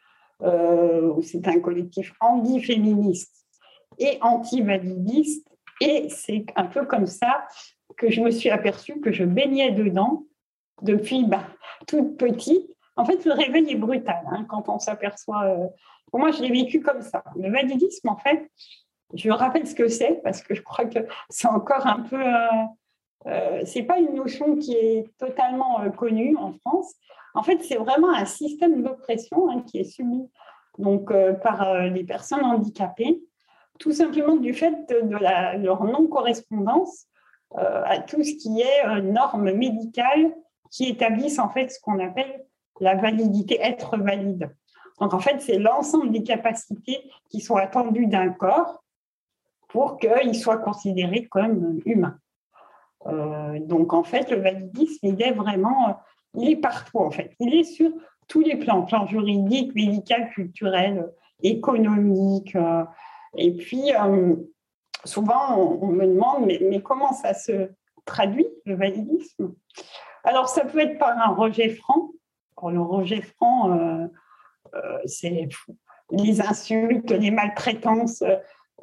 Euh, 0.44 1.20
c'est 1.22 1.48
un 1.48 1.60
collectif 1.60 2.14
anti-féministe 2.20 3.46
et 4.00 4.18
anti-validiste. 4.22 5.48
Et 5.82 6.08
c'est 6.10 6.46
un 6.56 6.66
peu 6.66 6.86
comme 6.86 7.08
ça 7.08 7.48
que 7.98 8.10
je 8.10 8.22
me 8.22 8.32
suis 8.32 8.50
aperçue 8.50 9.00
que 9.00 9.12
je 9.12 9.24
baignais 9.24 9.72
dedans 9.72 10.26
depuis 10.82 11.26
bah, 11.26 11.48
toute 11.88 12.18
petite. 12.18 12.70
En 12.96 13.06
fait, 13.06 13.26
le 13.26 13.34
réveil 13.34 13.72
est 13.72 13.76
brutal 13.76 14.24
hein, 14.32 14.46
quand 14.50 14.70
on 14.70 14.80
s'aperçoit. 14.80 15.44
Euh, 15.46 15.68
pour 16.10 16.20
moi, 16.20 16.32
je 16.32 16.42
l'ai 16.42 16.50
vécu 16.50 16.80
comme 16.82 17.02
ça. 17.02 17.24
Le 17.36 17.52
validisme, 17.52 18.10
en 18.10 18.18
fait, 18.18 18.50
je 19.14 19.32
rappelle 19.32 19.68
ce 19.68 19.76
que 19.76 19.88
c'est 19.88 20.22
parce 20.24 20.42
que 20.42 20.54
je 20.54 20.62
crois 20.62 20.86
que 20.86 21.00
c'est 21.30 21.48
encore 21.48 21.86
un 21.88 22.02
peu. 22.02 22.22
Euh, 22.22 22.48
euh 23.28 23.62
c'est 23.66 23.84
pas 23.84 24.00
une 24.00 24.14
notion 24.16 24.56
qui 24.58 24.74
est 24.74 25.18
totalement 25.18 25.82
euh, 25.82 25.90
connue 25.90 26.36
en 26.38 26.54
France. 26.54 26.94
En 27.34 27.44
fait, 27.44 27.64
c'est 27.64 27.76
vraiment 27.76 28.14
un 28.14 28.26
système 28.26 28.84
d'oppression 28.84 29.50
hein, 29.50 29.62
qui 29.62 29.80
est 29.80 29.84
subi 29.84 30.30
donc 30.78 31.12
euh, 31.12 31.34
par 31.34 31.82
les 31.86 32.04
personnes 32.04 32.44
handicapées, 32.44 33.20
tout 33.80 33.94
simplement 33.94 34.36
du 34.36 34.54
fait 34.54 34.88
de, 34.90 35.18
leur 35.64 35.84
non-correspondance 35.86 37.08
à 37.56 38.00
tout 38.00 38.24
ce 38.24 38.34
qui 38.34 38.62
est 38.62 39.02
normes 39.02 39.52
médicales 39.54 40.36
qui 40.70 40.90
établissent 40.90 41.40
en 41.40 41.50
fait 41.50 41.70
ce 41.70 41.80
qu'on 41.80 41.98
appelle 42.00 42.46
la 42.82 42.96
validité, 42.96 43.58
être 43.62 43.98
valide. 43.98 44.54
Donc 45.00 45.14
en 45.14 45.20
fait, 45.20 45.40
c'est 45.42 45.58
l'ensemble 45.58 46.12
des 46.12 46.24
capacités 46.24 47.10
qui 47.30 47.40
sont 47.40 47.56
attendues 47.56 48.08
d'un 48.08 48.30
corps 48.30 48.84
pour 49.68 49.98
qu'il 49.98 50.36
soit 50.36 50.58
considéré 50.58 51.26
comme 51.26 51.80
humain. 51.86 52.18
Euh, 53.06 53.60
donc, 53.60 53.94
en 53.94 54.04
fait, 54.04 54.30
le 54.32 54.38
validisme, 54.38 55.08
il 55.08 55.22
est 55.22 55.32
vraiment, 55.32 56.00
il 56.34 56.50
est 56.50 56.58
partout, 56.58 57.00
en 57.00 57.12
fait. 57.12 57.34
Il 57.40 57.54
est 57.54 57.64
sur 57.64 57.92
tous 58.28 58.42
les 58.42 58.56
plans, 58.56 58.84
plan 58.84 59.06
juridique, 59.06 59.74
médical, 59.76 60.30
culturel, 60.32 61.12
économique. 61.44 62.56
Euh, 62.56 62.84
et 63.36 63.56
puis, 63.56 63.94
euh, 63.94 64.36
souvent, 65.06 65.58
on, 65.58 65.88
me 65.88 66.06
demande, 66.06 66.46
mais, 66.46 66.82
comment 66.82 67.14
ça 67.14 67.34
se 67.34 67.70
traduit, 68.06 68.48
le 68.66 68.76
validisme? 68.76 69.54
Alors, 70.24 70.50
ça 70.50 70.66
peut 70.66 70.80
être 70.80 70.98
par 70.98 71.18
un 71.18 71.34
rejet 71.34 71.70
franc. 71.70 72.12
le 72.64 72.82
rejet 72.82 73.22
franc, 73.22 74.10
c'est 75.06 75.48
les 76.12 76.42
insultes, 76.42 77.12
les 77.12 77.32
maltraitances, 77.32 78.24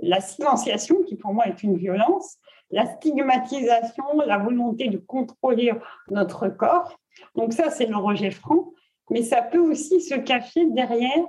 la 0.00 0.20
silenciation, 0.20 1.02
qui 1.02 1.16
pour 1.16 1.32
moi 1.32 1.46
est 1.46 1.62
une 1.62 1.76
violence, 1.76 2.38
la 2.70 2.86
stigmatisation, 2.86 4.04
la 4.26 4.38
volonté 4.38 4.88
de 4.88 4.98
contrôler 4.98 5.72
notre 6.10 6.48
corps. 6.48 6.98
Donc 7.34 7.52
ça, 7.52 7.70
c'est 7.70 7.86
le 7.86 7.96
rejet 7.96 8.30
franc, 8.30 8.72
mais 9.10 9.22
ça 9.22 9.42
peut 9.42 9.58
aussi 9.58 10.00
se 10.00 10.14
cacher 10.14 10.66
derrière 10.70 11.24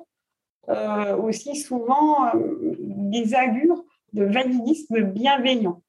euh, 0.70 1.16
aussi 1.18 1.56
souvent 1.56 2.26
euh, 2.34 2.76
des 2.80 3.36
allures 3.36 3.84
de 4.14 4.26
validisme 4.26 5.02
bienveillant. 5.02 5.84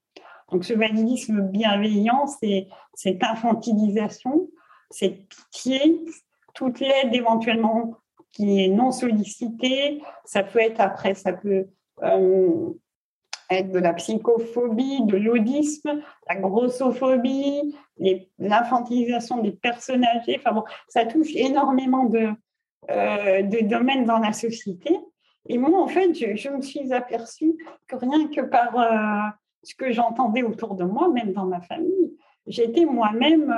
Donc 0.53 0.65
ce 0.65 0.75
validisme 0.75 1.41
bienveillant, 1.41 2.27
c'est 2.27 2.69
cette 2.93 3.23
infantilisation, 3.25 4.49
cette 4.91 5.27
pitié, 5.29 6.05
toute 6.55 6.81
l'aide 6.81 7.15
éventuellement 7.15 7.95
qui 8.33 8.65
est 8.65 8.69
non 8.69 8.93
sollicitée. 8.93 10.03
Ça 10.25 10.43
peut 10.43 10.61
être 10.61 10.81
après, 10.81 11.15
ça 11.15 11.33
peut 11.33 11.69
être 12.03 13.71
de 13.71 13.79
la 13.79 13.95
psychophobie, 13.95 15.05
de 15.05 15.17
l'audisme, 15.17 16.01
la 16.29 16.37
grossophobie, 16.37 17.77
l'infantilisation 18.39 19.39
des 19.39 19.53
personnes 19.53 20.05
âgées. 20.05 20.37
Enfin 20.39 20.53
bon, 20.53 20.65
ça 20.89 21.05
touche 21.05 21.35
énormément 21.35 22.05
de, 22.05 22.29
euh, 22.91 23.43
de 23.43 23.65
domaines 23.67 24.05
dans 24.05 24.19
la 24.19 24.33
société. 24.33 24.99
Et 25.49 25.59
moi, 25.59 25.81
en 25.81 25.87
fait, 25.87 26.13
je, 26.15 26.49
me 26.49 26.61
suis 26.61 26.93
aperçue 26.93 27.55
que 27.87 27.97
rien 27.97 28.29
que 28.29 28.41
par 28.41 28.79
euh, 28.79 29.31
ce 29.63 29.75
que 29.75 29.93
j'entendais 29.93 30.43
autour 30.43 30.75
de 30.75 30.85
moi, 30.85 31.09
même 31.09 31.33
dans 31.33 31.47
ma 31.47 31.61
famille, 31.61 32.17
j'étais 32.47 32.85
moi-même 32.85 33.55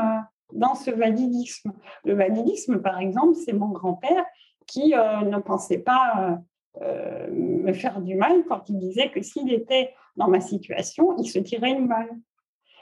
dans 0.52 0.74
ce 0.74 0.90
validisme. 0.90 1.72
Le 2.04 2.14
validisme, 2.14 2.80
par 2.80 2.98
exemple, 2.98 3.34
c'est 3.34 3.54
mon 3.54 3.68
grand-père 3.68 4.24
qui 4.66 4.90
ne 4.90 5.38
pensait 5.38 5.78
pas 5.78 6.38
euh, 6.82 7.26
me 7.30 7.72
faire 7.72 8.00
du 8.00 8.14
mal 8.14 8.44
quand 8.48 8.68
il 8.68 8.78
disait 8.78 9.10
que 9.10 9.20
s'il 9.20 9.52
était 9.52 9.94
dans 10.16 10.28
ma 10.28 10.40
situation, 10.40 11.16
il 11.18 11.28
se 11.28 11.38
tirait 11.38 11.72
une 11.72 11.88
balle. 11.88 12.10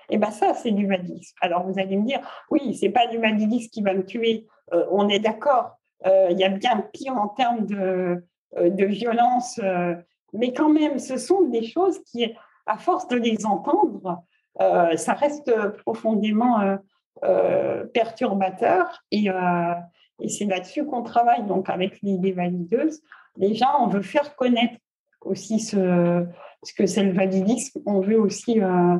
Et 0.08 0.14
eh 0.14 0.18
bien 0.18 0.30
ça, 0.30 0.54
c'est 0.54 0.70
du 0.70 0.86
validisme. 0.86 1.34
Alors 1.40 1.66
vous 1.66 1.78
allez 1.78 1.96
me 1.96 2.06
dire, 2.06 2.20
oui, 2.50 2.74
c'est 2.74 2.90
pas 2.90 3.06
du 3.06 3.18
validisme 3.18 3.70
qui 3.70 3.82
va 3.82 3.94
me 3.94 4.04
tuer. 4.04 4.46
Euh, 4.72 4.86
on 4.90 5.08
est 5.08 5.18
d'accord. 5.18 5.78
Euh, 6.04 6.28
il 6.30 6.38
y 6.38 6.44
a 6.44 6.48
bien 6.48 6.84
pire 6.92 7.16
en 7.16 7.28
termes 7.28 7.66
de, 7.66 8.22
de 8.56 8.84
violence, 8.84 9.60
mais 10.32 10.52
quand 10.52 10.68
même, 10.68 10.98
ce 10.98 11.16
sont 11.16 11.42
des 11.42 11.64
choses 11.64 11.98
qui, 12.04 12.32
à 12.66 12.78
force 12.78 13.08
de 13.08 13.16
les 13.16 13.46
entendre, 13.46 14.22
ça 14.58 15.12
reste 15.14 15.52
profondément 15.78 16.78
perturbateur. 17.92 19.02
Et, 19.10 19.28
et 20.20 20.28
c'est 20.28 20.44
là-dessus 20.44 20.84
qu'on 20.86 21.02
travaille. 21.02 21.44
Donc 21.46 21.68
avec 21.68 22.00
l'idée 22.02 22.32
valideuse, 22.32 23.02
déjà, 23.36 23.66
on 23.80 23.88
veut 23.88 24.02
faire 24.02 24.34
connaître 24.36 24.76
aussi 25.20 25.60
ce, 25.60 26.26
que 26.76 26.86
c'est 26.86 27.02
le 27.02 27.12
validisme. 27.12 27.80
On 27.86 28.00
veut 28.00 28.18
aussi 28.18 28.60
euh, 28.60 28.96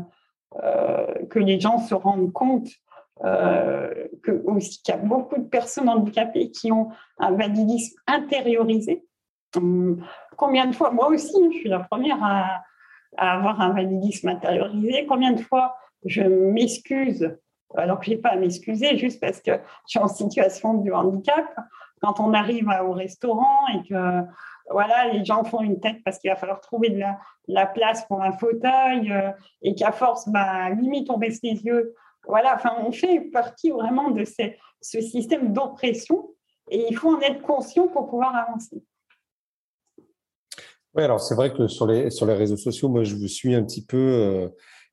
euh, 0.63 1.07
que 1.31 1.39
les 1.39 1.61
gens 1.61 1.79
se 1.79 1.95
rendent 1.95 2.33
compte 2.33 2.69
euh, 3.25 4.09
que, 4.23 4.33
aussi 4.45 4.83
qu'il 4.83 4.95
y 4.95 4.99
a 4.99 5.01
beaucoup 5.01 5.39
de 5.39 5.49
personnes 5.49 5.89
handicapées 5.89 6.51
qui 6.51 6.71
ont 6.71 6.91
un 7.19 7.33
validisme 7.33 7.97
intériorisé. 8.07 9.05
Hum, 9.57 10.05
combien 10.37 10.67
de 10.67 10.75
fois, 10.75 10.91
moi 10.91 11.09
aussi, 11.09 11.35
je 11.53 11.59
suis 11.59 11.69
la 11.69 11.81
première 11.81 12.23
à, 12.23 12.63
avoir 13.17 13.61
un 13.63 13.73
validisme 13.73 14.29
intériorisé. 14.29 15.07
Combien 15.07 15.33
de 15.33 15.41
fois 15.41 15.77
je 16.05 16.23
m'excuse 16.23 17.35
alors 17.75 17.99
que 17.99 18.07
je 18.07 18.11
n'ai 18.11 18.17
pas 18.17 18.31
à 18.31 18.37
m'excuser 18.37 18.97
juste 18.97 19.21
parce 19.21 19.41
que 19.41 19.53
je 19.53 19.89
suis 19.89 19.99
en 19.99 20.09
situation 20.09 20.75
de 20.75 20.91
handicap 20.91 21.45
quand 22.01 22.21
on 22.21 22.33
arrive 22.35 22.69
au 22.85 22.93
restaurant 22.93 23.67
et 23.75 23.89
que 23.89 24.23
voilà, 24.71 25.13
les 25.13 25.25
gens 25.25 25.45
font 25.45 25.61
une 25.61 25.81
tête 25.81 26.03
parce 26.05 26.19
qu'il 26.19 26.31
va 26.31 26.37
falloir 26.37 26.61
trouver 26.61 26.91
de 26.91 27.01
la, 27.49 27.67
place 27.67 28.05
pour 28.07 28.23
un 28.23 28.33
fauteuil 28.33 29.13
euh, 29.13 29.31
et 29.63 29.75
qu'à 29.75 29.93
force, 29.93 30.29
bah, 30.29 30.71
limite, 30.71 31.09
on 31.11 31.19
baisse 31.19 31.39
les 31.43 31.63
yeux. 31.63 31.95
Voilà, 32.27 32.55
enfin, 32.57 32.75
on 32.85 32.91
fait 32.91 33.21
partie 33.33 33.71
vraiment 33.71 34.11
de 34.11 34.25
ce 34.25 35.01
système 35.01 35.53
d'oppression 35.53 36.31
et 36.71 36.87
il 36.91 36.97
faut 36.97 37.17
en 37.17 37.21
être 37.21 37.43
conscient 37.43 37.87
pour 37.89 38.09
pouvoir 38.09 38.35
avancer. 38.35 38.83
Oui, 40.95 41.03
alors 41.03 41.21
c'est 41.21 41.35
vrai 41.35 41.53
que 41.53 41.69
sur 41.69 41.87
les, 41.87 42.11
sur 42.11 42.27
les 42.27 42.35
réseaux 42.35 42.57
sociaux, 42.57 42.89
moi, 42.89 43.05
je 43.05 43.15
vous 43.15 43.29
suis 43.29 43.55
un 43.55 43.63
petit 43.63 43.85
peu. 43.85 43.97
Euh, 43.97 44.49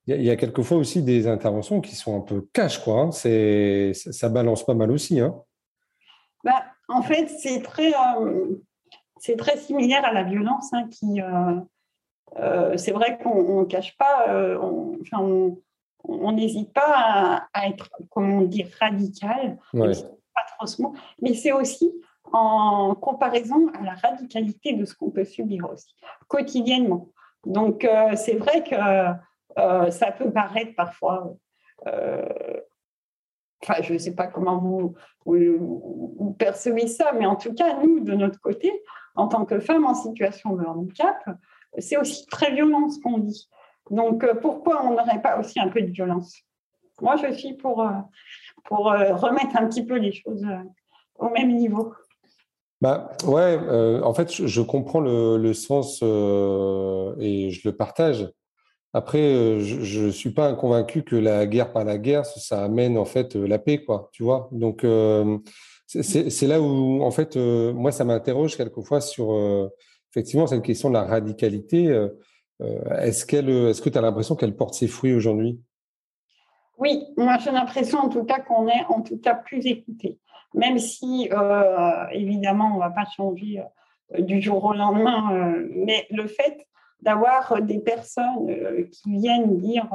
il 0.07 0.21
y, 0.21 0.29
a 0.29 0.35
quelquefois 0.35 0.77
aussi 0.77 1.01
des 1.01 1.27
interventions 1.27 1.79
qui 1.79 1.95
sont 1.95 2.17
un 2.17 2.21
peu 2.21 2.45
cash, 2.51 2.83
quoi. 2.83 3.01
Hein. 3.01 3.11
C'est, 3.11 3.93
ça 3.93 4.27
balance 4.27 4.65
pas 4.65 4.73
mal 4.73 4.91
aussi. 4.91 5.21
Hein. 5.21 5.33
Bah, 6.43 6.63
en 6.89 7.01
fait, 7.01 7.27
c'est 7.27 7.61
très, 7.61 7.93
euh, 7.93 8.61
c'est 9.17 9.37
très 9.37 9.57
similaire 9.57 10.03
à 10.03 10.11
la 10.11 10.23
violence 10.23 10.73
hein, 10.73 10.87
qui. 10.89 11.21
Euh, 11.21 11.55
euh, 12.37 12.75
c'est 12.77 12.91
vrai 12.91 13.17
qu'on 13.19 13.61
ne 13.61 13.65
cache 13.65 13.95
pas, 13.97 14.25
on 14.59 16.31
n'hésite 16.33 16.73
pas 16.73 17.47
à, 17.53 17.67
être, 17.67 17.89
comment 18.09 18.41
dire, 18.41 18.67
radical, 18.81 19.57
pas 19.71 20.43
trop 20.57 20.65
ce 20.65 20.81
mot, 20.81 20.95
mais 21.21 21.35
c'est 21.35 21.51
aussi 21.51 21.93
en 22.31 22.95
comparaison 22.95 23.67
à 23.79 23.83
la 23.83 23.93
radicalité 23.93 24.73
de 24.73 24.83
ce 24.83 24.95
qu'on 24.95 25.11
peut 25.11 25.25
subir 25.25 25.69
aussi, 25.71 25.93
quotidiennement. 26.27 27.09
Donc, 27.45 27.87
c'est 28.15 28.35
vrai 28.35 28.63
que 28.63 29.13
euh, 29.57 29.91
ça 29.91 30.11
peut 30.11 30.31
paraître 30.31 30.75
parfois 30.75 31.35
Enfin, 33.63 33.81
je 33.81 33.93
ne 33.93 33.97
sais 33.97 34.13
pas 34.13 34.27
comment 34.27 34.57
vous, 34.57 34.95
percevez 36.37 36.87
ça, 36.87 37.13
mais 37.17 37.25
en 37.25 37.35
tout 37.35 37.53
cas, 37.53 37.77
nous, 37.81 38.01
de 38.01 38.13
notre 38.13 38.39
côté, 38.41 38.71
en 39.15 39.27
tant 39.27 39.45
que 39.45 39.59
femmes 39.59 39.85
en 39.85 39.95
situation 39.95 40.55
de 40.55 40.65
handicap, 40.65 41.17
c'est 41.77 41.97
aussi 41.97 42.25
très 42.27 42.53
violent 42.53 42.89
ce 42.89 42.99
qu'on 42.99 43.19
dit. 43.19 43.49
Donc, 43.89 44.23
euh, 44.23 44.33
pourquoi 44.35 44.85
on 44.85 44.91
n'aurait 44.91 45.21
pas 45.21 45.39
aussi 45.39 45.59
un 45.59 45.69
peu 45.69 45.81
de 45.81 45.91
violence? 45.91 46.35
Moi, 47.01 47.15
je 47.15 47.33
suis 47.33 47.53
pour, 47.53 47.81
euh, 47.81 47.91
pour 48.65 48.91
euh, 48.91 49.15
remettre 49.15 49.55
un 49.55 49.67
petit 49.67 49.85
peu 49.85 49.95
les 49.95 50.11
choses 50.11 50.45
au 51.17 51.29
même 51.29 51.55
niveau. 51.55 51.93
Bah, 52.81 53.11
ouais, 53.25 53.57
en 54.03 54.13
fait, 54.13 54.29
je, 54.29 54.61
comprends 54.61 54.99
le 54.99 55.53
sens 55.53 56.01
et 56.01 57.49
je 57.49 57.67
le 57.67 57.71
partage. 57.71 58.29
Après, 58.95 59.21
euh, 59.21 59.59
je 59.59 60.05
ne 60.05 60.11
suis 60.11 60.29
pas 60.29 60.53
convaincu 60.53 61.01
que 61.01 61.15
la 61.15 61.47
guerre 61.47 61.73
par 61.73 61.83
la 61.83 61.97
guerre, 61.97 62.27
ça 62.27 62.63
amène 62.63 62.95
en 62.95 63.05
fait 63.05 63.35
euh, 63.35 63.47
la 63.47 63.57
paix, 63.57 63.83
quoi. 63.83 64.09
Tu 64.13 64.21
vois 64.21 64.49
Donc, 64.51 64.83
euh, 64.83 65.39
c'est 65.87 66.47
là 66.47 66.61
où, 66.61 67.01
en 67.03 67.09
fait, 67.09 67.35
moi, 67.35 67.91
ça 67.91 68.03
m'interroge 68.03 68.55
quelquefois 68.55 69.01
sur 69.01 69.31
effectivement 70.09 70.47
cette 70.47 70.63
question 70.63 70.89
de 70.89 70.95
la 70.95 71.03
radicalité. 71.03 72.07
est-ce 72.99 73.27
qu'elle, 73.27 73.49
est-ce 73.49 73.79
que 73.79 73.89
tu 73.89 73.97
as 73.99 74.01
l'impression 74.01 74.35
qu'elle 74.35 74.55
porte 74.55 74.73
ses 74.73 74.87
fruits 74.87 75.13
aujourd'hui? 75.13 75.59
Oui, 76.79 77.03
moi, 77.15 77.37
j'ai 77.37 77.51
l'impression 77.51 77.99
en 77.99 78.09
tout 78.09 78.23
cas 78.23 78.39
qu'on 78.39 78.67
est 78.67 78.85
en 78.89 79.01
tout 79.01 79.19
cas 79.19 79.35
plus 79.35 79.67
écouté. 79.67 80.17
Même 80.55 80.79
si, 80.79 81.29
évidemment, 82.11 82.71
on 82.71 82.75
ne 82.75 82.79
va 82.79 82.89
pas 82.89 83.05
changer 83.15 83.61
du 84.17 84.41
jour 84.41 84.63
au 84.63 84.73
lendemain, 84.73 85.53
mais 85.75 86.07
le 86.09 86.25
fait 86.25 86.65
d'avoir 87.03 87.61
des 87.61 87.79
personnes 87.79 88.49
euh, 88.49 88.83
qui 88.91 89.17
viennent 89.17 89.57
dire 89.57 89.87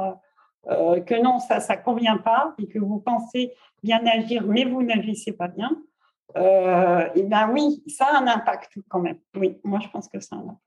euh, 0.67 1.01
que 1.01 1.21
non, 1.21 1.39
ça, 1.39 1.59
ça 1.59 1.75
convient 1.77 2.17
pas 2.17 2.53
et 2.59 2.67
que 2.67 2.79
vous 2.79 2.99
pensez 2.99 3.53
bien 3.83 4.05
agir, 4.05 4.43
mais 4.45 4.65
vous 4.65 4.83
n'agissez 4.83 5.31
pas 5.31 5.47
bien, 5.47 5.71
euh, 6.37 7.07
et 7.15 7.23
bien 7.23 7.51
oui, 7.51 7.83
ça 7.87 8.05
a 8.05 8.19
un 8.19 8.27
impact 8.27 8.77
quand 8.87 8.99
même. 8.99 9.17
Oui, 9.35 9.59
moi 9.63 9.79
je 9.81 9.89
pense 9.89 10.07
que 10.07 10.19
ça 10.19 10.35
a 10.35 10.39
un 10.39 10.41
impact. 10.43 10.59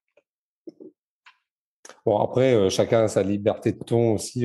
Bon, 2.05 2.19
après, 2.19 2.69
chacun 2.69 3.05
a 3.05 3.09
sa 3.09 3.23
liberté 3.23 3.73
de 3.73 3.79
ton 3.79 4.15
aussi 4.15 4.45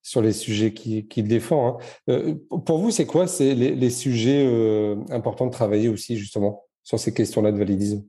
sur 0.00 0.22
les 0.22 0.32
sujets 0.32 0.72
qu'il 0.72 1.28
défend. 1.28 1.78
Hein. 2.08 2.36
pour 2.64 2.78
vous, 2.78 2.90
c'est 2.90 3.04
quoi 3.04 3.26
c'est 3.26 3.54
les, 3.54 3.74
les, 3.74 3.90
sujets 3.90 4.96
importants 5.10 5.46
de 5.46 5.50
travailler 5.50 5.90
aussi 5.90 6.16
justement 6.16 6.64
sur 6.82 6.98
ces 6.98 7.12
questions-là 7.12 7.52
de 7.52 7.58
validisme? 7.58 8.06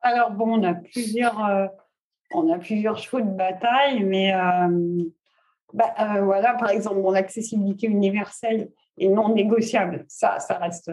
Alors 0.00 0.30
bon, 0.30 0.60
on 0.60 0.62
a 0.62 0.74
plusieurs 0.74 1.70
on 2.34 2.52
a 2.52 2.58
plusieurs 2.58 2.98
chevaux 2.98 3.20
de 3.20 3.30
bataille, 3.30 4.02
mais 4.04 4.34
euh, 4.34 5.04
bah, 5.72 5.94
euh, 6.00 6.22
voilà, 6.22 6.54
par 6.54 6.70
exemple, 6.70 7.00
mon 7.00 7.14
accessibilité 7.14 7.86
universelle 7.86 8.70
et 8.98 9.08
non 9.08 9.34
négociable, 9.34 10.04
ça, 10.08 10.38
ça 10.38 10.58
reste 10.58 10.90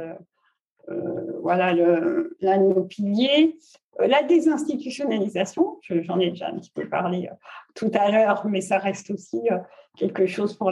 euh, 0.89 1.39
voilà 1.41 1.73
l'un 1.73 2.57
de 2.57 2.73
nos 2.73 2.83
piliers. 2.83 3.57
La 3.99 4.23
désinstitutionnalisation, 4.23 5.77
j'en 5.89 6.19
ai 6.19 6.29
déjà 6.29 6.47
un 6.47 6.57
petit 6.57 6.71
peu 6.71 6.87
parlé 6.87 7.29
tout 7.75 7.91
à 7.93 8.09
l'heure, 8.09 8.45
mais 8.47 8.61
ça 8.61 8.77
reste 8.77 9.11
aussi 9.11 9.41
quelque 9.97 10.25
chose 10.25 10.55
pour 10.55 10.71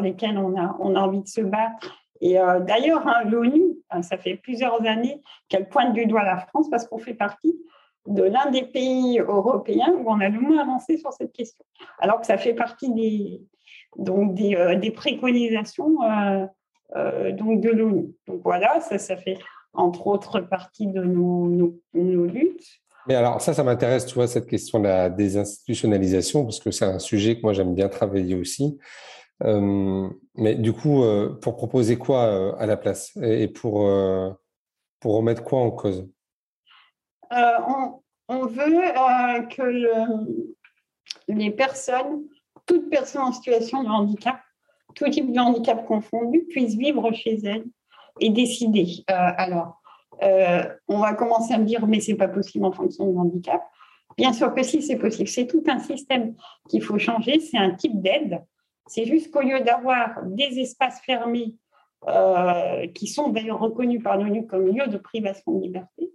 a, 0.58 0.78
on 0.80 0.96
a 0.96 1.00
envie 1.02 1.22
de 1.22 1.28
se 1.28 1.42
battre. 1.42 1.94
Et 2.22 2.36
d'ailleurs, 2.62 3.06
hein, 3.06 3.24
l'ONU, 3.26 3.76
hein, 3.90 4.02
ça 4.02 4.18
fait 4.18 4.38
plusieurs 4.38 4.82
années 4.88 5.22
qu'elle 5.50 5.68
pointe 5.68 5.94
du 5.94 6.06
doigt 6.06 6.24
la 6.24 6.38
France 6.38 6.70
parce 6.70 6.88
qu'on 6.88 6.98
fait 6.98 7.14
partie 7.14 7.54
de 8.08 8.24
l'un 8.24 8.50
des 8.50 8.64
pays 8.64 9.20
européens 9.20 9.94
où 10.00 10.10
on 10.10 10.20
a 10.20 10.30
le 10.30 10.40
moins 10.40 10.60
avancé 10.60 10.98
sur 10.98 11.12
cette 11.14 11.34
question, 11.34 11.64
alors 12.00 12.22
que 12.22 12.26
ça 12.26 12.38
fait 12.38 12.54
partie 12.54 12.92
des, 12.94 13.42
donc 13.98 14.34
des, 14.34 14.56
euh, 14.56 14.92
préconisations 14.92 16.02
euh, 16.04 16.46
euh, 16.96 17.32
donc 17.34 17.62
de 17.62 17.70
l'ONU. 17.70 18.16
Donc 18.28 18.42
voilà, 18.44 18.80
ça, 18.80 18.98
ça 18.98 19.18
fait 19.18 19.38
entre 19.74 20.08
autres 20.08 20.40
partie 20.40 20.88
de 20.88 21.04
nos, 21.04 21.48
nos, 21.94 22.26
luttes. 22.26 22.66
Mais 23.08 23.16
alors 23.16 23.42
ça, 23.42 23.54
ça 23.54 23.64
m'intéresse, 23.64 24.06
tu 24.06 24.16
vois, 24.16 24.28
cette 24.28 24.48
question 24.48 24.80
de 24.80 24.86
la 24.86 25.10
désinstitutionnalisation, 25.10 26.44
parce 26.44 26.60
que 26.60 26.72
c'est 26.72 26.86
un 26.86 27.00
sujet 27.00 27.38
que 27.38 27.42
moi 27.42 27.54
j'aime 27.54 27.76
bien 27.76 27.90
travailler 27.90 28.36
aussi. 28.36 28.78
mais 29.42 30.56
du 30.56 30.74
coup, 30.74 31.04
pour 31.42 31.56
proposer 31.56 31.98
quoi 31.98 32.58
à 32.60 32.66
la 32.66 32.76
place? 32.76 33.16
Et 33.22 33.48
pour, 33.48 33.90
pour 35.00 35.16
remettre 35.16 35.44
quoi 35.44 35.60
en 35.60 35.72
cause? 35.72 36.10
Euh, 37.32 37.58
on, 38.28 38.46
veut 38.46 38.84
euh, 38.84 39.42
que 39.44 39.64
les 41.28 41.52
personnes, 41.52 42.24
toute 42.66 42.90
personne 42.90 43.22
en 43.22 43.32
situation 43.32 43.84
de 43.84 43.90
handicap, 43.90 44.40
tout 44.96 45.10
type 45.10 45.32
de 45.32 45.40
handicap 45.40 45.86
confondu, 45.86 46.46
puissent 46.50 46.76
vivre 46.76 47.12
chez 47.14 47.40
elles 47.44 47.66
et 48.20 48.30
décider. 48.30 49.04
Euh, 49.10 49.32
alors, 49.38 49.82
on 50.88 51.00
va 51.00 51.14
commencer 51.14 51.54
à 51.54 51.60
me 51.60 51.66
dire, 51.66 51.86
mais 51.86 52.00
c'est 52.00 52.16
pas 52.16 52.28
possible 52.28 52.66
en 52.66 52.72
fonction 52.72 53.08
du 53.08 53.18
handicap. 53.18 53.62
Bien 54.18 54.34
sûr 54.34 54.54
que 54.54 54.64
si, 54.64 54.82
c'est 54.82 54.98
possible. 54.98 55.28
C'est 55.28 55.46
tout 55.46 55.64
un 55.68 55.78
système 55.78 56.34
qu'il 56.70 56.82
faut 56.82 56.98
changer. 56.98 57.40
C'est 57.40 57.58
un 57.58 57.72
type 57.72 58.02
d'aide. 58.02 58.44
C'est 58.88 59.06
juste 59.06 59.32
qu'au 59.32 59.42
lieu 59.42 59.60
d'avoir 59.60 60.24
des 60.26 60.60
espaces 60.60 61.00
fermés, 61.02 61.56
qui 62.96 63.08
sont 63.08 63.30
d'ailleurs 63.30 63.60
reconnus 63.60 64.02
par 64.02 64.18
l'ONU 64.18 64.48
comme 64.48 64.68
lieux 64.68 64.88
de 64.88 64.98
privation 64.98 65.52
de 65.52 65.62
liberté, 65.62 66.12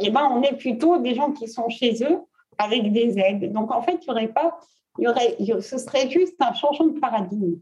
eh 0.00 0.10
ben, 0.10 0.28
on 0.30 0.42
est 0.42 0.56
plutôt 0.56 0.98
des 0.98 1.14
gens 1.14 1.32
qui 1.32 1.48
sont 1.48 1.68
chez 1.68 2.04
eux 2.04 2.20
avec 2.58 2.92
des 2.92 3.18
aides. 3.18 3.52
Donc, 3.52 3.70
en 3.72 3.82
fait, 3.82 3.98
il 4.02 4.06
y 4.06 4.10
aurait 4.10 4.28
pas, 4.28 4.58
y 4.98 5.08
aurait, 5.08 5.36
ce 5.60 5.78
serait 5.78 6.10
juste 6.10 6.36
un 6.40 6.52
changement 6.52 6.86
de 6.86 6.98
paradigme. 6.98 7.56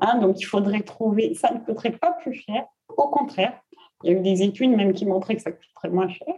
Hein. 0.00 0.18
donc, 0.18 0.40
il 0.40 0.44
faudrait 0.44 0.82
trouver, 0.82 1.34
ça 1.34 1.52
ne 1.52 1.58
coûterait 1.58 1.92
pas 1.92 2.12
plus 2.12 2.34
cher, 2.34 2.66
au 2.88 3.08
contraire. 3.08 3.60
Il 4.02 4.12
y 4.12 4.14
a 4.14 4.18
eu 4.18 4.22
des 4.22 4.42
études 4.42 4.70
même 4.70 4.92
qui 4.92 5.06
montraient 5.06 5.36
que 5.36 5.42
ça 5.42 5.52
coûterait 5.52 5.90
moins 5.90 6.08
cher. 6.08 6.34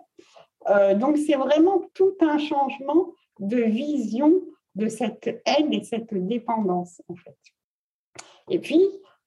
Euh, 0.68 0.94
donc, 0.94 1.16
c'est 1.16 1.36
vraiment 1.36 1.82
tout 1.94 2.14
un 2.20 2.38
changement 2.38 3.12
de 3.38 3.56
vision 3.56 4.32
de 4.74 4.88
cette 4.88 5.26
aide 5.26 5.72
et 5.72 5.82
cette 5.82 6.12
dépendance, 6.12 7.00
en 7.08 7.16
fait. 7.16 7.36
Et 8.50 8.58
puis, 8.58 8.80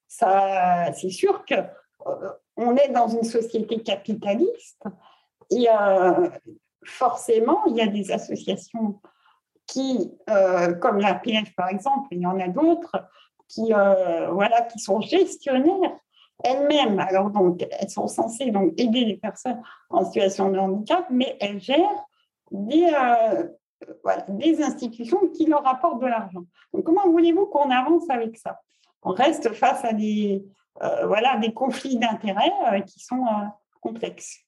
ça, 0.06 0.92
c'est 0.92 1.10
sûr 1.10 1.44
que 1.44 1.54
euh, 1.54 2.30
on 2.56 2.76
est 2.76 2.88
dans 2.88 3.08
une 3.08 3.24
société 3.24 3.82
capitaliste 3.82 4.84
et 5.50 5.66
forcément, 6.84 7.64
il 7.66 7.76
y 7.76 7.80
a 7.80 7.86
des 7.86 8.10
associations 8.10 9.00
qui, 9.66 10.12
euh, 10.28 10.74
comme 10.74 10.98
l'APF 10.98 11.54
par 11.54 11.68
exemple, 11.68 12.08
il 12.10 12.20
y 12.20 12.26
en 12.26 12.38
a 12.40 12.48
d'autres, 12.48 12.96
qui, 13.48 13.72
euh, 13.72 14.28
voilà, 14.30 14.62
qui 14.62 14.78
sont 14.78 15.00
gestionnaires 15.00 15.96
elles-mêmes. 16.42 16.98
Alors, 16.98 17.30
donc, 17.30 17.66
elles 17.70 17.90
sont 17.90 18.08
censées 18.08 18.50
donc, 18.50 18.72
aider 18.78 19.04
les 19.04 19.16
personnes 19.16 19.60
en 19.90 20.04
situation 20.04 20.50
de 20.50 20.58
handicap, 20.58 21.06
mais 21.10 21.36
elles 21.40 21.60
gèrent 21.60 22.04
des, 22.50 22.88
euh, 22.92 23.46
des 24.28 24.62
institutions 24.62 25.28
qui 25.28 25.46
leur 25.46 25.66
apportent 25.66 26.00
de 26.00 26.06
l'argent. 26.06 26.42
Donc, 26.72 26.84
comment 26.84 27.08
voulez-vous 27.08 27.46
qu'on 27.46 27.70
avance 27.70 28.08
avec 28.08 28.38
ça? 28.38 28.60
On 29.02 29.10
reste 29.10 29.52
face 29.52 29.84
à 29.84 29.92
des, 29.92 30.44
voilà, 31.04 31.36
des 31.36 31.52
conflits 31.52 31.98
d'intérêts 31.98 32.84
qui 32.86 33.00
sont 33.00 33.24
complexes. 33.80 34.46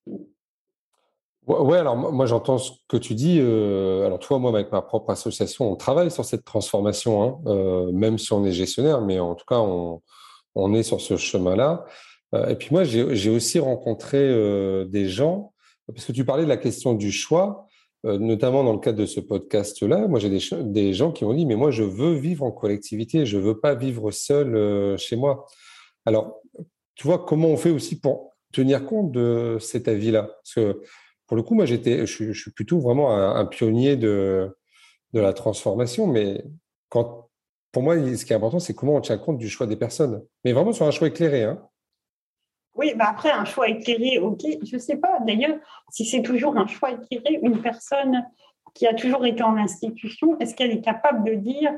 Ouais, 1.48 1.78
alors 1.78 1.96
moi 1.96 2.26
j'entends 2.26 2.58
ce 2.58 2.70
que 2.86 2.96
tu 2.96 3.14
dis. 3.14 3.38
Euh, 3.40 4.06
alors 4.06 4.20
toi, 4.20 4.38
moi 4.38 4.50
avec 4.50 4.70
ma 4.70 4.80
propre 4.80 5.10
association, 5.10 5.72
on 5.72 5.74
travaille 5.74 6.12
sur 6.12 6.24
cette 6.24 6.44
transformation, 6.44 7.22
hein, 7.24 7.40
euh, 7.46 7.90
même 7.90 8.16
si 8.16 8.32
on 8.32 8.44
est 8.44 8.52
gestionnaire, 8.52 9.00
mais 9.00 9.18
en 9.18 9.34
tout 9.34 9.44
cas 9.48 9.58
on, 9.58 10.02
on 10.54 10.72
est 10.72 10.84
sur 10.84 11.00
ce 11.00 11.16
chemin-là. 11.16 11.84
Euh, 12.34 12.46
et 12.46 12.54
puis 12.54 12.68
moi 12.70 12.84
j'ai 12.84 13.30
aussi 13.30 13.58
rencontré 13.58 14.20
des 14.86 15.08
gens, 15.08 15.52
parce 15.88 16.04
que 16.04 16.12
tu 16.12 16.24
parlais 16.24 16.44
de 16.44 16.48
la 16.48 16.56
question 16.56 16.94
du 16.94 17.10
choix, 17.10 17.66
notamment 18.04 18.62
dans 18.62 18.72
le 18.72 18.78
cadre 18.78 18.98
de 18.98 19.06
ce 19.06 19.18
podcast-là. 19.18 20.06
Moi 20.06 20.20
j'ai 20.20 20.30
des, 20.30 20.40
des 20.62 20.92
gens 20.92 21.10
qui 21.10 21.24
m'ont 21.24 21.34
dit 21.34 21.44
mais 21.44 21.56
moi 21.56 21.72
je 21.72 21.82
veux 21.82 22.12
vivre 22.14 22.44
en 22.44 22.52
collectivité, 22.52 23.26
je 23.26 23.36
veux 23.36 23.58
pas 23.58 23.74
vivre 23.74 24.12
seul 24.12 24.96
chez 24.96 25.16
moi. 25.16 25.44
Alors 26.06 26.40
tu 26.94 27.04
vois 27.08 27.18
comment 27.18 27.48
on 27.48 27.56
fait 27.56 27.70
aussi 27.70 27.98
pour 27.98 28.32
tenir 28.52 28.86
compte 28.86 29.10
de 29.10 29.56
cet 29.60 29.88
avis-là, 29.88 30.22
parce 30.22 30.54
que 30.54 30.82
pour 31.32 31.36
le 31.38 31.42
coup, 31.44 31.54
moi, 31.54 31.64
j'étais, 31.64 32.04
je, 32.04 32.30
suis 32.34 32.50
plutôt 32.50 32.78
vraiment 32.78 33.16
un, 33.16 33.46
pionnier 33.46 33.96
de, 33.96 34.54
de 35.14 35.20
la 35.22 35.32
transformation, 35.32 36.06
mais 36.06 36.44
quand, 36.90 37.30
pour 37.72 37.82
moi, 37.82 37.96
ce 37.96 38.26
qui 38.26 38.34
est 38.34 38.36
important, 38.36 38.58
c'est 38.58 38.74
comment 38.74 38.96
on 38.96 39.00
tient 39.00 39.16
compte 39.16 39.38
du 39.38 39.48
choix 39.48 39.66
des 39.66 39.76
personnes. 39.76 40.22
Mais 40.44 40.52
vraiment 40.52 40.74
sur 40.74 40.84
un 40.84 40.90
choix 40.90 41.08
éclairé. 41.08 41.44
Hein. 41.44 41.66
Oui, 42.74 42.92
bah 42.96 43.06
après, 43.08 43.30
un 43.30 43.46
choix 43.46 43.66
éclairé, 43.66 44.18
ok. 44.18 44.42
Je 44.62 44.74
ne 44.74 44.78
sais 44.78 44.98
pas 44.98 45.20
d'ailleurs 45.26 45.56
si 45.90 46.04
c'est 46.04 46.20
toujours 46.20 46.54
un 46.58 46.66
choix 46.66 46.90
éclairé. 46.90 47.40
Une 47.42 47.62
personne 47.62 48.26
qui 48.74 48.86
a 48.86 48.92
toujours 48.92 49.24
été 49.24 49.42
en 49.42 49.56
institution, 49.56 50.38
est-ce 50.38 50.54
qu'elle 50.54 50.72
est 50.72 50.84
capable 50.84 51.24
de 51.24 51.32
dire 51.32 51.72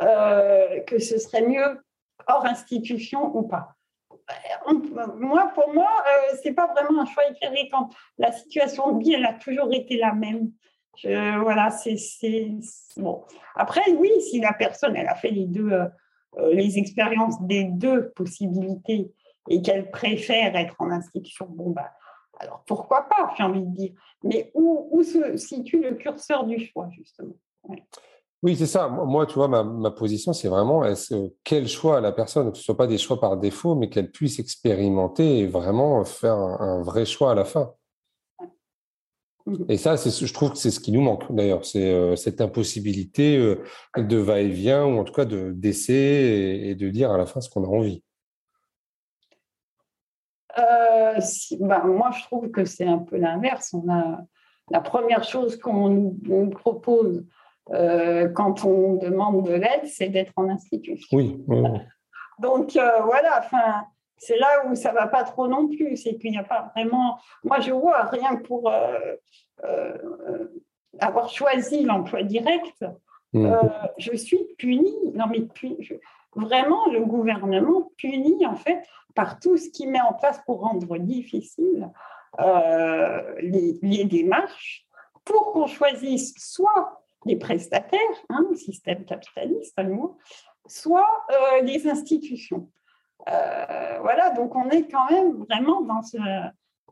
euh, 0.00 0.80
que 0.88 0.98
ce 0.98 1.18
serait 1.18 1.46
mieux 1.46 1.84
hors 2.26 2.44
institution 2.46 3.30
ou 3.36 3.44
pas? 3.44 3.77
Moi, 5.16 5.50
pour 5.54 5.72
moi, 5.72 5.88
ce 6.32 6.36
c'est 6.42 6.52
pas 6.52 6.66
vraiment 6.66 7.02
un 7.02 7.06
choix 7.06 7.28
éclairé 7.30 7.68
quand 7.72 7.90
la 8.18 8.32
situation 8.32 8.92
de 8.92 9.02
vie, 9.02 9.14
elle 9.14 9.24
a 9.24 9.34
toujours 9.34 9.72
été 9.72 9.96
la 9.96 10.12
même. 10.12 10.52
voilà, 11.02 11.70
c'est 11.70 11.96
bon. 12.96 13.24
Après, 13.54 13.90
oui, 13.92 14.10
si 14.20 14.40
la 14.40 14.52
personne, 14.52 14.96
elle 14.96 15.08
a 15.08 15.14
fait 15.14 15.30
les 15.30 15.46
deux, 15.46 15.72
les 16.52 16.78
expériences 16.78 17.40
des 17.42 17.64
deux 17.64 18.10
possibilités 18.10 19.12
et 19.48 19.62
qu'elle 19.62 19.90
préfère 19.90 20.54
être 20.56 20.76
en 20.78 20.90
institution, 20.90 21.46
bon 21.48 21.70
bah, 21.70 21.90
alors 22.38 22.62
pourquoi 22.66 23.08
pas, 23.08 23.34
j'ai 23.36 23.42
envie 23.42 23.62
de 23.62 23.74
dire. 23.74 23.92
Mais 24.22 24.50
où 24.54 25.02
se 25.02 25.36
situe 25.36 25.80
le 25.80 25.94
curseur 25.94 26.44
du 26.44 26.58
choix, 26.58 26.88
justement? 26.90 27.34
Oui, 28.42 28.54
c'est 28.56 28.66
ça. 28.66 28.88
Moi, 28.88 29.26
tu 29.26 29.34
vois, 29.34 29.48
ma, 29.48 29.90
position, 29.90 30.32
c'est 30.32 30.48
vraiment 30.48 30.84
est-ce, 30.84 31.30
quel 31.42 31.66
choix 31.66 31.98
à 31.98 32.00
la 32.00 32.12
personne, 32.12 32.52
que 32.52 32.56
ce 32.56 32.62
ne 32.62 32.64
soit 32.66 32.76
pas 32.76 32.86
des 32.86 32.98
choix 32.98 33.18
par 33.18 33.36
défaut, 33.36 33.74
mais 33.74 33.88
qu'elle 33.88 34.12
puisse 34.12 34.38
expérimenter 34.38 35.40
et 35.40 35.46
vraiment 35.46 36.04
faire 36.04 36.34
un, 36.36 36.80
vrai 36.82 37.04
choix 37.04 37.32
à 37.32 37.34
la 37.34 37.44
fin. 37.44 37.74
Et 39.68 39.76
ça, 39.76 39.96
c'est, 39.96 40.10
je 40.24 40.32
trouve 40.32 40.52
que 40.52 40.58
c'est 40.58 40.70
ce 40.70 40.78
qui 40.78 40.92
nous 40.92 41.00
manque 41.00 41.32
d'ailleurs, 41.32 41.64
c'est 41.64 41.90
euh, 41.90 42.16
cette 42.16 42.40
impossibilité 42.40 43.38
euh, 43.38 43.56
de 43.96 44.18
va-et-vient 44.18 44.84
ou 44.84 44.98
en 44.98 45.04
tout 45.04 45.14
cas 45.14 45.24
de 45.24 45.52
d'essai 45.52 45.94
et, 46.66 46.74
de 46.74 46.90
dire 46.90 47.10
à 47.10 47.16
la 47.16 47.24
fin 47.24 47.40
ce 47.40 47.48
qu'on 47.48 47.64
a 47.64 47.66
envie. 47.66 48.04
Euh, 50.58 51.18
ben, 51.60 51.84
moi, 51.86 52.10
je 52.10 52.22
trouve 52.24 52.50
que 52.50 52.66
c'est 52.66 52.86
un 52.86 52.98
peu 52.98 53.16
l'inverse. 53.16 53.72
On 53.72 53.90
a 53.90 54.20
la 54.70 54.80
première 54.82 55.24
chose 55.24 55.58
qu'on 55.58 55.88
nous 55.88 56.50
propose 56.50 57.24
euh, 57.72 58.28
quand 58.28 58.64
on 58.64 58.94
demande 58.94 59.46
de 59.46 59.52
l'aide, 59.52 59.86
c'est 59.86 60.08
d'être 60.08 60.32
en 60.36 60.48
institution. 60.48 61.16
Oui. 61.16 61.44
Donc 62.38 62.76
euh, 62.76 63.00
voilà, 63.02 63.40
enfin, 63.40 63.84
c'est 64.16 64.38
là 64.38 64.66
où 64.66 64.74
ça 64.74 64.92
va 64.92 65.06
pas 65.06 65.24
trop 65.24 65.48
non 65.48 65.68
plus. 65.68 65.96
C'est 65.96 66.16
qu'il 66.18 66.30
n'y 66.30 66.38
a 66.38 66.44
pas 66.44 66.72
vraiment. 66.74 67.18
Moi, 67.44 67.60
je 67.60 67.72
vois 67.72 68.04
rien 68.04 68.36
pour 68.36 68.70
euh, 68.70 69.98
avoir 71.00 71.28
choisi 71.28 71.84
l'emploi 71.84 72.22
direct. 72.22 72.84
Mm. 73.34 73.52
je 73.98 74.16
suis 74.16 74.40
punie. 74.56 75.12
Non, 75.14 75.26
mais 75.30 75.46
vraiment, 76.34 76.86
le 76.90 77.04
gouvernement 77.04 77.90
punit 77.98 78.46
en 78.46 78.54
fait 78.54 78.82
par 79.14 79.38
tout 79.38 79.56
ce 79.58 79.68
qu'il 79.68 79.90
met 79.90 80.00
en 80.00 80.14
place 80.14 80.40
pour 80.46 80.60
rendre 80.60 80.96
difficile 80.98 81.90
les, 82.38 83.78
les 83.82 84.04
démarches 84.04 84.86
pour 85.24 85.52
qu'on 85.52 85.66
choisisse 85.66 86.34
soit 86.38 87.02
les 87.24 87.36
prestataires, 87.36 88.00
hein, 88.30 88.44
le 88.50 88.56
système 88.56 89.04
capitaliste, 89.04 89.78
soit 90.66 91.24
euh, 91.30 91.62
les 91.62 91.88
institutions. 91.88 92.70
Euh, 93.28 93.98
voilà, 94.00 94.30
donc 94.30 94.54
on 94.54 94.68
est 94.70 94.88
quand 94.88 95.10
même 95.10 95.44
vraiment 95.48 95.82
dans 95.82 96.02
ce, 96.02 96.18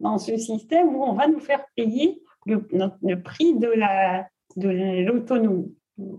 dans 0.01 0.19
ce 0.19 0.37
système 0.37 0.95
où 0.95 1.05
on 1.05 1.13
va 1.15 1.29
nous 1.29 1.41
faire 1.41 1.65
payer 1.77 2.23
le, 2.47 2.67
le 3.03 3.23
prix 3.23 3.55
de 3.55 3.69
la 3.69 4.27
de 4.57 5.05
l'autonomie. 5.05 5.77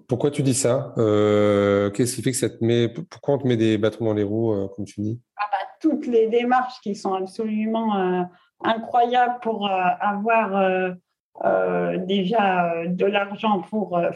Pourquoi 0.08 0.30
tu 0.30 0.44
dis 0.44 0.54
ça? 0.54 0.94
Euh, 0.98 1.90
Qu'est-ce 1.92 2.16
qui 2.16 2.22
fait 2.22 2.32
que 2.32 2.38
ça 2.38 2.50
te 2.50 2.64
met 2.64 2.88
Pourquoi 2.88 3.36
on 3.36 3.38
te 3.40 3.48
met 3.48 3.58
des 3.58 3.78
bâtons 3.78 4.06
dans 4.06 4.14
les 4.14 4.24
roues, 4.24 4.68
comme 4.76 4.86
tu 4.86 5.02
dis? 5.02 5.20
Ah 5.38 5.46
bah, 5.52 5.68
Toutes 5.80 6.06
les 6.06 6.28
démarches 6.28 6.80
qui 6.82 6.96
sont 6.96 7.14
absolument 7.14 8.28
incroyables 8.64 9.40
pour 9.42 9.68
avoir 9.68 10.96
euh, 11.46 11.98
déjà 11.98 12.72
euh, 12.72 12.88
de 12.88 13.06
l'argent 13.06 13.62
pour, 13.62 13.96
euh, 13.96 14.10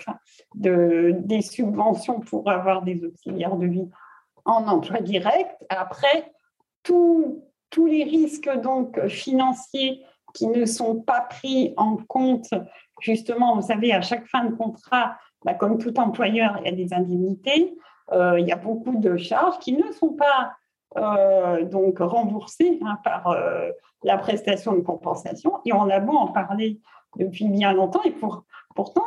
de, 0.56 1.14
des 1.20 1.42
subventions 1.42 2.20
pour 2.20 2.50
avoir 2.50 2.82
des 2.82 3.04
auxiliaires 3.06 3.58
de 3.58 3.68
vie 3.68 3.88
en 4.46 4.68
emploi 4.68 5.02
direct. 5.02 5.56
Après, 5.70 6.32
tous 6.82 7.44
les 7.78 8.04
risques 8.04 8.50
donc 8.62 9.06
financiers 9.08 10.04
qui 10.34 10.48
ne 10.48 10.66
sont 10.66 11.00
pas 11.00 11.22
pris 11.22 11.76
en 11.78 11.98
compte, 11.98 12.50
justement, 13.02 13.56
vous 13.56 13.68
savez, 13.68 13.94
à 13.94 14.02
chaque 14.02 14.26
fin 14.26 14.46
de 14.46 14.56
contrat, 14.56 15.16
bah, 15.46 15.54
comme 15.54 15.78
tout 15.78 16.00
employeur, 16.00 16.58
il 16.60 16.66
y 16.66 16.70
a 16.70 16.76
des 16.76 16.92
indemnités, 16.94 17.76
il 18.14 18.46
y 18.46 18.52
a 18.52 18.58
beaucoup 18.58 18.98
de 18.98 19.16
charges 19.16 19.60
qui 19.60 19.74
ne 19.74 19.92
sont 19.92 20.18
pas 20.18 20.54
donc 21.64 22.00
remboursées 22.00 22.80
hein, 22.84 22.98
par 23.04 23.36
la 24.04 24.18
prestation 24.18 24.74
de 24.74 24.82
compensation. 24.82 25.60
Et 25.66 25.74
on 25.74 25.90
a 25.90 26.00
beau 26.00 26.18
en 26.18 26.28
parler 26.28 26.82
depuis 27.18 27.46
bien 27.46 27.74
longtemps. 27.74 28.04
Et 28.04 28.12
pour, 28.12 28.44
pourtant, 28.76 29.06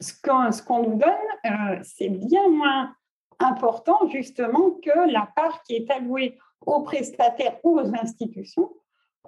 ce 0.00 0.62
qu'on 0.62 0.82
nous 0.82 0.96
donne, 0.96 1.10
euh, 1.46 1.78
c'est 1.82 2.08
bien 2.08 2.48
moins 2.48 2.94
important 3.38 4.08
justement 4.08 4.70
que 4.82 5.10
la 5.10 5.28
part 5.34 5.62
qui 5.62 5.74
est 5.74 5.90
allouée 5.90 6.38
aux 6.64 6.82
prestataires 6.82 7.58
ou 7.62 7.78
aux 7.78 7.94
institutions. 7.94 8.70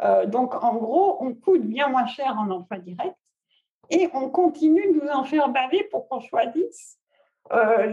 Euh, 0.02 0.26
donc, 0.26 0.54
en 0.62 0.76
gros, 0.76 1.18
on 1.20 1.34
coûte 1.34 1.62
bien 1.62 1.88
moins 1.88 2.06
cher 2.06 2.36
en 2.38 2.50
emploi 2.50 2.78
direct 2.78 3.16
et 3.90 4.08
on 4.12 4.28
continue 4.28 4.92
de 4.92 5.00
nous 5.00 5.10
en 5.10 5.24
faire 5.24 5.48
baver 5.48 5.84
pour 5.84 6.08
qu'on 6.08 6.20
choisisse 6.20 6.98
euh, 7.52 7.86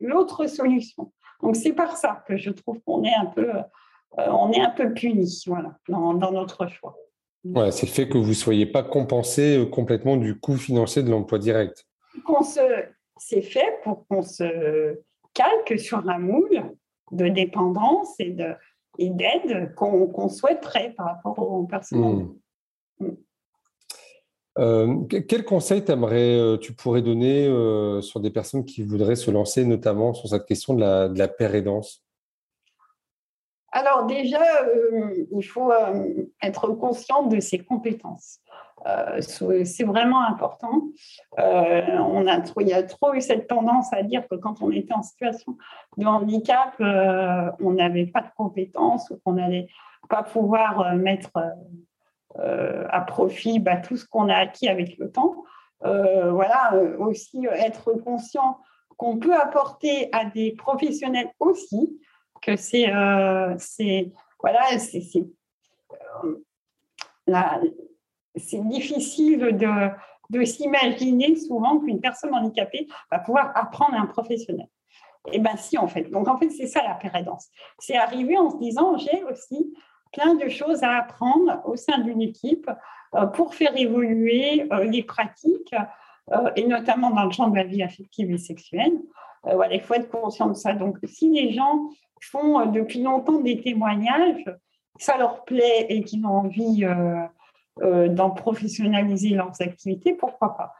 l'autre 0.00 0.46
solution. 0.46 1.12
Donc, 1.42 1.56
c'est 1.56 1.72
par 1.72 1.96
ça 1.96 2.24
que 2.26 2.36
je 2.36 2.50
trouve 2.50 2.80
qu'on 2.80 3.02
est 3.04 3.14
un 3.14 3.26
peu, 3.26 3.50
on 4.16 4.50
peu 4.74 4.94
puni 4.94 5.42
voilà, 5.46 5.76
dans 5.88 6.32
notre 6.32 6.66
choix. 6.68 6.96
Ouais, 7.54 7.70
c'est 7.70 7.86
le 7.86 7.92
fait 7.92 8.08
que 8.08 8.18
vous 8.18 8.28
ne 8.28 8.34
soyez 8.34 8.66
pas 8.66 8.82
compensé 8.82 9.58
euh, 9.58 9.66
complètement 9.66 10.16
du 10.16 10.38
coût 10.38 10.56
financier 10.56 11.02
de 11.02 11.10
l'emploi 11.10 11.38
direct. 11.38 11.86
C'est 13.18 13.42
fait 13.42 13.80
pour 13.82 14.06
qu'on 14.06 14.22
se 14.22 14.98
calque 15.32 15.78
sur 15.78 16.08
un 16.08 16.18
moule 16.18 16.62
de 17.12 17.28
dépendance 17.28 18.14
et 18.18 18.30
d'aide 18.30 18.50
et 18.98 19.74
qu'on 19.74 20.28
souhaiterait 20.28 20.94
par 20.96 21.06
rapport 21.06 21.38
aux 21.38 21.64
personnes. 21.64 22.34
Hmm. 23.00 23.06
Hmm. 23.06 23.16
Euh, 24.58 25.04
quel 25.04 25.44
conseil 25.44 25.84
euh, 25.88 26.56
tu 26.56 26.74
pourrais 26.74 27.02
donner 27.02 27.46
sur 28.02 28.20
des 28.20 28.30
personnes 28.30 28.64
qui 28.64 28.82
voudraient 28.82 29.16
se 29.16 29.30
lancer, 29.30 29.64
notamment 29.64 30.14
sur 30.14 30.28
cette 30.28 30.46
question 30.46 30.74
de 30.74 30.80
la, 30.80 31.08
de 31.08 31.18
la 31.18 31.28
pérédance? 31.28 32.05
Alors 33.72 34.06
déjà, 34.06 34.40
euh, 34.64 35.26
il 35.30 35.42
faut 35.42 35.70
euh, 35.70 36.24
être 36.42 36.68
conscient 36.68 37.24
de 37.24 37.40
ses 37.40 37.58
compétences. 37.58 38.40
Euh, 38.86 39.20
c'est 39.20 39.84
vraiment 39.84 40.22
important. 40.22 40.82
il 41.38 42.68
y 42.68 42.72
a 42.72 42.82
trop 42.84 43.14
eu 43.14 43.20
cette 43.20 43.48
tendance 43.48 43.92
à 43.92 44.02
dire 44.02 44.26
que 44.28 44.36
quand 44.36 44.62
on 44.62 44.70
était 44.70 44.94
en 44.94 45.02
situation 45.02 45.56
de 45.96 46.06
handicap, 46.06 46.74
on 46.80 47.72
n'avait 47.72 48.06
pas 48.06 48.20
de 48.20 48.30
compétences 48.36 49.10
ou 49.10 49.18
qu'on 49.24 49.32
n'allait 49.32 49.68
pas 50.08 50.22
pouvoir 50.22 50.94
mettre 50.94 51.32
à 52.38 53.00
profit 53.00 53.58
bah, 53.58 53.76
tout 53.76 53.96
ce 53.96 54.06
qu'on 54.06 54.28
a 54.28 54.36
acquis 54.36 54.68
avec 54.68 54.98
le 54.98 55.10
temps. 55.10 55.42
voilà, 55.82 56.72
aussi 56.98 57.46
être 57.50 57.92
conscient 57.92 58.58
qu'on 58.96 59.18
peut 59.18 59.34
apporter 59.34 60.08
à 60.12 60.26
des 60.26 60.52
professionnels 60.52 61.30
aussi 61.40 61.98
que 62.40 62.56
c'est 62.56 62.92
euh, 62.92 63.56
voilà, 64.40 64.78
c'est 64.78 65.02
euh, 67.28 67.70
c'est 68.36 68.68
difficile 68.68 69.38
de, 69.38 69.90
de 70.30 70.44
s'imaginer 70.44 71.36
souvent 71.36 71.78
qu'une 71.80 72.00
personne 72.00 72.34
handicapée 72.34 72.86
va 73.10 73.18
pouvoir 73.18 73.52
apprendre 73.56 73.94
à 73.94 74.00
un 74.00 74.06
professionnel. 74.06 74.68
Eh 75.32 75.40
bien, 75.40 75.56
si, 75.56 75.76
en 75.76 75.88
fait. 75.88 76.04
Donc, 76.04 76.28
en 76.28 76.36
fait, 76.38 76.50
c'est 76.50 76.68
ça 76.68 76.82
la 76.84 76.94
pérédance. 76.94 77.48
C'est 77.78 77.96
arriver 77.96 78.38
en 78.38 78.50
se 78.50 78.58
disant, 78.58 78.96
j'ai 78.96 79.24
aussi 79.24 79.74
plein 80.12 80.34
de 80.34 80.48
choses 80.48 80.84
à 80.84 80.98
apprendre 80.98 81.60
au 81.64 81.74
sein 81.74 81.98
d'une 81.98 82.22
équipe 82.22 82.70
euh, 83.14 83.26
pour 83.26 83.54
faire 83.54 83.76
évoluer 83.76 84.68
les 84.84 85.02
pratiques, 85.02 85.74
et 86.56 86.66
notamment 86.66 87.10
dans 87.10 87.24
le 87.24 87.30
champ 87.30 87.48
de 87.48 87.56
la 87.56 87.62
vie 87.62 87.84
affective 87.84 88.30
et 88.32 88.38
sexuelle. 88.38 88.98
voilà, 89.44 89.74
il 89.74 89.80
faut 89.80 89.94
être 89.94 90.10
conscient 90.10 90.48
de 90.48 90.54
ça. 90.54 90.72
Donc, 90.72 90.98
si 91.04 91.30
les 91.30 91.52
gens 91.52 91.88
font 92.20 92.60
euh, 92.60 92.66
depuis 92.66 93.02
longtemps 93.02 93.40
des 93.40 93.60
témoignages, 93.60 94.44
ça 94.98 95.16
leur 95.18 95.44
plaît 95.44 95.86
et 95.88 96.02
qu'ils 96.02 96.24
ont 96.24 96.30
envie 96.30 96.84
euh, 96.84 97.22
euh, 97.82 98.08
d'en 98.08 98.30
professionnaliser 98.30 99.30
leurs 99.30 99.60
activités, 99.60 100.14
pourquoi 100.14 100.56
pas 100.56 100.72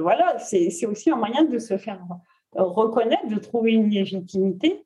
Voilà, 0.00 0.38
c'est 0.38 0.86
aussi 0.86 1.10
un 1.10 1.16
moyen 1.16 1.44
de 1.44 1.58
se 1.58 1.76
faire 1.76 2.00
reconnaître, 2.54 3.28
de 3.28 3.38
trouver 3.38 3.72
une 3.72 3.90
légitimité 3.90 4.84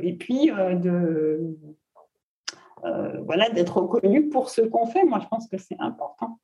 et 0.00 0.16
puis 0.16 0.46
de 0.46 1.56
voilà 3.24 3.50
d'être 3.50 3.76
reconnu 3.80 4.28
pour 4.28 4.50
ce 4.50 4.62
qu'on 4.62 4.86
fait. 4.86 5.04
Moi, 5.04 5.20
je 5.20 5.28
pense 5.28 5.48
que 5.48 5.58
c'est 5.58 5.78
important. 5.78 6.38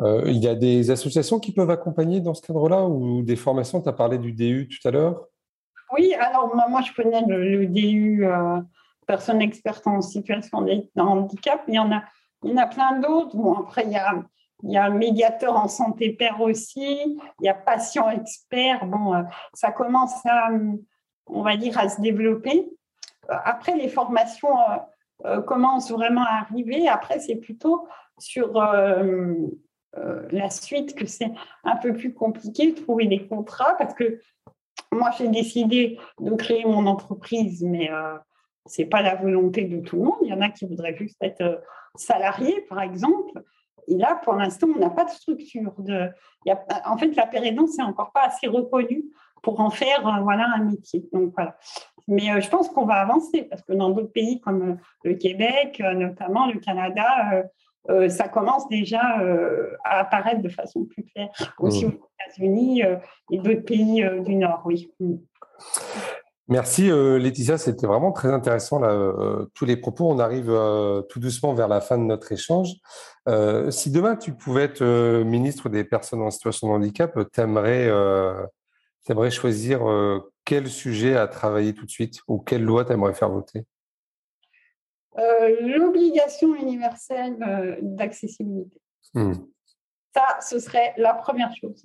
il 0.00 0.38
y 0.38 0.48
a 0.48 0.54
des 0.54 0.90
associations 0.90 1.38
qui 1.38 1.52
peuvent 1.52 1.70
accompagner 1.70 2.20
dans 2.20 2.34
ce 2.34 2.42
cadre-là 2.42 2.86
ou 2.86 3.22
des 3.22 3.36
formations? 3.36 3.80
Tu 3.80 3.88
as 3.88 3.92
parlé 3.92 4.18
du 4.18 4.32
DU 4.32 4.68
tout 4.68 4.86
à 4.86 4.90
l'heure 4.90 5.28
oui, 5.92 6.14
alors 6.14 6.54
moi, 6.54 6.80
je 6.82 6.92
connais 6.92 7.22
le, 7.26 7.66
DU, 7.66 8.26
euh, 8.26 8.60
personne 9.06 9.40
experte 9.40 9.86
en 9.86 10.02
situation 10.02 10.62
de 10.62 10.82
handicap. 10.96 11.62
Il 11.68 11.74
y 11.74 11.78
en 11.78 11.90
a, 11.92 12.02
il 12.44 12.50
y 12.50 12.54
en 12.54 12.58
a 12.58 12.66
plein 12.66 12.98
d'autres. 12.98 13.36
Bon, 13.36 13.54
après, 13.54 13.84
il 13.84 13.92
y 13.92 13.96
a, 13.96 14.14
il 14.64 14.72
y 14.72 14.76
a 14.76 14.84
un 14.84 14.90
médiateur 14.90 15.56
en 15.56 15.68
santé 15.68 16.12
père 16.12 16.40
aussi. 16.40 17.18
Il 17.40 17.44
y 17.44 17.48
a 17.48 17.54
patient 17.54 18.10
expert. 18.10 18.84
Bon, 18.86 19.14
euh, 19.14 19.22
ça 19.54 19.72
commence 19.72 20.24
à, 20.26 20.50
on 21.26 21.42
va 21.42 21.56
dire, 21.56 21.78
à 21.78 21.88
se 21.88 22.00
développer. 22.00 22.68
Après, 23.28 23.76
les 23.76 23.88
formations 23.88 24.54
commencent 25.46 25.90
vraiment 25.90 26.22
à 26.22 26.40
arriver. 26.40 26.88
Après, 26.88 27.18
c'est 27.18 27.36
plutôt 27.36 27.86
sur 28.18 28.54
la 29.94 30.48
suite 30.48 30.94
que 30.94 31.04
c'est 31.04 31.32
un 31.62 31.76
peu 31.76 31.92
plus 31.92 32.14
compliqué 32.14 32.72
de 32.72 32.80
trouver 32.80 33.06
des 33.06 33.26
contrats 33.26 33.76
parce 33.76 33.92
que 33.92 34.18
moi, 34.92 35.10
j'ai 35.18 35.28
décidé 35.28 35.98
de 36.20 36.34
créer 36.34 36.64
mon 36.64 36.86
entreprise, 36.86 37.62
mais 37.62 37.90
ce 38.66 38.82
n'est 38.82 38.88
pas 38.88 39.02
la 39.02 39.14
volonté 39.16 39.64
de 39.64 39.80
tout 39.80 39.96
le 39.96 40.02
monde. 40.02 40.18
Il 40.22 40.28
y 40.28 40.32
en 40.32 40.40
a 40.40 40.48
qui 40.48 40.66
voudraient 40.66 40.96
juste 40.96 41.16
être 41.22 41.62
salariés, 41.94 42.64
par 42.68 42.80
exemple. 42.80 43.42
Et 43.88 43.96
là, 43.96 44.20
pour 44.22 44.34
l'instant, 44.34 44.68
on 44.74 44.78
n'a 44.78 44.90
pas 44.90 45.04
de 45.04 45.10
structure. 45.10 45.74
En 46.84 46.98
fait, 46.98 47.14
la 47.14 47.26
pérédance 47.26 47.78
n'est 47.78 47.84
encore 47.84 48.12
pas 48.12 48.26
assez 48.26 48.46
reconnue 48.46 49.04
pour 49.42 49.60
en 49.60 49.70
faire 49.70 50.06
euh, 50.06 50.20
voilà, 50.22 50.46
un 50.56 50.64
métier. 50.64 51.08
Donc, 51.12 51.32
voilà. 51.34 51.56
Mais 52.06 52.30
euh, 52.30 52.40
je 52.40 52.48
pense 52.48 52.68
qu'on 52.68 52.84
va 52.84 52.96
avancer 52.96 53.44
parce 53.44 53.62
que 53.62 53.72
dans 53.72 53.90
d'autres 53.90 54.12
pays 54.12 54.40
comme 54.40 54.70
euh, 54.70 54.74
le 55.04 55.14
Québec, 55.14 55.82
notamment 55.94 56.46
le 56.46 56.58
Canada, 56.60 57.44
ça 58.08 58.28
commence 58.28 58.68
déjà 58.68 59.00
à 59.84 60.00
apparaître 60.00 60.42
de 60.42 60.48
façon 60.48 60.84
plus 60.84 61.04
claire. 61.04 61.28
Aussi 61.58 61.86
mmh. 61.86 61.88
aux 61.88 61.92
États-Unis 61.92 62.82
et 63.30 63.38
d'autres 63.38 63.64
pays 63.64 64.04
du 64.24 64.36
Nord, 64.36 64.62
oui. 64.64 64.92
Mmh. 65.00 65.14
Merci 66.50 66.88
Laetitia, 66.90 67.58
c'était 67.58 67.86
vraiment 67.86 68.10
très 68.10 68.32
intéressant 68.32 68.78
là, 68.78 69.12
tous 69.54 69.66
les 69.66 69.76
propos. 69.76 70.10
On 70.10 70.18
arrive 70.18 70.52
tout 71.10 71.20
doucement 71.20 71.52
vers 71.52 71.68
la 71.68 71.80
fin 71.80 71.98
de 71.98 72.04
notre 72.04 72.32
échange. 72.32 72.70
si 73.70 73.90
demain 73.90 74.16
tu 74.16 74.32
pouvais 74.32 74.64
être 74.64 74.82
ministre 75.24 75.68
des 75.68 75.84
personnes 75.84 76.22
en 76.22 76.30
situation 76.30 76.68
de 76.68 76.72
handicap, 76.72 77.18
t'aimerais 77.32 77.90
aimerais 79.10 79.30
choisir 79.30 79.80
quel 80.44 80.68
sujet 80.68 81.16
à 81.16 81.26
travailler 81.28 81.74
tout 81.74 81.84
de 81.84 81.90
suite 81.90 82.20
ou 82.26 82.38
quelle 82.38 82.64
loi 82.64 82.84
tu 82.84 82.92
aimerais 82.92 83.14
faire 83.14 83.30
voter? 83.30 83.64
L'obligation 85.60 86.54
universelle 86.54 87.36
d'accessibilité. 87.82 88.80
Mmh. 89.14 89.32
Ça, 90.14 90.40
ce 90.40 90.58
serait 90.58 90.94
la 90.96 91.14
première 91.14 91.54
chose. 91.54 91.84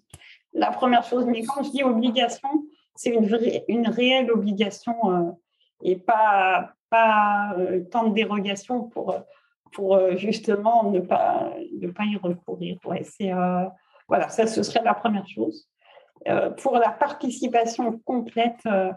La 0.53 0.71
première 0.71 1.03
chose, 1.03 1.25
mais 1.25 1.43
quand 1.43 1.63
je 1.63 1.71
dis 1.71 1.84
obligation, 1.84 2.49
c'est 2.95 3.09
une, 3.09 3.27
vraie, 3.27 3.65
une 3.67 3.88
réelle 3.88 4.31
obligation 4.31 5.36
et 5.81 5.95
pas, 5.95 6.73
pas 6.89 7.55
tant 7.91 8.09
de 8.09 8.13
dérogation 8.13 8.84
pour, 8.84 9.15
pour 9.71 10.15
justement 10.15 10.91
ne 10.91 10.99
pas, 10.99 11.53
ne 11.81 11.88
pas 11.89 12.03
y 12.03 12.17
recourir. 12.17 12.77
Ouais, 12.86 13.03
c'est, 13.03 13.31
voilà, 14.07 14.29
ça, 14.29 14.45
ce 14.45 14.61
serait 14.61 14.84
la 14.84 14.93
première 14.93 15.27
chose. 15.27 15.67
Euh, 16.27 16.51
pour 16.51 16.77
la 16.77 16.89
participation 16.89 17.99
complète 18.05 18.59
euh, 18.65 18.91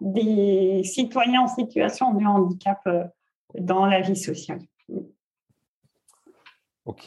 des 0.00 0.82
citoyens 0.84 1.42
en 1.42 1.48
situation 1.48 2.12
de 2.14 2.24
handicap 2.24 2.78
euh, 2.86 3.04
dans 3.54 3.86
la 3.86 4.00
vie 4.00 4.16
sociale. 4.16 4.60
Ok. 6.84 7.04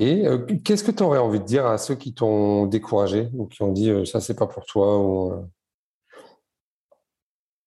Qu'est-ce 0.63 0.83
que 0.83 0.91
tu 0.91 1.03
aurais 1.03 1.17
envie 1.17 1.39
de 1.39 1.45
dire 1.45 1.65
à 1.65 1.77
ceux 1.77 1.95
qui 1.95 2.13
t'ont 2.13 2.67
découragé 2.67 3.29
ou 3.33 3.47
qui 3.47 3.63
ont 3.63 3.71
dit 3.71 3.91
ça, 4.05 4.19
c'est 4.21 4.37
pas 4.37 4.47
pour 4.47 4.65
toi 4.65 4.99
ou... 4.99 5.47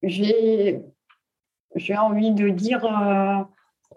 J'ai 0.02 0.82
envie 1.96 2.32
de 2.32 2.50
dire 2.50 2.82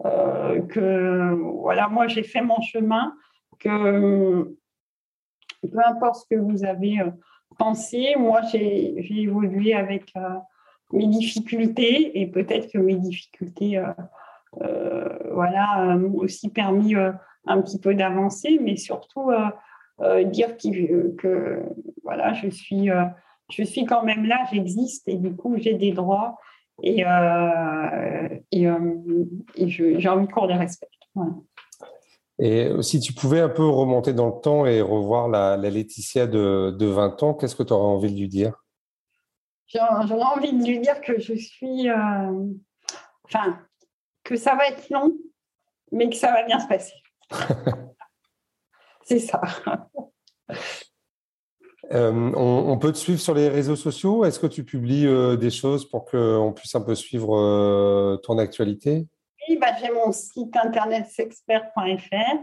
que 0.02 1.34
voilà, 1.60 1.88
moi 1.88 2.08
j'ai 2.08 2.22
fait 2.22 2.40
mon 2.40 2.60
chemin, 2.62 3.14
que 3.60 4.56
peu 5.62 5.78
importe 5.84 6.22
ce 6.22 6.34
que 6.34 6.40
vous 6.40 6.64
avez 6.64 7.02
penser. 7.58 8.14
Moi, 8.16 8.42
j'ai 8.50 9.22
évolué 9.22 9.74
avec 9.74 10.12
euh, 10.16 10.38
mes 10.92 11.06
difficultés 11.06 12.20
et 12.20 12.26
peut-être 12.26 12.70
que 12.72 12.78
mes 12.78 12.96
difficultés 12.96 13.78
euh, 13.78 13.88
euh, 13.88 14.02
voilà, 15.32 15.96
m'ont 15.96 16.18
aussi 16.18 16.48
permis 16.50 16.94
un 16.94 17.62
petit 17.62 17.78
peu 17.78 17.94
d'avancer, 17.94 18.58
mais 18.62 18.76
surtout 18.76 19.30
dire 20.26 20.56
que, 20.56 21.62
voilà, 22.02 22.32
je 22.34 22.48
suis, 22.48 22.88
je 23.50 23.62
suis 23.62 23.84
quand 23.84 24.02
même 24.02 24.24
là, 24.24 24.44
j'existe 24.52 25.08
et 25.08 25.16
du 25.16 25.34
coup, 25.34 25.56
j'ai 25.58 25.74
des 25.74 25.92
droits 25.92 26.38
et, 26.82 27.04
et, 28.52 28.68
j'ai 29.68 30.08
envie 30.08 30.28
qu'on 30.28 30.46
les 30.46 30.54
respecte. 30.54 30.92
Et 32.38 32.70
si 32.82 33.00
tu 33.00 33.12
pouvais 33.12 33.40
un 33.40 33.48
peu 33.48 33.66
remonter 33.66 34.12
dans 34.12 34.28
le 34.28 34.40
temps 34.40 34.64
et 34.64 34.80
revoir 34.80 35.28
la, 35.28 35.56
Laetitia 35.56 36.26
de, 36.26 36.70
de, 36.70 36.86
20 36.86 37.22
ans, 37.24 37.34
qu'est-ce 37.34 37.56
que 37.56 37.64
tu 37.64 37.72
aurais 37.72 37.86
envie 37.86 38.12
de 38.12 38.18
lui 38.18 38.28
dire? 38.28 38.52
J'aurais 39.66 40.36
envie 40.36 40.52
de 40.52 40.64
lui 40.64 40.78
dire 40.78 41.00
que 41.00 41.18
je 41.18 41.34
suis. 41.34 41.90
Euh, 41.90 42.46
enfin, 43.24 43.58
que 44.28 44.36
ça 44.36 44.54
va 44.54 44.68
être 44.68 44.88
long, 44.90 45.16
mais 45.90 46.08
que 46.08 46.16
ça 46.16 46.30
va 46.32 46.44
bien 46.44 46.60
se 46.60 46.68
passer. 46.68 46.94
C'est 49.04 49.20
ça. 49.20 49.40
Euh, 51.92 52.32
on, 52.36 52.76
peut 52.78 52.92
te 52.92 52.98
suivre 52.98 53.18
sur 53.18 53.32
les 53.32 53.48
réseaux 53.48 53.76
sociaux? 53.76 54.26
Est-ce 54.26 54.38
que 54.38 54.46
tu 54.46 54.64
publies 54.64 55.06
euh, 55.06 55.36
des 55.36 55.50
choses 55.50 55.88
pour 55.88 56.04
qu'on 56.04 56.52
puisse 56.54 56.74
un 56.74 56.82
peu 56.82 56.94
suivre 56.94 58.20
ton 58.22 58.36
actualité? 58.36 59.06
Bah, 59.56 59.68
j'ai 59.80 59.90
mon 59.90 60.12
site 60.12 60.54
internet 60.56 61.06
sexpert.fr, 61.06 62.38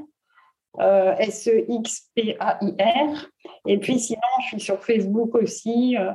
euh, 0.79 1.15
S-E-X-P-A-I-R. 1.17 2.77
Et 3.67 3.77
puis 3.77 3.99
sinon, 3.99 4.21
je 4.41 4.47
suis 4.47 4.59
sur 4.59 4.83
Facebook 4.83 5.35
aussi, 5.35 5.95
euh, 5.97 6.11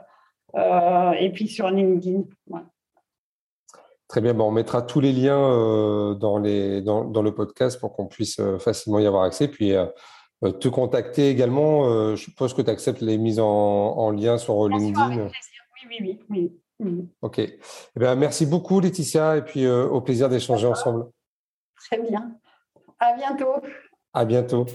euh, 0.56 1.12
et 1.12 1.30
puis 1.30 1.46
sur 1.46 1.70
LinkedIn. 1.70 2.24
Très 4.10 4.20
bien, 4.20 4.34
bon, 4.34 4.48
on 4.48 4.50
mettra 4.50 4.82
tous 4.82 5.00
les 5.00 5.12
liens 5.12 5.38
dans, 6.18 6.38
les, 6.38 6.82
dans, 6.82 7.04
dans, 7.04 7.22
le 7.22 7.32
podcast 7.32 7.78
pour 7.80 7.94
qu'on 7.94 8.06
puisse 8.06 8.40
facilement 8.58 8.98
y 8.98 9.06
avoir 9.06 9.22
accès. 9.22 9.46
Puis 9.46 9.72
te 10.42 10.68
contacter 10.68 11.30
également, 11.30 12.16
je 12.16 12.20
suppose 12.20 12.52
que 12.52 12.60
tu 12.60 12.70
acceptes 12.70 13.00
les 13.02 13.18
mises 13.18 13.38
en, 13.38 13.46
en 13.46 14.10
lien 14.10 14.36
sur 14.36 14.68
LinkedIn. 14.68 15.16
oui, 15.16 15.28
oui, 15.88 16.00
oui. 16.00 16.20
oui. 16.28 16.60
Ok. 17.22 17.38
Eh 17.38 17.58
bien, 17.96 18.14
merci 18.14 18.46
beaucoup, 18.46 18.80
Laetitia, 18.80 19.36
et 19.36 19.42
puis 19.42 19.64
euh, 19.64 19.86
au 19.86 20.00
plaisir 20.00 20.28
d'échanger 20.28 20.66
ensemble. 20.66 21.06
Très 21.76 22.00
bien. 22.00 22.32
À 22.98 23.14
bientôt. 23.14 23.54
À 24.12 24.24
bientôt. 24.24 24.66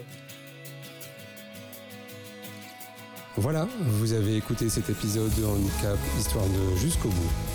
Voilà, 3.38 3.68
vous 3.82 4.14
avez 4.14 4.38
écouté 4.38 4.70
cet 4.70 4.90
épisode 4.90 5.34
de 5.36 5.46
Handicap 5.46 5.98
Histoire 6.18 6.46
de 6.46 6.76
jusqu'au 6.78 7.10
bout. 7.10 7.55